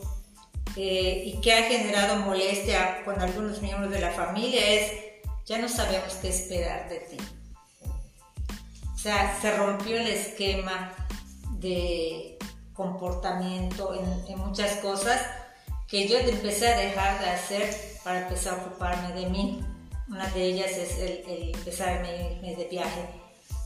eh, 0.76 1.24
y 1.26 1.42
que 1.42 1.54
ha 1.54 1.64
generado 1.64 2.18
molestia 2.18 3.04
con 3.04 3.20
algunos 3.20 3.62
miembros 3.62 3.92
de 3.92 4.00
la 4.00 4.12
familia 4.12 4.62
es, 4.68 4.92
ya 5.46 5.58
no 5.58 5.68
sabemos 5.68 6.14
qué 6.22 6.30
esperar 6.30 6.90
de 6.90 7.00
ti. 7.00 7.18
O 8.94 8.98
sea, 8.98 9.38
se 9.42 9.58
rompió 9.58 9.98
el 9.98 10.08
esquema 10.08 10.94
de 11.58 12.38
comportamiento 12.74 13.94
en, 13.96 14.38
muchas 14.38 14.78
cosas 14.78 15.22
que 15.92 16.08
yo 16.08 16.18
empecé 16.18 16.70
a 16.70 16.78
dejar 16.78 17.20
de 17.20 17.30
hacer 17.30 17.76
para 18.02 18.22
empezar 18.22 18.54
a 18.54 18.64
ocuparme 18.64 19.14
de 19.14 19.30
mí. 19.30 19.62
Una 20.08 20.26
de 20.30 20.46
ellas 20.46 20.72
es 20.72 20.98
el, 21.00 21.24
el 21.28 21.54
empezar 21.54 21.90
a 21.90 22.16
irme 22.16 22.56
de 22.56 22.68
viaje 22.72 23.10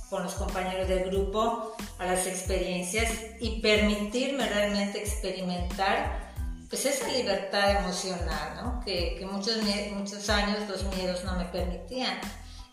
con 0.09 0.23
los 0.23 0.33
compañeros 0.33 0.87
del 0.87 1.05
grupo 1.11 1.75
a 1.99 2.05
las 2.05 2.25
experiencias 2.25 3.11
y 3.39 3.61
permitirme 3.61 4.47
realmente 4.47 4.99
experimentar 4.99 6.33
pues 6.67 6.85
esa 6.87 7.07
libertad 7.11 7.83
emocional, 7.83 8.55
¿no? 8.55 8.83
que, 8.83 9.17
que 9.19 9.25
muchos, 9.27 9.57
muchos 9.93 10.27
años 10.29 10.67
los 10.67 10.83
miedos 10.95 11.23
no 11.23 11.35
me 11.35 11.45
permitían. 11.45 12.19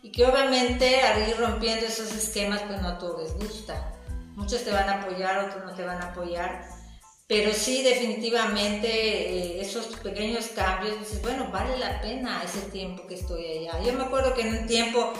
Y 0.02 0.10
que 0.10 0.24
obviamente 0.24 1.02
al 1.02 1.28
ir 1.28 1.36
rompiendo 1.36 1.86
esos 1.86 2.10
esquemas, 2.12 2.62
pues 2.62 2.80
no 2.80 2.88
a 2.88 2.98
todos 2.98 3.22
les 3.22 3.34
gusta. 3.34 3.92
Muchos 4.34 4.64
te 4.64 4.72
van 4.72 4.88
a 4.88 5.02
apoyar, 5.02 5.44
otros 5.44 5.62
no 5.64 5.74
te 5.74 5.84
van 5.84 6.00
a 6.00 6.06
apoyar. 6.06 6.81
Pero 7.26 7.52
sí, 7.54 7.82
definitivamente, 7.82 8.88
eh, 8.88 9.60
esos 9.60 9.86
pequeños 9.98 10.48
cambios, 10.48 10.98
dices, 10.98 11.22
bueno, 11.22 11.50
vale 11.50 11.78
la 11.78 12.00
pena 12.00 12.42
ese 12.44 12.60
tiempo 12.70 13.06
que 13.06 13.14
estoy 13.14 13.44
allá. 13.46 13.80
Yo 13.82 13.92
me 13.94 14.04
acuerdo 14.04 14.34
que 14.34 14.42
en 14.42 14.58
un 14.58 14.66
tiempo 14.66 15.12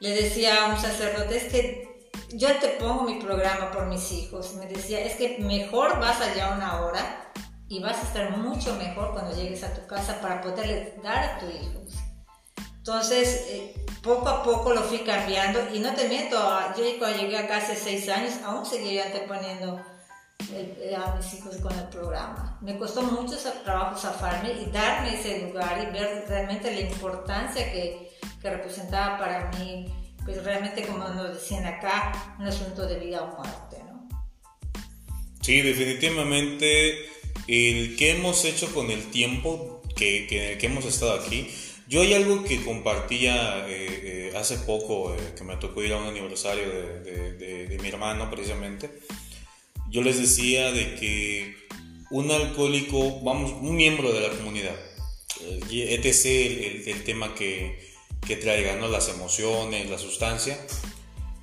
le 0.00 0.10
decía 0.10 0.64
a 0.64 0.74
un 0.74 0.80
sacerdote, 0.80 1.36
es 1.36 1.52
que 1.52 1.90
yo 2.32 2.48
te 2.58 2.68
pongo 2.68 3.02
mi 3.04 3.20
programa 3.20 3.70
por 3.70 3.86
mis 3.86 4.10
hijos. 4.12 4.54
Me 4.54 4.66
decía, 4.66 5.00
es 5.00 5.16
que 5.16 5.38
mejor 5.38 6.00
vas 6.00 6.20
allá 6.20 6.54
una 6.56 6.80
hora 6.80 7.32
y 7.68 7.80
vas 7.80 7.98
a 7.98 8.02
estar 8.02 8.36
mucho 8.36 8.74
mejor 8.76 9.12
cuando 9.12 9.36
llegues 9.36 9.62
a 9.62 9.72
tu 9.74 9.86
casa 9.86 10.20
para 10.20 10.40
poderle 10.40 10.94
dar 11.02 11.24
a 11.24 11.38
tu 11.38 11.46
hijo. 11.46 11.80
Entonces, 12.78 13.46
eh, 13.48 13.74
poco 14.02 14.28
a 14.28 14.42
poco 14.42 14.72
lo 14.72 14.82
fui 14.82 15.00
cambiando 15.00 15.60
y 15.72 15.78
no 15.80 15.94
te 15.94 16.08
miento, 16.08 16.36
yo 16.76 16.84
cuando 16.98 17.18
llegué 17.18 17.38
acá 17.38 17.58
hace 17.58 17.76
seis 17.76 18.08
años, 18.08 18.34
aún 18.44 18.64
seguía 18.64 19.04
anteponiendo 19.04 19.80
eh, 20.52 20.96
a 20.96 21.14
mis 21.16 21.34
hijos 21.34 21.56
con 21.56 21.76
el 21.78 21.88
programa. 21.88 22.58
Me 22.60 22.78
costó 22.78 23.02
mucho 23.02 23.36
trabajo 23.64 23.98
zafarme 23.98 24.52
y 24.52 24.70
darme 24.70 25.18
ese 25.18 25.46
lugar 25.46 25.86
y 25.88 25.92
ver 25.92 26.24
realmente 26.28 26.72
la 26.72 26.80
importancia 26.80 27.72
que, 27.72 28.10
que 28.40 28.50
representaba 28.50 29.18
para 29.18 29.50
mí, 29.58 29.86
pues 30.24 30.42
realmente 30.44 30.86
como 30.86 31.06
nos 31.08 31.34
decían 31.34 31.64
acá, 31.64 32.36
un 32.38 32.46
asunto 32.46 32.86
de 32.86 32.98
vida 32.98 33.22
o 33.22 33.36
muerte, 33.36 33.76
¿no? 33.86 34.08
Sí, 35.40 35.60
definitivamente 35.62 37.08
el 37.46 37.96
que 37.96 38.12
hemos 38.12 38.44
hecho 38.44 38.72
con 38.72 38.90
el 38.90 39.10
tiempo 39.10 39.82
que, 39.96 40.26
que, 40.26 40.56
que 40.58 40.66
hemos 40.66 40.84
estado 40.84 41.14
aquí, 41.14 41.48
yo 41.90 42.02
hay 42.02 42.14
algo 42.14 42.44
que 42.44 42.62
compartía 42.62 43.66
eh, 43.68 44.30
eh, 44.30 44.32
hace 44.36 44.58
poco, 44.58 45.12
eh, 45.12 45.34
que 45.36 45.42
me 45.42 45.56
tocó 45.56 45.82
ir 45.82 45.92
a 45.92 45.96
un 45.96 46.06
aniversario 46.06 46.68
de, 46.68 47.32
de, 47.32 47.66
de, 47.66 47.78
mi 47.80 47.88
hermano 47.88 48.30
precisamente. 48.30 49.00
Yo 49.90 50.02
les 50.02 50.18
decía 50.18 50.72
de 50.72 50.94
que 50.94 51.54
un 52.10 52.30
alcohólico, 52.30 53.20
vamos, 53.20 53.52
un 53.60 53.76
miembro 53.76 54.12
de 54.12 54.20
la 54.20 54.30
comunidad, 54.30 54.76
etc., 55.70 56.24
el, 56.24 56.88
el 56.88 57.04
tema 57.04 57.34
que, 57.34 57.78
que 58.26 58.36
traigan 58.36 58.90
las 58.90 59.08
emociones, 59.08 59.90
la 59.90 59.98
sustancia. 59.98 60.58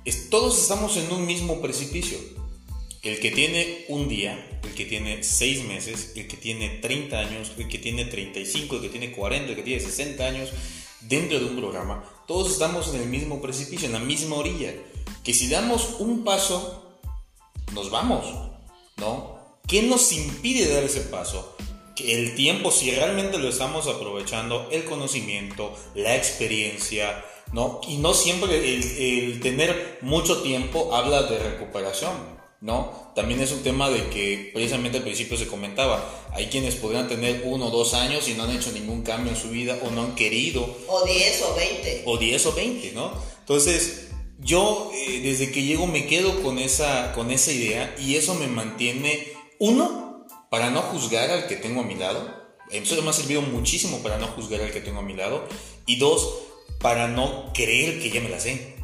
Es, 0.04 0.30
todos 0.30 0.60
estamos 0.60 0.96
en 0.96 1.12
un 1.12 1.26
mismo 1.26 1.60
precipicio. 1.60 2.18
El 3.02 3.20
que 3.20 3.30
tiene 3.30 3.84
un 3.88 4.08
día 4.08 4.48
el 4.62 4.74
que 4.74 4.84
tiene 4.84 5.22
6 5.22 5.64
meses, 5.64 6.12
el 6.16 6.26
que 6.26 6.36
tiene 6.36 6.68
30 6.68 7.18
años, 7.18 7.52
el 7.56 7.68
que 7.68 7.78
tiene 7.78 8.04
35, 8.04 8.76
el 8.76 8.82
que 8.82 8.88
tiene 8.88 9.12
40, 9.12 9.50
el 9.50 9.56
que 9.56 9.62
tiene 9.62 9.80
60 9.80 10.26
años, 10.26 10.50
dentro 11.00 11.38
de 11.38 11.46
un 11.46 11.56
programa, 11.56 12.04
todos 12.26 12.52
estamos 12.52 12.92
en 12.94 13.02
el 13.02 13.08
mismo 13.08 13.40
precipicio, 13.40 13.86
en 13.86 13.92
la 13.92 14.00
misma 14.00 14.36
orilla. 14.36 14.74
Que 15.24 15.32
si 15.32 15.48
damos 15.48 15.96
un 16.00 16.24
paso, 16.24 16.87
nos 17.72 17.90
vamos, 17.90 18.24
¿no? 18.96 19.38
¿Qué 19.66 19.82
nos 19.82 20.12
impide 20.12 20.72
dar 20.72 20.84
ese 20.84 21.02
paso? 21.02 21.56
Que 21.94 22.14
el 22.14 22.34
tiempo, 22.34 22.70
si 22.70 22.90
realmente 22.90 23.38
lo 23.38 23.48
estamos 23.48 23.86
aprovechando, 23.86 24.68
el 24.70 24.84
conocimiento, 24.84 25.74
la 25.94 26.16
experiencia, 26.16 27.24
¿no? 27.52 27.80
Y 27.86 27.96
no 27.96 28.14
siempre 28.14 28.74
el, 28.74 29.40
tener 29.40 29.98
mucho 30.00 30.42
tiempo 30.42 30.94
habla 30.94 31.22
de 31.24 31.38
recuperación. 31.38 32.38
¿no? 32.60 33.12
También 33.14 33.40
es 33.40 33.52
un 33.52 33.62
tema 33.62 33.88
de 33.88 34.08
que 34.08 34.50
precisamente 34.52 34.98
al 34.98 35.04
principio 35.04 35.36
se 35.36 35.46
comentaba, 35.46 36.04
hay 36.32 36.46
quienes 36.46 36.74
podrían 36.74 37.06
tener 37.06 37.42
uno 37.44 37.66
o 37.66 37.70
dos 37.70 37.94
años 37.94 38.28
y 38.28 38.34
no 38.34 38.42
han 38.42 38.50
hecho 38.50 38.72
ningún 38.72 39.02
cambio 39.02 39.30
en 39.30 39.38
su 39.38 39.50
vida 39.50 39.78
o 39.84 39.90
no 39.90 40.02
han 40.02 40.16
querido. 40.16 40.76
O 40.88 41.04
10 41.04 41.42
o 41.42 41.54
20. 41.54 42.02
O 42.04 42.18
10 42.18 42.46
o 42.46 42.52
20, 42.52 42.92
¿no? 42.94 43.12
Entonces, 43.40 44.07
yo 44.38 44.90
eh, 44.94 45.20
desde 45.22 45.52
que 45.52 45.62
llego 45.62 45.86
me 45.86 46.06
quedo 46.06 46.42
con 46.42 46.58
esa, 46.58 47.12
con 47.12 47.30
esa 47.30 47.52
idea 47.52 47.94
y 47.98 48.16
eso 48.16 48.34
me 48.34 48.46
mantiene, 48.46 49.28
uno, 49.58 50.26
para 50.50 50.70
no 50.70 50.80
juzgar 50.82 51.30
al 51.30 51.46
que 51.46 51.56
tengo 51.56 51.82
a 51.82 51.84
mi 51.84 51.94
lado, 51.94 52.38
eso 52.70 53.02
me 53.02 53.10
ha 53.10 53.12
servido 53.12 53.42
muchísimo 53.42 54.02
para 54.02 54.18
no 54.18 54.26
juzgar 54.28 54.60
al 54.60 54.72
que 54.72 54.80
tengo 54.80 55.00
a 55.00 55.02
mi 55.02 55.14
lado, 55.14 55.46
y 55.86 55.96
dos, 55.96 56.38
para 56.80 57.08
no 57.08 57.52
creer 57.54 58.00
que 58.00 58.10
ya 58.10 58.20
me 58.20 58.28
la 58.28 58.40
sé. 58.40 58.76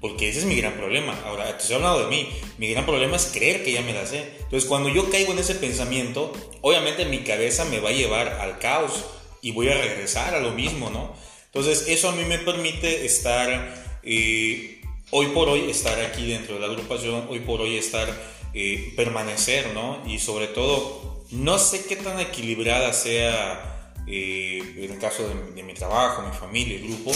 Porque 0.00 0.28
ese 0.28 0.40
es 0.40 0.44
mi 0.44 0.54
gran 0.54 0.74
problema. 0.74 1.18
Ahora, 1.24 1.56
te 1.56 1.62
estoy 1.62 1.76
hablando 1.76 2.04
de 2.04 2.06
mí. 2.06 2.28
Mi 2.56 2.70
gran 2.70 2.86
problema 2.86 3.16
es 3.16 3.26
creer 3.26 3.64
que 3.64 3.72
ya 3.72 3.82
me 3.82 3.92
la 3.92 4.06
sé. 4.06 4.30
Entonces, 4.38 4.66
cuando 4.68 4.88
yo 4.88 5.10
caigo 5.10 5.32
en 5.32 5.40
ese 5.40 5.56
pensamiento, 5.56 6.32
obviamente 6.60 7.04
mi 7.04 7.24
cabeza 7.24 7.64
me 7.64 7.80
va 7.80 7.88
a 7.88 7.92
llevar 7.92 8.28
al 8.28 8.58
caos 8.58 9.04
y 9.42 9.50
voy 9.50 9.68
a 9.68 9.74
regresar 9.74 10.34
a 10.34 10.40
lo 10.40 10.52
mismo, 10.52 10.90
¿no? 10.90 11.14
Entonces, 11.46 11.88
eso 11.88 12.10
a 12.10 12.12
mí 12.12 12.24
me 12.24 12.38
permite 12.38 13.06
estar, 13.06 13.87
eh, 14.02 14.80
hoy 15.10 15.26
por 15.28 15.48
hoy, 15.48 15.70
estar 15.70 16.00
aquí 16.00 16.26
dentro 16.26 16.54
de 16.54 16.60
la 16.60 16.66
agrupación, 16.66 17.26
hoy 17.28 17.40
por 17.40 17.60
hoy 17.60 17.76
estar, 17.76 18.08
eh, 18.54 18.92
permanecer, 18.96 19.72
¿no? 19.74 20.02
Y 20.06 20.18
sobre 20.18 20.48
todo, 20.48 21.24
no 21.30 21.58
sé 21.58 21.84
qué 21.86 21.96
tan 21.96 22.18
equilibrada 22.20 22.92
sea 22.92 23.92
eh, 24.10 24.62
en 24.78 24.92
el 24.92 24.98
caso 24.98 25.28
de, 25.54 25.62
mi 25.62 25.74
trabajo, 25.74 26.22
mi 26.22 26.34
familia, 26.34 26.76
el 26.76 26.84
grupo, 26.84 27.12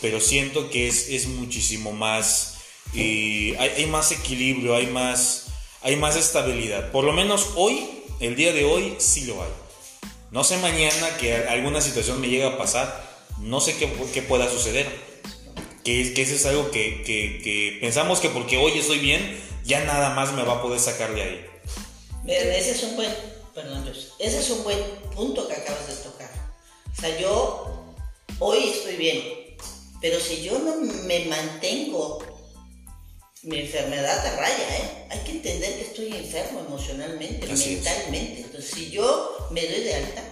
pero 0.00 0.20
siento 0.20 0.70
que 0.70 0.86
es, 0.86 1.08
es 1.08 1.26
muchísimo 1.26 1.92
más, 1.92 2.58
eh, 2.94 3.56
hay, 3.58 3.70
hay, 3.70 3.86
más 3.86 4.12
equilibrio, 4.12 4.76
hay 4.76 4.86
más, 4.86 5.48
hay 5.82 5.96
más 5.96 6.14
estabilidad. 6.14 6.92
Por 6.92 7.04
lo 7.04 7.12
menos 7.12 7.50
hoy, 7.56 7.88
el 8.20 8.36
día 8.36 8.52
de 8.52 8.64
hoy, 8.64 8.94
sí 8.98 9.24
lo 9.24 9.42
hay. 9.42 9.50
No 10.30 10.44
sé 10.44 10.58
mañana 10.58 11.16
que 11.18 11.34
alguna 11.34 11.80
situación 11.80 12.20
me 12.20 12.28
llegue 12.28 12.46
a 12.46 12.56
pasar, 12.56 13.04
no 13.40 13.60
sé 13.60 13.76
qué, 13.76 13.92
qué 14.14 14.22
pueda 14.22 14.48
suceder. 14.48 14.86
Que, 15.86 16.12
que 16.14 16.22
eso 16.22 16.34
es 16.34 16.44
algo 16.46 16.72
que, 16.72 17.04
que, 17.04 17.40
que, 17.44 17.78
pensamos 17.80 18.18
que 18.18 18.28
porque 18.28 18.56
hoy 18.56 18.72
estoy 18.76 18.98
bien, 18.98 19.40
ya 19.64 19.84
nada 19.84 20.16
más 20.16 20.32
me 20.32 20.42
va 20.42 20.54
a 20.54 20.60
poder 20.60 20.80
sacar 20.80 21.14
de 21.14 21.22
ahí. 21.22 21.46
Ese 22.26 22.72
es 22.72 22.82
un 22.82 22.96
buen, 22.96 23.14
perdón, 23.54 23.88
ese 24.18 24.40
es 24.40 24.50
un 24.50 24.64
buen 24.64 24.80
punto 25.14 25.46
que 25.46 25.54
acabas 25.54 25.86
de 25.86 25.94
tocar. 26.02 26.28
O 26.90 27.00
sea, 27.00 27.16
yo 27.20 27.94
hoy 28.40 28.70
estoy 28.70 28.96
bien, 28.96 29.22
pero 30.00 30.18
si 30.18 30.42
yo 30.42 30.58
no 30.58 30.74
me 31.04 31.24
mantengo, 31.26 32.18
mi 33.44 33.60
enfermedad 33.60 34.24
te 34.24 34.36
raya, 34.40 34.76
¿eh? 34.78 35.06
Hay 35.10 35.20
que 35.20 35.30
entender 35.30 35.72
que 35.76 35.82
estoy 35.82 36.16
enfermo 36.16 36.64
emocionalmente, 36.66 37.46
mentalmente. 37.46 38.40
Entonces, 38.40 38.72
si 38.72 38.90
yo 38.90 39.48
me 39.52 39.64
doy 39.64 39.84
de 39.84 39.94
alta, 39.94 40.22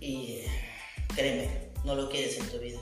y 0.00 0.38
créeme, 1.14 1.68
no 1.84 1.94
lo 1.94 2.08
quieres 2.08 2.38
en 2.38 2.48
tu 2.48 2.58
vida. 2.58 2.80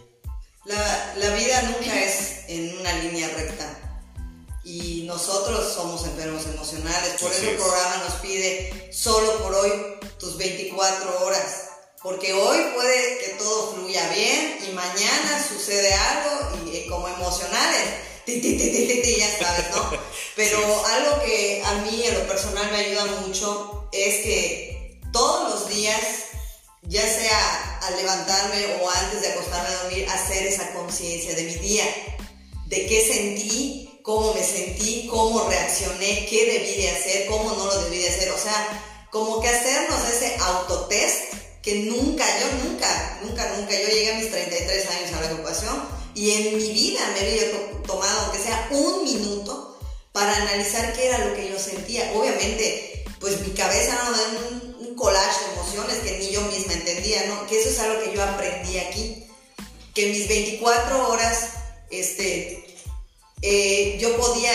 La, 0.65 1.15
la 1.17 1.31
vida 1.35 1.63
nunca 1.63 1.99
es 2.05 2.45
en 2.49 2.79
una 2.79 2.93
línea 2.99 3.29
recta 3.29 3.79
y 4.63 5.05
nosotros 5.07 5.73
somos 5.73 6.05
enfermos 6.05 6.45
emocionales. 6.47 7.21
Por 7.21 7.33
eso 7.33 7.49
el 7.49 7.57
programa 7.57 7.97
nos 8.05 8.15
pide 8.17 8.91
solo 8.93 9.39
por 9.43 9.55
hoy 9.55 9.73
tus 10.19 10.37
24 10.37 11.25
horas. 11.25 11.71
Porque 12.03 12.33
hoy 12.33 12.59
puede 12.75 13.19
que 13.19 13.29
todo 13.39 13.75
fluya 13.75 14.09
bien 14.09 14.59
y 14.69 14.73
mañana 14.73 15.47
sucede 15.47 15.93
algo 15.93 16.67
y 16.67 16.77
eh, 16.77 16.87
como 16.89 17.09
emocionales, 17.09 17.89
ti, 18.25 18.41
ti, 18.41 18.57
ti, 18.57 19.17
ya 19.19 19.39
sabes, 19.39 19.71
¿no? 19.71 19.91
Pero 20.37 20.59
algo 20.87 21.23
que 21.25 21.63
a 21.65 21.75
mí 21.83 22.03
en 22.05 22.15
lo 22.15 22.27
personal 22.27 22.71
me 22.71 22.79
ayuda 22.79 23.05
mucho 23.27 23.89
es 23.93 24.15
que 24.23 25.01
todos 25.13 25.51
los 25.51 25.69
días, 25.69 26.01
ya 26.83 27.03
sea 27.03 27.79
al 27.83 27.97
levantarme 27.97 28.67
o 28.83 28.91
antes 28.91 29.21
de 29.21 29.29
acostarme 29.29 29.69
a 29.69 29.83
dormir, 29.83 30.09
hacer 30.09 30.47
esa 30.47 30.73
conciencia 30.73 31.35
de 31.35 31.45
mi 31.45 31.55
día, 31.57 31.85
de 32.67 32.87
qué 32.87 33.07
sentí, 33.07 34.01
cómo 34.03 34.35
me 34.35 34.43
sentí, 34.43 35.07
cómo 35.09 35.49
reaccioné, 35.49 36.27
qué 36.29 36.47
debí 36.53 36.83
de 36.83 36.91
hacer, 36.91 37.27
cómo 37.27 37.53
no 37.53 37.67
lo 37.67 37.85
debí 37.85 37.99
de 37.99 38.09
hacer. 38.09 38.31
O 38.31 38.39
sea, 38.39 39.07
como 39.11 39.41
que 39.41 39.49
hacernos 39.49 40.01
ese 40.09 40.37
autotest 40.37 41.35
que 41.63 41.75
nunca, 41.81 42.25
yo 42.41 42.69
nunca, 42.69 43.21
nunca, 43.23 43.57
nunca, 43.57 43.73
yo 43.73 43.89
llegué 43.89 44.13
a 44.13 44.19
mis 44.19 44.31
33 44.31 44.91
años 44.91 45.13
a 45.13 45.21
la 45.21 45.29
agrupación 45.29 45.83
y 46.15 46.31
en 46.31 46.57
mi 46.57 46.71
vida 46.71 47.01
me 47.13 47.21
había 47.21 47.83
tomado, 47.87 48.21
aunque 48.21 48.39
sea 48.39 48.69
un 48.71 49.05
minuto, 49.05 49.79
para 50.13 50.35
analizar 50.37 50.93
qué 50.95 51.07
era 51.07 51.19
lo 51.19 51.35
que 51.35 51.51
yo 51.51 51.59
sentía. 51.59 52.13
Obviamente, 52.15 53.05
pues 53.21 53.41
mi 53.47 53.53
cabeza 53.53 53.97
no 54.05 54.70
collage 55.01 55.45
de 55.45 55.53
emociones 55.55 55.99
que 55.99 56.19
ni 56.19 56.31
yo 56.31 56.43
misma 56.43 56.75
entendía, 56.75 57.25
¿no? 57.27 57.47
Que 57.47 57.61
eso 57.61 57.71
es 57.71 57.79
algo 57.81 58.03
que 58.03 58.15
yo 58.15 58.23
aprendí 58.23 58.79
aquí. 58.79 59.27
Que 59.95 60.07
mis 60.13 60.29
24 60.29 61.09
horas, 61.09 61.49
este, 61.91 62.77
eh, 63.43 63.99
yo 64.01 64.17
podía 64.17 64.53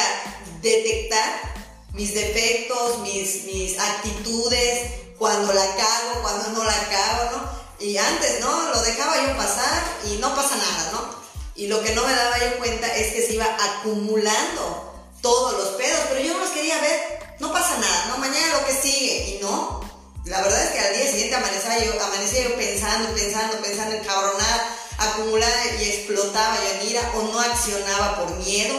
detectar 0.61 1.55
mis 1.93 2.13
defectos, 2.13 2.99
mis, 2.99 3.43
mis 3.45 3.79
actitudes, 3.79 4.91
cuando 5.17 5.51
la 5.51 5.75
cago, 5.75 6.21
cuando 6.21 6.49
no 6.49 6.63
la 6.63 6.89
cago, 6.89 7.37
¿no? 7.37 7.85
Y 7.85 7.97
antes, 7.97 8.39
¿no? 8.41 8.69
Lo 8.69 8.81
dejaba 8.83 9.25
yo 9.25 9.37
pasar 9.37 9.83
y 10.05 10.17
no 10.17 10.35
pasa 10.35 10.55
nada, 10.55 10.91
¿no? 10.91 11.15
Y 11.55 11.67
lo 11.67 11.81
que 11.81 11.93
no 11.93 12.05
me 12.05 12.13
daba 12.13 12.37
yo 12.37 12.57
cuenta 12.57 12.87
es 12.95 13.13
que 13.13 13.25
se 13.25 13.33
iba 13.33 13.45
acumulando 13.45 14.93
todos 15.21 15.53
los 15.53 15.67
pedos, 15.75 16.01
pero 16.09 16.21
yo 16.21 16.33
no 16.33 16.39
los 16.39 16.49
quería 16.49 16.79
ver, 16.81 17.19
no 17.39 17.51
pasa 17.51 17.77
nada, 17.77 18.05
¿no? 18.09 18.17
Mañana 18.17 18.59
lo 18.59 18.65
que 18.65 18.73
sigue, 18.73 19.37
y 19.37 19.39
no. 19.41 19.84
La 20.25 20.41
verdad 20.41 20.63
es 20.65 20.71
que 20.71 20.79
al 20.79 20.95
día 20.95 21.11
siguiente 21.11 21.35
amanecía 21.35 21.85
yo, 21.85 22.03
amanecía 22.03 22.43
yo 22.43 22.55
pensando, 22.55 23.13
pensando, 23.13 23.57
pensando, 23.61 23.95
encabronada, 23.95 24.77
acumulada 24.97 25.65
y 25.79 25.85
explotaba 25.85 26.57
yo 26.57 26.79
en 26.81 26.89
ira 26.89 27.11
o 27.15 27.21
no 27.23 27.39
accionaba 27.39 28.17
por 28.17 28.35
miedo 28.37 28.75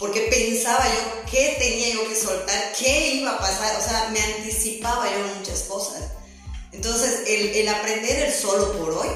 porque 0.00 0.22
pensaba 0.22 0.82
yo 0.82 1.30
qué 1.30 1.56
tenía 1.60 1.94
yo 1.94 2.08
que 2.08 2.16
soltar, 2.16 2.72
qué 2.76 3.16
iba 3.16 3.32
a 3.32 3.38
pasar, 3.38 3.78
o 3.78 3.84
sea, 3.84 4.08
me 4.10 4.20
anticipaba 4.20 5.04
yo 5.04 5.18
muchas 5.36 5.60
cosas. 5.64 6.02
Entonces, 6.72 7.20
el, 7.26 7.68
aprender 7.68 8.24
el 8.24 8.32
solo 8.32 8.72
por 8.78 8.90
hoy 8.92 9.08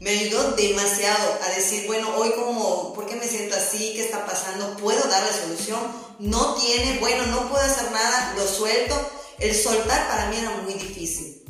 me 0.00 0.10
ayudó 0.10 0.50
demasiado 0.52 1.38
a 1.40 1.48
decir, 1.50 1.86
bueno, 1.86 2.16
hoy 2.16 2.32
como, 2.32 2.92
¿por 2.94 3.06
qué 3.06 3.14
me 3.14 3.28
siento 3.28 3.54
así? 3.54 3.92
¿Qué 3.94 4.04
está 4.04 4.26
pasando? 4.26 4.76
¿Puedo 4.76 5.08
dar 5.08 5.22
la 5.22 5.32
solución? 5.32 5.78
No 6.18 6.56
tiene, 6.56 6.98
bueno, 6.98 7.26
no 7.26 7.48
puedo 7.48 7.64
hacer 7.64 7.92
nada, 7.92 8.34
lo 8.36 8.46
suelto. 8.46 8.94
El 9.38 9.54
soltar 9.54 10.08
para 10.08 10.26
mí 10.30 10.36
era 10.38 10.50
muy 10.62 10.74
difícil, 10.74 11.44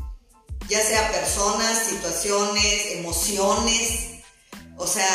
ya 0.68 0.80
sea 0.80 1.12
personas, 1.12 1.86
situaciones, 1.88 2.92
emociones, 2.92 4.22
o 4.76 4.86
sea, 4.86 5.08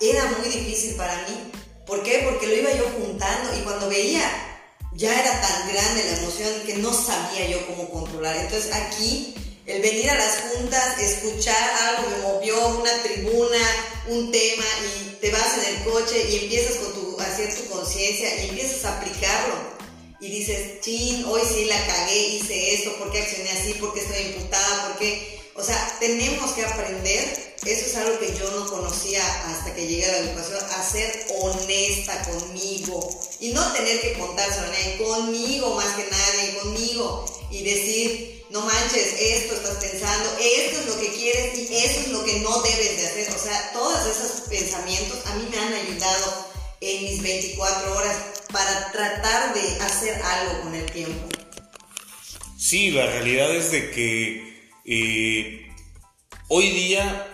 era 0.00 0.24
muy 0.38 0.48
difícil 0.48 0.94
para 0.96 1.14
mí 1.28 1.52
¿Por 1.86 2.02
qué? 2.02 2.22
Porque 2.24 2.46
lo 2.46 2.54
iba 2.54 2.72
yo 2.72 2.88
juntando 2.98 3.56
y 3.58 3.60
cuando 3.60 3.88
veía, 3.88 4.30
ya 4.92 5.12
era 5.20 5.40
tan 5.40 5.68
grande 5.68 6.04
la 6.04 6.16
emoción 6.18 6.50
que 6.64 6.76
no 6.76 6.92
sabía 6.92 7.46
yo 7.50 7.66
cómo 7.66 7.90
controlar. 7.90 8.36
Entonces 8.36 8.72
aquí, 8.72 9.34
el 9.66 9.82
venir 9.82 10.08
a 10.10 10.14
las 10.14 10.38
juntas, 10.40 10.98
escuchar 10.98 11.70
algo, 11.88 12.08
me 12.08 12.22
movió 12.22 12.68
una 12.68 13.02
tribuna, 13.02 13.58
un 14.08 14.32
tema 14.32 14.64
y 14.82 15.16
te 15.20 15.30
vas 15.30 15.58
en 15.58 15.74
el 15.74 15.84
coche 15.84 16.26
y 16.30 16.44
empiezas 16.44 16.76
con 16.76 16.94
tu, 16.94 17.20
a 17.20 17.24
hacer 17.24 17.54
tu 17.54 17.68
conciencia 17.68 18.42
y 18.42 18.48
empiezas 18.48 18.84
a 18.86 18.98
aplicarlo. 18.98 19.73
Y 20.24 20.30
dices, 20.30 20.80
chin, 20.80 21.22
hoy 21.26 21.42
sí 21.46 21.66
la 21.66 21.86
cagué, 21.86 22.28
hice 22.28 22.76
esto, 22.76 22.96
¿por 22.96 23.12
qué 23.12 23.20
accioné 23.20 23.50
así? 23.50 23.74
¿Por 23.74 23.92
qué 23.92 24.00
estoy 24.00 24.22
imputada? 24.22 24.88
¿Por 24.88 24.96
qué? 24.96 25.38
O 25.54 25.62
sea, 25.62 25.98
tenemos 26.00 26.52
que 26.52 26.64
aprender, 26.64 27.56
eso 27.66 27.86
es 27.86 27.94
algo 27.96 28.18
que 28.18 28.34
yo 28.34 28.50
no 28.52 28.66
conocía 28.70 29.22
hasta 29.50 29.74
que 29.74 29.86
llegué 29.86 30.06
a 30.06 30.12
la 30.12 30.18
educación, 30.20 30.60
a 30.64 30.82
ser 30.82 31.26
honesta 31.42 32.22
conmigo 32.22 33.20
y 33.38 33.50
no 33.50 33.70
tener 33.74 34.00
que 34.00 34.14
contárselo 34.14 34.68
a 34.68 34.70
nadie, 34.70 34.96
conmigo 34.96 35.74
más 35.74 35.94
que 35.94 36.08
nadie, 36.10 36.58
conmigo 36.58 37.26
y 37.50 37.62
decir, 37.62 38.46
no 38.48 38.62
manches, 38.62 39.20
esto 39.20 39.56
estás 39.56 39.76
pensando, 39.76 40.30
esto 40.40 40.80
es 40.80 40.86
lo 40.86 41.00
que 41.00 41.12
quieres 41.12 41.58
y 41.58 41.76
eso 41.76 42.00
es 42.00 42.08
lo 42.08 42.24
que 42.24 42.40
no 42.40 42.62
debes 42.62 42.96
de 42.96 43.06
hacer. 43.08 43.30
O 43.30 43.38
sea, 43.38 43.72
todos 43.74 44.06
esos 44.06 44.48
pensamientos 44.48 45.18
a 45.26 45.34
mí 45.34 45.46
me 45.50 45.58
han 45.58 45.74
ayudado 45.74 46.53
en 46.84 47.04
mis 47.04 47.22
24 47.22 47.96
horas 47.96 48.16
para 48.52 48.92
tratar 48.92 49.54
de 49.54 49.82
hacer 49.82 50.20
algo 50.22 50.62
con 50.62 50.74
el 50.74 50.90
tiempo. 50.90 51.28
Sí, 52.56 52.90
la 52.90 53.06
realidad 53.06 53.54
es 53.54 53.70
de 53.72 53.90
que 53.90 54.70
eh, 54.84 55.68
hoy 56.48 56.70
día, 56.70 57.26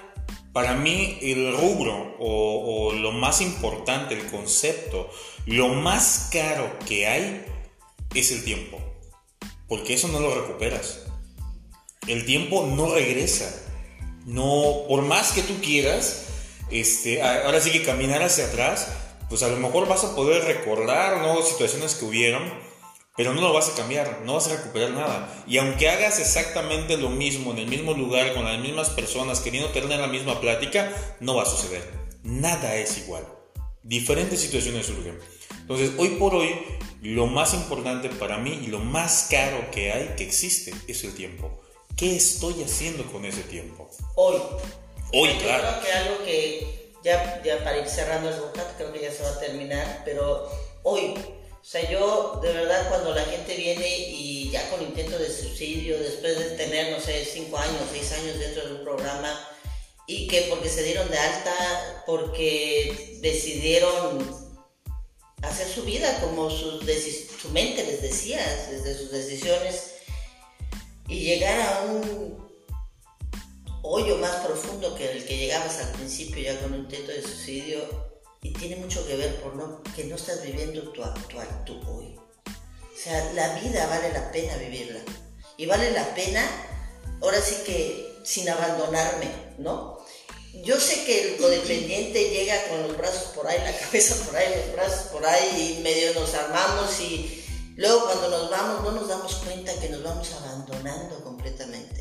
para 0.53 0.75
mí, 0.75 1.19
el 1.23 1.57
rubro 1.57 2.17
o, 2.19 2.89
o 2.89 2.93
lo 2.93 3.13
más 3.13 3.41
importante, 3.41 4.15
el 4.15 4.27
concepto, 4.27 5.11
lo 5.47 5.69
más 5.69 6.29
caro 6.33 6.79
que 6.87 7.07
hay 7.07 7.45
es 8.15 8.33
el 8.33 8.45
tiempo. 8.45 8.79
Porque 9.69 9.95
eso 9.95 10.09
no 10.09 10.21
lo 10.21 10.35
recuperas. 10.35 11.01
El 12.07 12.25
tiempo 12.25 12.67
no 12.67 12.93
regresa. 12.93 13.55
No, 14.27 14.85
por 14.89 15.03
más 15.03 15.33
que 15.33 15.43
tú 15.43 15.61
quieras, 15.61 16.27
este, 16.71 17.23
ahora 17.23 17.61
sí 17.61 17.71
que 17.71 17.83
caminar 17.83 18.23
hacia 18.23 18.47
atrás, 18.47 18.89
pues 19.31 19.45
a 19.45 19.49
lo 19.49 19.57
mejor 19.57 19.87
vas 19.87 20.03
a 20.05 20.17
poder 20.17 20.45
recordar 20.45 21.23
¿no? 21.23 21.41
situaciones 21.41 21.95
que 21.95 22.05
hubieron, 22.05 22.43
pero 23.17 23.33
no 23.33 23.41
lo 23.41 23.53
vas 23.53 23.69
a 23.69 23.77
cambiar, 23.77 24.23
no 24.25 24.35
vas 24.35 24.49
a 24.49 24.57
recuperar 24.57 24.91
nada. 24.91 25.45
Y 25.47 25.59
aunque 25.59 25.89
hagas 25.89 26.19
exactamente 26.19 26.97
lo 26.97 27.11
mismo 27.11 27.53
en 27.53 27.59
el 27.59 27.69
mismo 27.69 27.95
lugar, 27.95 28.35
con 28.35 28.45
las 28.45 28.59
mismas 28.59 28.91
personas, 28.91 29.39
queriendo 29.39 29.71
tener 29.71 30.01
la 30.01 30.09
misma 30.09 30.41
plática, 30.41 30.93
no 31.21 31.37
va 31.37 31.45
a 31.45 31.47
suceder. 31.47 31.89
Nada 32.25 32.75
es 32.75 32.99
igual. 32.99 33.25
Diferentes 33.85 34.41
situaciones 34.41 34.87
surgen. 34.87 35.19
Entonces, 35.61 35.93
hoy 35.99 36.09
por 36.11 36.35
hoy, 36.35 36.51
lo 37.01 37.27
más 37.27 37.55
importante 37.55 38.09
para 38.09 38.39
mí 38.39 38.61
y 38.65 38.67
lo 38.67 38.81
más 38.81 39.29
caro 39.31 39.71
que 39.71 39.93
hay, 39.93 40.15
que 40.17 40.25
existe, 40.25 40.75
es 40.89 41.05
el 41.05 41.15
tiempo. 41.15 41.61
¿Qué 41.97 42.17
estoy 42.17 42.63
haciendo 42.65 43.05
con 43.13 43.25
ese 43.25 43.43
tiempo? 43.43 43.89
Hoy. 44.17 44.41
Hoy, 45.13 45.29
Yo 45.35 45.39
claro. 45.39 45.63
creo 45.63 45.83
que 45.83 45.93
algo 45.93 46.25
que 46.25 46.80
ya, 47.03 47.43
ya 47.43 47.63
para 47.65 47.79
ir 47.79 47.89
cerrando 47.89 48.29
el 48.29 48.41
bocat, 48.41 48.77
creo 48.77 48.93
que 48.93 49.01
ya 49.01 49.13
se 49.13 49.23
va 49.23 49.31
a 49.31 49.41
terminar, 49.41 50.03
pero 50.05 50.51
hoy, 50.83 51.15
o 51.61 51.65
sea, 51.65 51.89
yo 51.91 52.41
de 52.43 52.53
verdad 52.53 52.89
cuando 52.89 53.15
la 53.15 53.25
gente 53.25 53.55
viene 53.55 53.89
y 53.89 54.51
ya 54.51 54.69
con 54.71 54.83
intento 54.83 55.19
de 55.19 55.31
subsidio, 55.31 55.99
después 55.99 56.39
de 56.39 56.57
tener, 56.57 56.93
no 56.93 57.01
sé, 57.01 57.25
5 57.25 57.57
años, 57.57 57.81
6 57.93 58.13
años 58.13 58.39
dentro 58.39 58.67
de 58.67 58.75
un 58.75 58.85
programa, 58.85 59.49
y 60.07 60.27
que 60.27 60.43
porque 60.51 60.69
se 60.69 60.83
dieron 60.83 61.09
de 61.11 61.19
alta, 61.19 62.03
porque 62.07 63.19
decidieron 63.21 64.51
hacer 65.43 65.69
su 65.69 65.83
vida 65.83 66.21
como 66.21 66.51
su 66.51 66.81
mente 67.53 67.85
les 67.85 68.03
decía, 68.03 68.45
desde 68.71 68.99
sus 68.99 69.11
decisiones, 69.11 69.95
y 71.09 71.21
llegar 71.21 71.61
a 71.61 71.83
un 71.83 72.50
hoyo 73.83 74.17
más 74.19 74.37
profundo 74.37 74.95
que 74.95 75.11
el 75.11 75.27
que 75.27 75.37
llegabas 75.37 75.79
al 75.79 75.93
principio 75.93 76.43
ya 76.43 76.61
con 76.61 76.73
un 76.73 76.81
intento 76.81 77.13
de 77.13 77.23
suicidio 77.23 78.11
y 78.43 78.53
tiene 78.53 78.77
mucho 78.77 79.07
que 79.07 79.17
ver 79.17 79.41
por 79.43 79.55
no, 79.55 79.83
que 79.95 80.05
no 80.05 80.17
estás 80.17 80.43
viviendo 80.43 80.91
tu 80.93 81.03
actual, 81.03 81.65
tu 81.65 81.75
hoy. 81.91 82.17
O 82.47 83.03
sea, 83.03 83.33
la 83.35 83.59
vida 83.61 83.87
vale 83.87 84.13
la 84.13 84.31
pena 84.31 84.57
vivirla. 84.57 85.01
Y 85.57 85.67
vale 85.67 85.91
la 85.91 86.15
pena, 86.15 86.43
ahora 87.21 87.41
sí 87.41 87.57
que 87.67 88.21
sin 88.25 88.49
abandonarme, 88.49 89.29
¿no? 89.59 89.99
Yo 90.65 90.81
sé 90.81 91.05
que 91.05 91.29
el 91.29 91.37
codependiente 91.37 92.31
llega 92.31 92.69
con 92.69 92.83
los 92.83 92.97
brazos 92.97 93.33
por 93.35 93.47
ahí, 93.47 93.59
la 93.59 93.77
cabeza 93.79 94.17
por 94.25 94.37
ahí, 94.37 94.55
los 94.57 94.73
brazos 94.73 95.09
por 95.09 95.25
ahí 95.25 95.77
y 95.79 95.83
medio 95.83 96.13
nos 96.15 96.35
armamos 96.35 97.01
y 97.01 97.45
luego 97.77 98.05
cuando 98.07 98.31
nos 98.31 98.51
vamos 98.51 98.83
no 98.83 98.93
nos 98.93 99.09
damos 99.09 99.35
cuenta 99.37 99.73
que 99.75 99.89
nos 99.91 100.03
vamos 100.03 100.33
abandonando 100.33 101.23
completamente. 101.23 102.01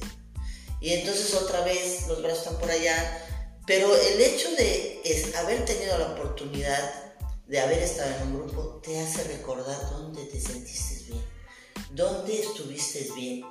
Y 0.82 0.94
entonces 0.94 1.34
otra 1.34 1.62
vez 1.62 2.08
los 2.08 2.22
brazos 2.22 2.40
están 2.40 2.58
por 2.58 2.72
allá. 2.72 3.26
Pero 3.66 3.96
el 3.96 4.22
hecho 4.22 4.50
de 4.56 5.02
es, 5.04 5.36
haber 5.36 5.66
tenido 5.66 5.98
la 5.98 6.14
oportunidad 6.14 7.14
de 7.46 7.60
haber 7.60 7.80
estado 7.80 8.16
en 8.16 8.28
un 8.28 8.38
grupo 8.40 8.80
te 8.84 9.00
hace 9.00 9.24
recordar 9.24 9.80
dónde 9.92 10.24
te 10.26 10.40
sentiste 10.40 11.04
bien, 11.06 11.26
dónde 11.92 12.40
estuviste 12.40 13.10
bien, 13.16 13.44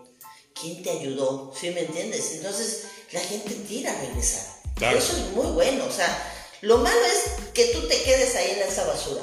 quién 0.59 0.83
te 0.83 0.91
ayudó, 0.91 1.53
¿sí 1.59 1.71
me 1.71 1.81
entiendes? 1.81 2.33
Entonces 2.35 2.85
la 3.13 3.21
gente 3.21 3.55
tira 3.69 3.93
a 3.93 4.01
regresar. 4.01 4.45
Claro. 4.77 4.99
Eso 4.99 5.17
es 5.17 5.31
muy 5.35 5.47
bueno. 5.53 5.85
O 5.85 5.93
sea, 5.93 6.09
lo 6.63 6.79
malo 6.79 7.01
es 7.07 7.53
que 7.53 7.67
tú 7.67 7.87
te 7.89 8.03
quedes 8.03 8.35
ahí 8.37 8.53
en 8.53 8.69
esa 8.69 8.87
basura. 8.87 9.23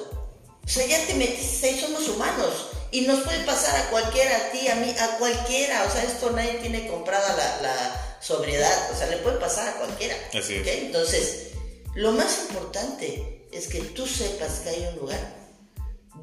O 0.64 0.68
sea, 0.68 0.86
ya 0.86 1.06
te 1.06 1.14
metiste 1.14 1.68
ahí, 1.68 1.80
somos 1.80 2.08
humanos. 2.10 2.54
Y 2.96 3.02
nos 3.02 3.26
puede 3.26 3.44
pasar 3.44 3.76
a 3.76 3.90
cualquiera, 3.90 4.38
a 4.38 4.52
ti, 4.52 4.70
a 4.70 4.76
mí, 4.76 4.96
a 4.98 5.18
cualquiera. 5.18 5.84
O 5.84 5.92
sea, 5.92 6.02
esto 6.04 6.32
nadie 6.32 6.60
tiene 6.62 6.88
comprada 6.88 7.36
la, 7.36 7.62
la 7.62 8.18
sobriedad. 8.22 8.90
O 8.94 8.98
sea, 8.98 9.08
le 9.08 9.18
puede 9.18 9.38
pasar 9.38 9.68
a 9.68 9.78
cualquiera. 9.80 10.16
Así 10.34 10.56
es. 10.56 10.62
¿ok? 10.62 10.68
Entonces, 10.68 11.48
lo 11.94 12.14
más 12.14 12.46
importante 12.48 13.50
es 13.52 13.68
que 13.68 13.82
tú 13.82 14.08
sepas 14.08 14.60
que 14.60 14.70
hay 14.70 14.88
un 14.94 15.00
lugar 15.00 15.20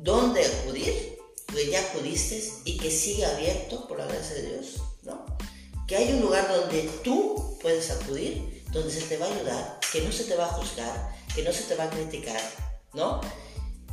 donde 0.01 0.47
acudir, 0.47 1.19
que 1.47 1.69
ya 1.69 1.79
acudiste 1.81 2.43
y 2.65 2.79
que 2.79 2.91
sigue 2.91 3.27
abierto 3.27 3.87
por 3.87 3.99
la 3.99 4.07
gracia 4.07 4.37
de 4.37 4.43
Dios, 4.43 4.77
¿no? 5.03 5.27
Que 5.87 5.97
hay 5.97 6.15
un 6.15 6.23
lugar 6.23 6.49
donde 6.49 6.89
tú 7.05 7.59
puedes 7.61 7.91
acudir, 7.91 8.65
donde 8.73 8.91
se 8.91 9.03
te 9.03 9.19
va 9.19 9.27
a 9.27 9.35
ayudar, 9.35 9.81
que 9.93 10.01
no 10.01 10.11
se 10.11 10.25
te 10.25 10.37
va 10.37 10.47
a 10.47 10.55
juzgar, 10.55 11.17
que 11.35 11.43
no 11.43 11.53
se 11.53 11.65
te 11.65 11.75
va 11.75 11.85
a 11.85 11.91
criticar, 11.91 12.41
¿no? 12.95 13.21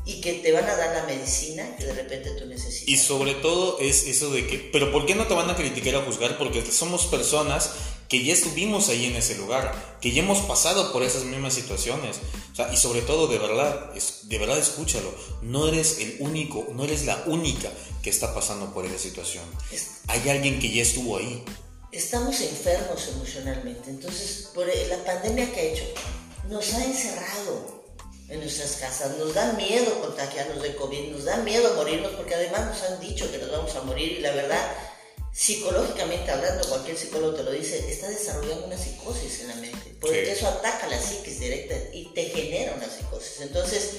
Y 0.09 0.21
que 0.21 0.33
te 0.33 0.51
van 0.51 0.65
a 0.65 0.75
dar 0.75 0.95
la 0.95 1.03
medicina 1.03 1.75
que 1.77 1.85
de 1.85 1.93
repente 1.93 2.31
tú 2.31 2.47
necesitas. 2.47 2.89
Y 2.89 2.97
sobre 2.97 3.35
todo 3.35 3.77
es 3.79 4.07
eso 4.07 4.31
de 4.31 4.47
que, 4.47 4.57
pero 4.57 4.91
¿por 4.91 5.05
qué 5.05 5.13
no 5.13 5.27
te 5.27 5.35
van 5.35 5.49
a 5.51 5.55
criticar 5.55 5.95
o 5.97 6.01
juzgar? 6.01 6.37
Porque 6.39 6.65
somos 6.71 7.05
personas 7.05 7.69
que 8.07 8.23
ya 8.23 8.33
estuvimos 8.33 8.89
ahí 8.89 9.05
en 9.05 9.15
ese 9.15 9.37
lugar, 9.37 9.99
que 10.01 10.11
ya 10.11 10.23
hemos 10.23 10.39
pasado 10.39 10.91
por 10.91 11.03
esas 11.03 11.25
mismas 11.25 11.53
situaciones. 11.53 12.17
O 12.51 12.55
sea, 12.55 12.73
y 12.73 12.77
sobre 12.77 13.03
todo, 13.03 13.27
de 13.27 13.37
verdad, 13.37 13.93
de 14.23 14.37
verdad 14.39 14.57
escúchalo, 14.57 15.13
no 15.43 15.67
eres 15.67 15.99
el 15.99 16.17
único, 16.19 16.67
no 16.73 16.85
eres 16.85 17.05
la 17.05 17.23
única 17.27 17.71
que 18.01 18.09
está 18.09 18.33
pasando 18.33 18.73
por 18.73 18.87
esa 18.87 18.97
situación. 18.97 19.43
Hay 20.07 20.27
alguien 20.27 20.59
que 20.59 20.71
ya 20.71 20.81
estuvo 20.81 21.17
ahí. 21.17 21.43
estamos 21.91 22.41
enfermos 22.41 23.09
emocionalmente. 23.09 23.91
Entonces, 23.91 24.49
por 24.55 24.65
la 24.65 25.03
pandemia 25.05 25.53
que 25.53 25.59
ha 25.59 25.63
hecho, 25.65 25.85
nos 26.49 26.73
ha 26.73 26.83
encerrado 26.83 27.78
en 28.29 28.39
nuestras 28.39 28.73
casas. 28.77 29.17
Nos 29.17 29.33
da 29.33 29.53
miedo 29.53 29.99
contagiarnos 30.01 30.61
de 30.61 30.75
COVID, 30.75 31.11
nos 31.11 31.25
da 31.25 31.37
miedo 31.37 31.73
morirnos, 31.75 32.11
porque 32.13 32.35
además 32.35 32.65
nos 32.67 32.83
han 32.83 32.99
dicho 32.99 33.29
que 33.31 33.37
nos 33.39 33.51
vamos 33.51 33.75
a 33.75 33.81
morir. 33.81 34.13
Y 34.13 34.21
la 34.21 34.31
verdad, 34.31 34.71
psicológicamente 35.33 36.31
hablando, 36.31 36.67
cualquier 36.67 36.97
psicólogo 36.97 37.33
te 37.35 37.43
lo 37.43 37.51
dice, 37.51 37.89
está 37.89 38.09
desarrollando 38.09 38.65
una 38.65 38.77
psicosis 38.77 39.41
en 39.41 39.47
la 39.49 39.55
mente. 39.55 39.95
Porque 39.99 40.25
Sí. 40.25 40.31
eso 40.31 40.47
ataca 40.47 40.87
la 40.87 41.01
psiquis 41.01 41.39
directa 41.39 41.75
y 41.93 42.05
te 42.13 42.25
genera 42.25 42.75
una 42.75 42.89
psicosis. 42.89 43.41
Entonces, 43.41 43.91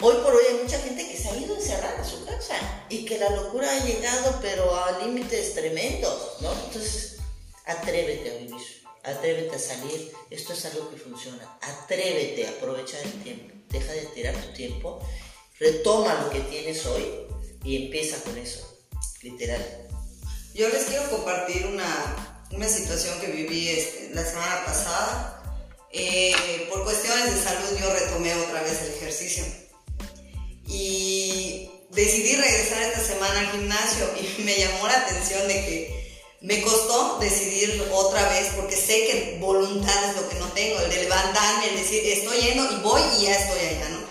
Hoy 0.00 0.16
por 0.16 0.34
hoy 0.34 0.42
hay 0.50 0.62
mucha 0.64 0.78
gente 0.80 1.08
que 1.08 1.16
se 1.16 1.28
ha 1.30 1.36
ido 1.36 1.54
a 1.54 1.58
encerrar 1.58 1.98
a 1.98 2.04
su 2.04 2.22
casa 2.26 2.56
y 2.90 3.06
que 3.06 3.16
la 3.16 3.30
locura 3.30 3.70
ha 3.70 3.84
llegado 3.86 4.38
pero 4.42 4.74
a 4.76 4.98
límites 4.98 5.54
tremendos, 5.54 6.32
¿no? 6.40 6.52
Entonces, 6.66 7.16
atrévete 7.64 8.30
a 8.32 8.34
vivir, 8.34 8.82
atrévete 9.04 9.56
a 9.56 9.58
salir, 9.58 10.12
esto 10.30 10.52
es 10.52 10.64
algo 10.64 10.90
que 10.90 10.96
funciona, 10.96 11.58
atrévete 11.60 12.46
a 12.46 12.50
aprovechar 12.50 13.00
el 13.02 13.22
tiempo, 13.22 13.54
deja 13.68 13.92
de 13.92 14.06
tirar 14.14 14.34
tu 14.34 14.52
tiempo, 14.52 15.00
retoma 15.58 16.14
lo 16.22 16.30
que 16.30 16.40
tienes 16.40 16.84
hoy 16.86 17.04
y 17.62 17.84
empieza 17.84 18.22
con 18.24 18.36
eso, 18.38 18.78
literal. 19.22 19.62
Yo 20.54 20.68
les 20.68 20.84
quiero 20.84 21.10
compartir 21.10 21.66
una, 21.66 22.44
una 22.52 22.68
situación 22.68 23.20
que 23.20 23.26
viví 23.26 23.68
este, 23.68 24.10
la 24.14 24.24
semana 24.24 24.64
pasada. 24.64 25.42
Eh, 25.90 26.66
por 26.70 26.84
cuestiones 26.84 27.34
de 27.34 27.40
salud 27.40 27.78
yo 27.80 27.92
retomé 27.92 28.34
otra 28.34 28.62
vez 28.62 28.82
el 28.82 28.94
ejercicio. 28.94 29.44
Y 30.66 31.70
decidí 31.90 32.36
regresar 32.36 32.82
esta 32.82 33.00
semana 33.00 33.40
al 33.40 33.50
gimnasio 33.50 34.08
y 34.20 34.42
me 34.44 34.56
llamó 34.56 34.86
la 34.86 34.98
atención 34.98 35.46
de 35.48 35.54
que 35.54 35.93
me 36.44 36.60
costó 36.62 37.18
decidir 37.20 37.88
otra 37.92 38.28
vez 38.28 38.48
porque 38.56 38.76
sé 38.76 39.06
que 39.06 39.38
voluntad 39.40 40.10
es 40.10 40.16
lo 40.16 40.28
que 40.28 40.34
no 40.36 40.46
tengo, 40.48 40.78
el 40.80 40.90
de 40.90 41.02
levantarme, 41.04 41.70
el 41.70 41.76
decir 41.76 42.04
estoy 42.04 42.38
yendo 42.38 42.70
y 42.70 42.76
voy 42.82 43.00
y 43.18 43.22
ya 43.24 43.34
estoy 43.34 43.60
allá, 43.60 43.88
¿no? 43.88 44.04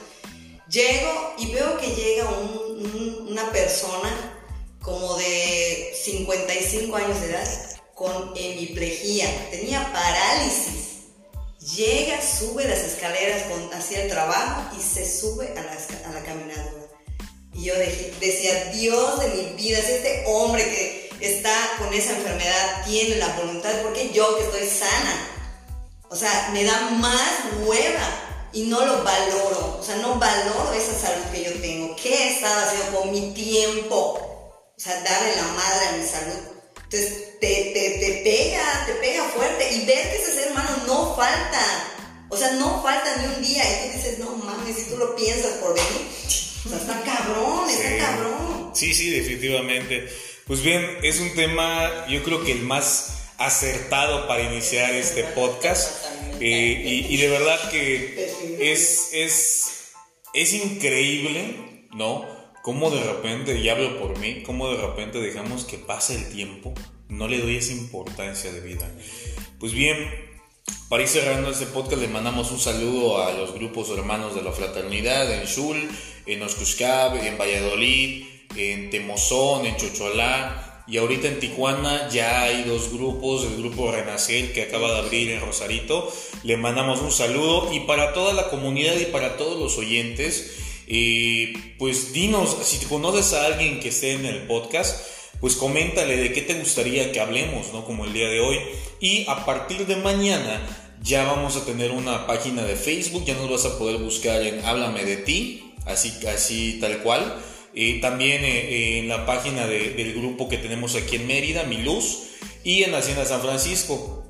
Llego 0.68 1.34
y 1.38 1.52
veo 1.54 1.78
que 1.78 1.88
llega 1.88 2.28
un- 2.30 2.86
un- 2.86 3.28
una 3.32 3.52
persona 3.52 4.40
como 4.82 5.16
de 5.18 5.94
55 6.04 6.96
años 6.96 7.22
de 7.22 7.28
edad 7.30 7.48
con 7.94 8.34
hemiplegia, 8.36 9.28
tenía 9.52 9.94
parálisis. 9.94 11.04
Llega, 11.76 12.20
sube 12.22 12.66
las 12.68 12.80
escaleras 12.80 13.44
con, 13.44 13.74
hacia 13.74 14.04
el 14.04 14.10
trabajo 14.10 14.76
y 14.78 14.82
se 14.82 15.06
sube 15.10 15.54
a 15.56 15.62
la, 15.62 15.72
a 16.20 16.24
caminadora. 16.24 16.84
Y 17.54 17.66
yo 17.66 17.76
dije- 17.76 18.12
decía, 18.20 18.72
Dios 18.74 19.20
de 19.20 19.28
mi 19.30 19.44
vida, 19.64 19.80
si 19.82 19.92
este 19.94 20.24
hombre 20.28 20.64
que 20.66 21.03
está 21.28 21.56
con 21.78 21.94
esa 21.94 22.12
enfermedad 22.18 22.86
tiene 22.86 23.16
la 23.16 23.28
voluntad, 23.30 23.72
porque 23.82 24.12
yo 24.12 24.38
que 24.38 24.44
estoy 24.44 24.68
sana? 24.68 25.30
O 26.10 26.16
sea, 26.16 26.50
me 26.54 26.64
da 26.64 26.80
más 26.92 27.32
hueva 27.66 28.50
y 28.52 28.64
no 28.64 28.86
lo 28.86 29.04
valoro. 29.04 29.78
O 29.80 29.84
sea, 29.84 29.96
no 29.98 30.16
valoro 30.20 30.74
esa 30.74 30.94
salud 31.00 31.26
que 31.32 31.44
yo 31.44 31.54
tengo. 31.62 31.96
¿Qué 31.96 32.14
he 32.14 32.34
estado 32.36 32.66
haciendo 32.66 33.00
con 33.00 33.12
mi 33.12 33.34
tiempo? 33.34 33.96
O 34.76 34.80
sea, 34.80 35.02
darle 35.02 35.36
la 35.36 35.44
madre 35.54 35.88
a 35.88 35.92
mi 35.98 36.06
salud. 36.06 36.40
Entonces, 36.84 37.40
te, 37.40 37.72
te, 37.74 38.00
te 38.00 38.22
pega, 38.24 38.86
te 38.86 38.94
pega 38.94 39.24
fuerte. 39.30 39.74
Y 39.74 39.86
ver 39.86 40.10
que 40.12 40.18
ese 40.22 40.34
ser 40.36 40.52
humano 40.52 40.70
no 40.86 41.16
falta. 41.16 41.86
O 42.30 42.38
sea, 42.38 42.52
no 42.52 42.84
falta 42.84 43.16
ni 43.18 43.34
un 43.36 43.42
día. 43.42 43.64
Y 43.64 43.88
tú 43.90 43.98
dices, 43.98 44.20
no 44.20 44.36
mames, 44.36 44.76
si 44.76 44.84
tú 44.84 44.98
lo 44.98 45.16
piensas 45.16 45.54
por 45.54 45.74
venir. 45.74 46.08
O 46.66 46.70
sea, 46.70 46.78
está 46.78 47.02
cabrón, 47.04 47.70
está 47.70 47.90
Sí. 47.90 47.98
cabrón. 47.98 48.72
Sí, 48.76 48.94
sí, 48.94 49.10
definitivamente. 49.10 50.10
Pues 50.46 50.62
bien, 50.62 50.86
es 51.04 51.22
un 51.22 51.34
tema, 51.36 52.06
yo 52.10 52.22
creo 52.22 52.44
que 52.44 52.52
el 52.52 52.64
más 52.64 53.32
acertado 53.38 54.28
para 54.28 54.44
iniciar 54.44 54.94
este 54.94 55.24
podcast. 55.24 56.06
Eh, 56.42 57.08
y, 57.10 57.16
de 57.16 57.30
verdad 57.30 57.70
que 57.72 58.30
es, 58.60 59.12
es, 59.14 59.94
es 60.34 60.54
increíble, 60.54 61.88
¿no? 61.94 62.26
Cómo 62.62 62.92
de 62.92 63.02
repente, 63.04 63.58
y 63.58 63.70
hablo 63.70 63.98
por 64.00 64.20
mí, 64.20 64.44
cómo 64.44 64.70
de 64.70 64.82
repente 64.82 65.20
dejamos 65.20 65.64
que 65.64 65.78
pase 65.78 66.16
el 66.16 66.30
tiempo, 66.30 66.74
no 67.08 67.30
le 67.30 67.40
doy 67.40 67.56
esa 67.56 67.72
importancia 67.72 68.52
de 68.52 68.60
vida. 68.60 68.92
Pues 69.60 69.72
bien, 69.72 70.10
para 70.90 71.04
ir 71.04 71.10
cerrando 71.10 71.52
este 71.52 71.68
podcast 71.68 72.02
le 72.02 72.10
mandamos 72.10 72.52
un 72.52 72.60
saludo 72.60 73.24
a 73.24 73.32
los 73.32 73.54
grupos 73.54 73.90
hermanos 73.90 74.36
de 74.36 74.42
la 74.42 74.52
fraternidad 74.52 75.32
en 75.32 75.46
Shul, 75.46 75.90
en 76.26 76.42
Oscuscab, 76.42 77.16
en 77.16 77.38
Valladolid, 77.38 78.33
en 78.56 78.90
Temozón, 78.90 79.66
en 79.66 79.78
Chocholá 79.78 80.74
y 80.86 80.98
ahorita 80.98 81.30
en 81.30 81.40
Tijuana 81.40 82.10
ya 82.10 82.42
hay 82.42 82.64
dos 82.64 82.92
grupos, 82.92 83.46
el 83.46 83.58
grupo 83.58 83.92
Renacer 83.92 84.52
que 84.52 84.64
acaba 84.64 84.92
de 84.92 85.00
abrir 85.00 85.32
en 85.32 85.40
Rosarito. 85.40 86.14
Le 86.44 86.58
mandamos 86.58 87.00
un 87.02 87.12
saludo 87.12 87.72
y 87.74 87.82
para 87.82 88.14
toda 88.14 88.34
la 88.34 88.50
comunidad 88.50 88.96
y 88.98 89.06
para 89.06 89.38
todos 89.38 89.58
los 89.58 89.78
oyentes, 89.78 90.58
eh, 90.88 91.54
pues 91.80 92.12
dinos, 92.12 92.58
si 92.64 92.86
conoces 92.86 93.34
a 93.34 93.46
alguien 93.46 93.80
que 93.80 93.90
esté 93.90 94.14
en 94.14 94.26
el 94.26 94.44
podcast, 94.44 95.08
pues 95.40 95.56
coméntale 95.56 96.18
de 96.18 96.34
qué 96.34 96.42
te 96.42 96.56
gustaría 96.56 97.12
que 97.12 97.22
hablemos, 97.22 97.72
¿no? 97.74 97.86
Como 97.86 98.06
el 98.06 98.14
día 98.14 98.28
de 98.28 98.42
hoy. 98.42 98.60
Y 99.00 99.26
a 99.30 99.46
partir 99.46 99.86
de 99.88 99.96
mañana 99.96 100.62
ya 101.02 101.24
vamos 101.24 101.56
a 101.56 101.66
tener 101.66 101.92
una 101.92 102.28
página 102.28 102.64
de 102.64 102.76
Facebook, 102.76 103.24
ya 103.26 103.36
nos 103.36 103.50
vas 103.50 103.66
a 103.66 103.78
poder 103.78 103.98
buscar 103.98 104.42
en 104.42 104.64
Háblame 104.66 105.06
de 105.06 105.18
ti, 105.18 105.74
así, 105.86 106.14
así 106.28 106.78
tal 106.82 107.02
cual. 107.04 107.42
Eh, 107.76 108.00
también 108.02 108.44
eh, 108.44 108.50
eh, 108.50 109.00
en 109.00 109.08
la 109.08 109.26
página 109.26 109.66
del 109.66 110.14
grupo 110.14 110.48
que 110.48 110.58
tenemos 110.58 110.96
aquí 110.96 111.16
en 111.16 111.26
Mérida, 111.26 111.64
Mi 111.64 111.78
Luz, 111.78 112.28
y 112.64 112.84
en 112.84 112.92
la 112.92 113.00
Hacienda 113.00 113.26
San 113.26 113.42
Francisco. 113.42 114.24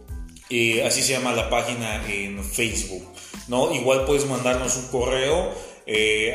así 0.86 1.02
se 1.02 1.14
llama 1.14 1.34
la 1.34 1.50
página 1.50 2.04
en 2.08 2.44
Facebook. 2.44 3.04
¿no? 3.48 3.74
Igual 3.74 4.06
puedes 4.06 4.26
mandarnos 4.26 4.76
un 4.78 4.88
correo 4.88 5.52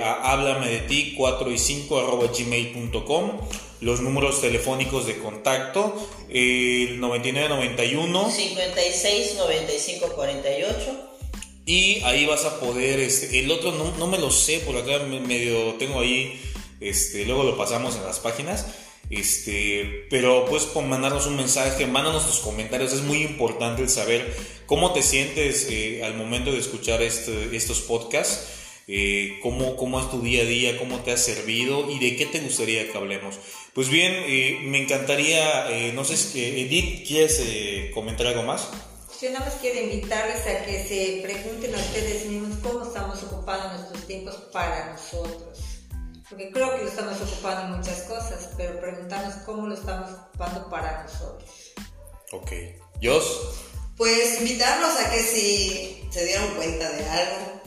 a 0.02 0.32
háblame 0.32 0.68
de 0.68 0.80
ti 0.80 1.14
4 1.16 1.50
y 1.50 1.58
5 1.58 1.98
arroba 1.98 2.26
gmail.com 2.26 3.40
los 3.80 4.00
números 4.00 4.40
telefónicos 4.40 5.06
de 5.06 5.18
contacto 5.18 5.94
el 6.28 7.00
9991 7.00 8.30
56 8.30 9.34
95 9.36 10.08
48 10.14 11.08
y 11.64 12.02
ahí 12.02 12.26
vas 12.26 12.44
a 12.44 12.60
poder 12.60 12.98
este, 12.98 13.38
el 13.38 13.50
otro 13.50 13.72
no, 13.72 13.96
no 13.96 14.06
me 14.06 14.18
lo 14.18 14.30
sé 14.30 14.58
por 14.60 14.76
acá 14.76 14.98
medio 15.04 15.74
tengo 15.74 16.00
ahí 16.00 16.38
este, 16.80 17.24
luego 17.24 17.44
lo 17.44 17.56
pasamos 17.56 17.96
en 17.96 18.04
las 18.04 18.20
páginas. 18.20 18.66
Este, 19.10 20.06
pero 20.10 20.44
puedes 20.44 20.68
mandarnos 20.76 21.26
un 21.26 21.36
mensaje, 21.36 21.86
mándanos 21.86 22.26
tus 22.26 22.40
comentarios. 22.40 22.92
Es 22.92 23.02
muy 23.02 23.22
importante 23.22 23.88
saber 23.88 24.34
cómo 24.66 24.92
te 24.92 25.02
sientes 25.02 25.66
eh, 25.70 26.04
al 26.04 26.14
momento 26.14 26.52
de 26.52 26.58
escuchar 26.58 27.02
este, 27.02 27.56
estos 27.56 27.80
podcasts. 27.80 28.54
Eh, 28.90 29.38
cómo, 29.42 29.76
cómo 29.76 30.00
es 30.00 30.10
tu 30.10 30.22
día 30.22 30.42
a 30.42 30.46
día, 30.46 30.78
cómo 30.78 31.00
te 31.00 31.12
ha 31.12 31.18
servido 31.18 31.90
y 31.90 31.98
de 31.98 32.16
qué 32.16 32.24
te 32.24 32.40
gustaría 32.40 32.90
que 32.90 32.96
hablemos. 32.96 33.34
Pues 33.74 33.90
bien, 33.90 34.12
eh, 34.14 34.60
me 34.62 34.82
encantaría, 34.82 35.92
no 35.92 36.06
sé 36.06 36.16
si 36.16 36.42
Edith, 36.42 37.06
¿quieres 37.06 37.42
comentar 37.92 38.28
algo 38.28 38.44
más? 38.44 38.70
Yo 39.20 39.30
nada 39.30 39.44
más 39.44 39.56
quiero 39.60 39.80
invitarles 39.82 40.40
a 40.46 40.64
que 40.64 40.84
se 40.84 41.20
pregunten 41.22 41.74
a 41.74 41.78
ustedes 41.78 42.24
mismos 42.26 42.56
cómo 42.62 42.86
estamos 42.86 43.22
ocupando 43.24 43.76
nuestros 43.76 44.06
tiempos 44.06 44.36
para 44.52 44.92
nosotros 44.92 45.67
porque 46.28 46.50
creo 46.50 46.76
que 46.76 46.84
lo 46.84 46.90
estamos 46.90 47.20
ocupando 47.20 47.62
en 47.62 47.80
muchas 47.80 48.02
cosas, 48.02 48.50
pero 48.56 48.78
preguntarnos 48.80 49.34
cómo 49.46 49.66
lo 49.66 49.74
estamos 49.74 50.10
ocupando 50.10 50.68
para 50.68 51.04
nosotros. 51.04 51.50
Ok. 52.32 52.52
¿Yos? 53.00 53.24
Pues 53.96 54.40
invitarlos 54.40 54.96
a 54.96 55.10
que 55.10 55.22
si 55.22 56.08
se 56.10 56.24
dieron 56.26 56.54
cuenta 56.54 56.90
de 56.90 57.08
algo, 57.08 57.62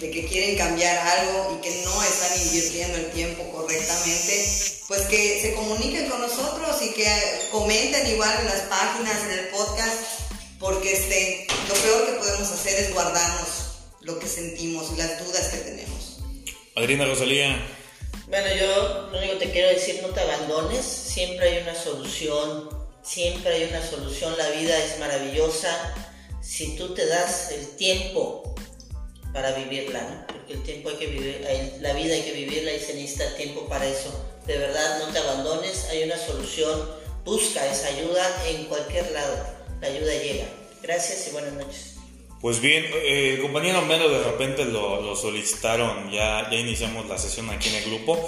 de 0.00 0.10
que 0.10 0.26
quieren 0.26 0.58
cambiar 0.58 0.98
algo 0.98 1.56
y 1.56 1.62
que 1.62 1.82
no 1.84 2.02
están 2.02 2.38
invirtiendo 2.42 2.98
el 2.98 3.10
tiempo 3.12 3.50
correctamente, 3.52 4.44
pues 4.88 5.02
que 5.02 5.40
se 5.40 5.54
comuniquen 5.54 6.10
con 6.10 6.20
nosotros 6.20 6.82
y 6.82 6.90
que 6.92 7.48
comenten 7.52 8.06
igual 8.08 8.36
en 8.40 8.46
las 8.46 8.62
páginas, 8.62 9.24
en 9.24 9.38
el 9.38 9.48
podcast, 9.48 9.96
porque 10.58 10.92
este, 10.92 11.46
lo 11.68 11.74
peor 11.74 12.06
que 12.06 12.12
podemos 12.18 12.50
hacer 12.50 12.78
es 12.80 12.92
guardarnos 12.92 13.48
lo 14.00 14.18
que 14.18 14.26
sentimos 14.26 14.92
y 14.92 14.96
las 14.96 15.24
dudas 15.24 15.48
que 15.48 15.58
tenemos. 15.58 16.18
Adriana 16.74 17.06
Rosalía. 17.06 17.75
Bueno, 18.28 18.48
yo 18.58 19.08
lo 19.12 19.18
único 19.18 19.38
que 19.38 19.46
te 19.46 19.52
quiero 19.52 19.68
decir, 19.68 20.00
no 20.02 20.08
te 20.08 20.20
abandones, 20.20 20.84
siempre 20.84 21.48
hay 21.48 21.62
una 21.62 21.74
solución, 21.74 22.68
siempre 23.02 23.54
hay 23.54 23.64
una 23.64 23.86
solución, 23.86 24.36
la 24.36 24.50
vida 24.50 24.76
es 24.76 24.98
maravillosa 24.98 25.94
si 26.40 26.76
tú 26.76 26.94
te 26.94 27.06
das 27.06 27.52
el 27.52 27.76
tiempo 27.76 28.54
para 29.32 29.52
vivirla, 29.52 30.00
¿no? 30.00 30.26
Porque 30.26 30.54
el 30.54 30.62
tiempo 30.62 30.88
hay 30.88 30.96
que 30.96 31.06
vivir, 31.06 31.78
la 31.80 31.92
vida 31.92 32.14
hay 32.14 32.22
que 32.22 32.32
vivirla 32.32 32.72
y 32.72 32.80
se 32.80 32.94
necesita 32.94 33.36
tiempo 33.36 33.68
para 33.68 33.86
eso. 33.86 34.10
De 34.46 34.56
verdad, 34.58 35.00
no 35.00 35.12
te 35.12 35.18
abandones, 35.18 35.84
hay 35.90 36.04
una 36.04 36.16
solución, 36.16 36.90
busca 37.24 37.66
esa 37.66 37.88
ayuda 37.88 38.46
en 38.46 38.64
cualquier 38.64 39.10
lado, 39.12 39.44
la 39.80 39.88
ayuda 39.88 40.14
llega. 40.14 40.46
Gracias 40.82 41.28
y 41.28 41.30
buenas 41.32 41.52
noches. 41.54 41.95
Pues 42.40 42.60
bien, 42.60 42.84
eh, 42.92 43.34
el 43.34 43.42
compañero 43.42 43.82
Melo 43.82 44.10
de 44.10 44.22
repente 44.22 44.64
lo, 44.66 45.16
solicitaron, 45.16 46.10
ya, 46.10 46.50
ya 46.50 46.58
iniciamos 46.58 47.06
la 47.06 47.18
sesión 47.18 47.48
aquí 47.50 47.70
en 47.70 47.76
el 47.76 47.84
grupo. 47.84 48.18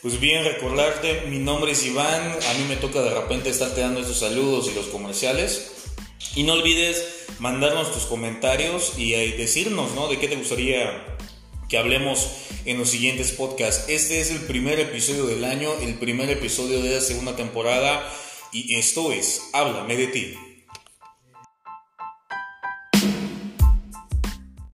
Pues 0.00 0.18
bien, 0.20 0.44
recordarte, 0.44 1.22
mi 1.28 1.38
nombre 1.38 1.72
es 1.72 1.84
Iván, 1.84 2.22
a 2.22 2.54
mí 2.54 2.64
me 2.68 2.76
toca 2.76 3.02
de 3.02 3.12
repente 3.12 3.50
estarte 3.50 3.80
dando 3.80 4.00
estos 4.00 4.20
saludos 4.20 4.70
y 4.70 4.74
los 4.74 4.86
comerciales. 4.86 5.72
Y 6.34 6.44
no 6.44 6.54
olvides 6.54 7.26
mandarnos 7.38 7.92
tus 7.92 8.04
comentarios 8.04 8.94
y 8.96 9.14
eh, 9.14 9.34
decirnos, 9.36 9.92
¿no? 9.94 10.08
De 10.08 10.18
qué 10.18 10.28
te 10.28 10.36
gustaría 10.36 11.16
que 11.68 11.78
hablemos 11.78 12.30
en 12.64 12.78
los 12.78 12.88
siguientes 12.88 13.32
podcasts. 13.32 13.84
Este 13.88 14.20
es 14.20 14.30
el 14.30 14.40
primer 14.40 14.80
episodio 14.80 15.26
del 15.26 15.44
año, 15.44 15.70
el 15.82 15.94
primer 15.94 16.30
episodio 16.30 16.82
de 16.82 16.94
la 16.94 17.00
segunda 17.00 17.36
temporada 17.36 18.08
y 18.52 18.76
esto 18.76 19.12
es 19.12 19.42
Háblame 19.52 19.96
de 19.96 20.06
ti. 20.06 20.47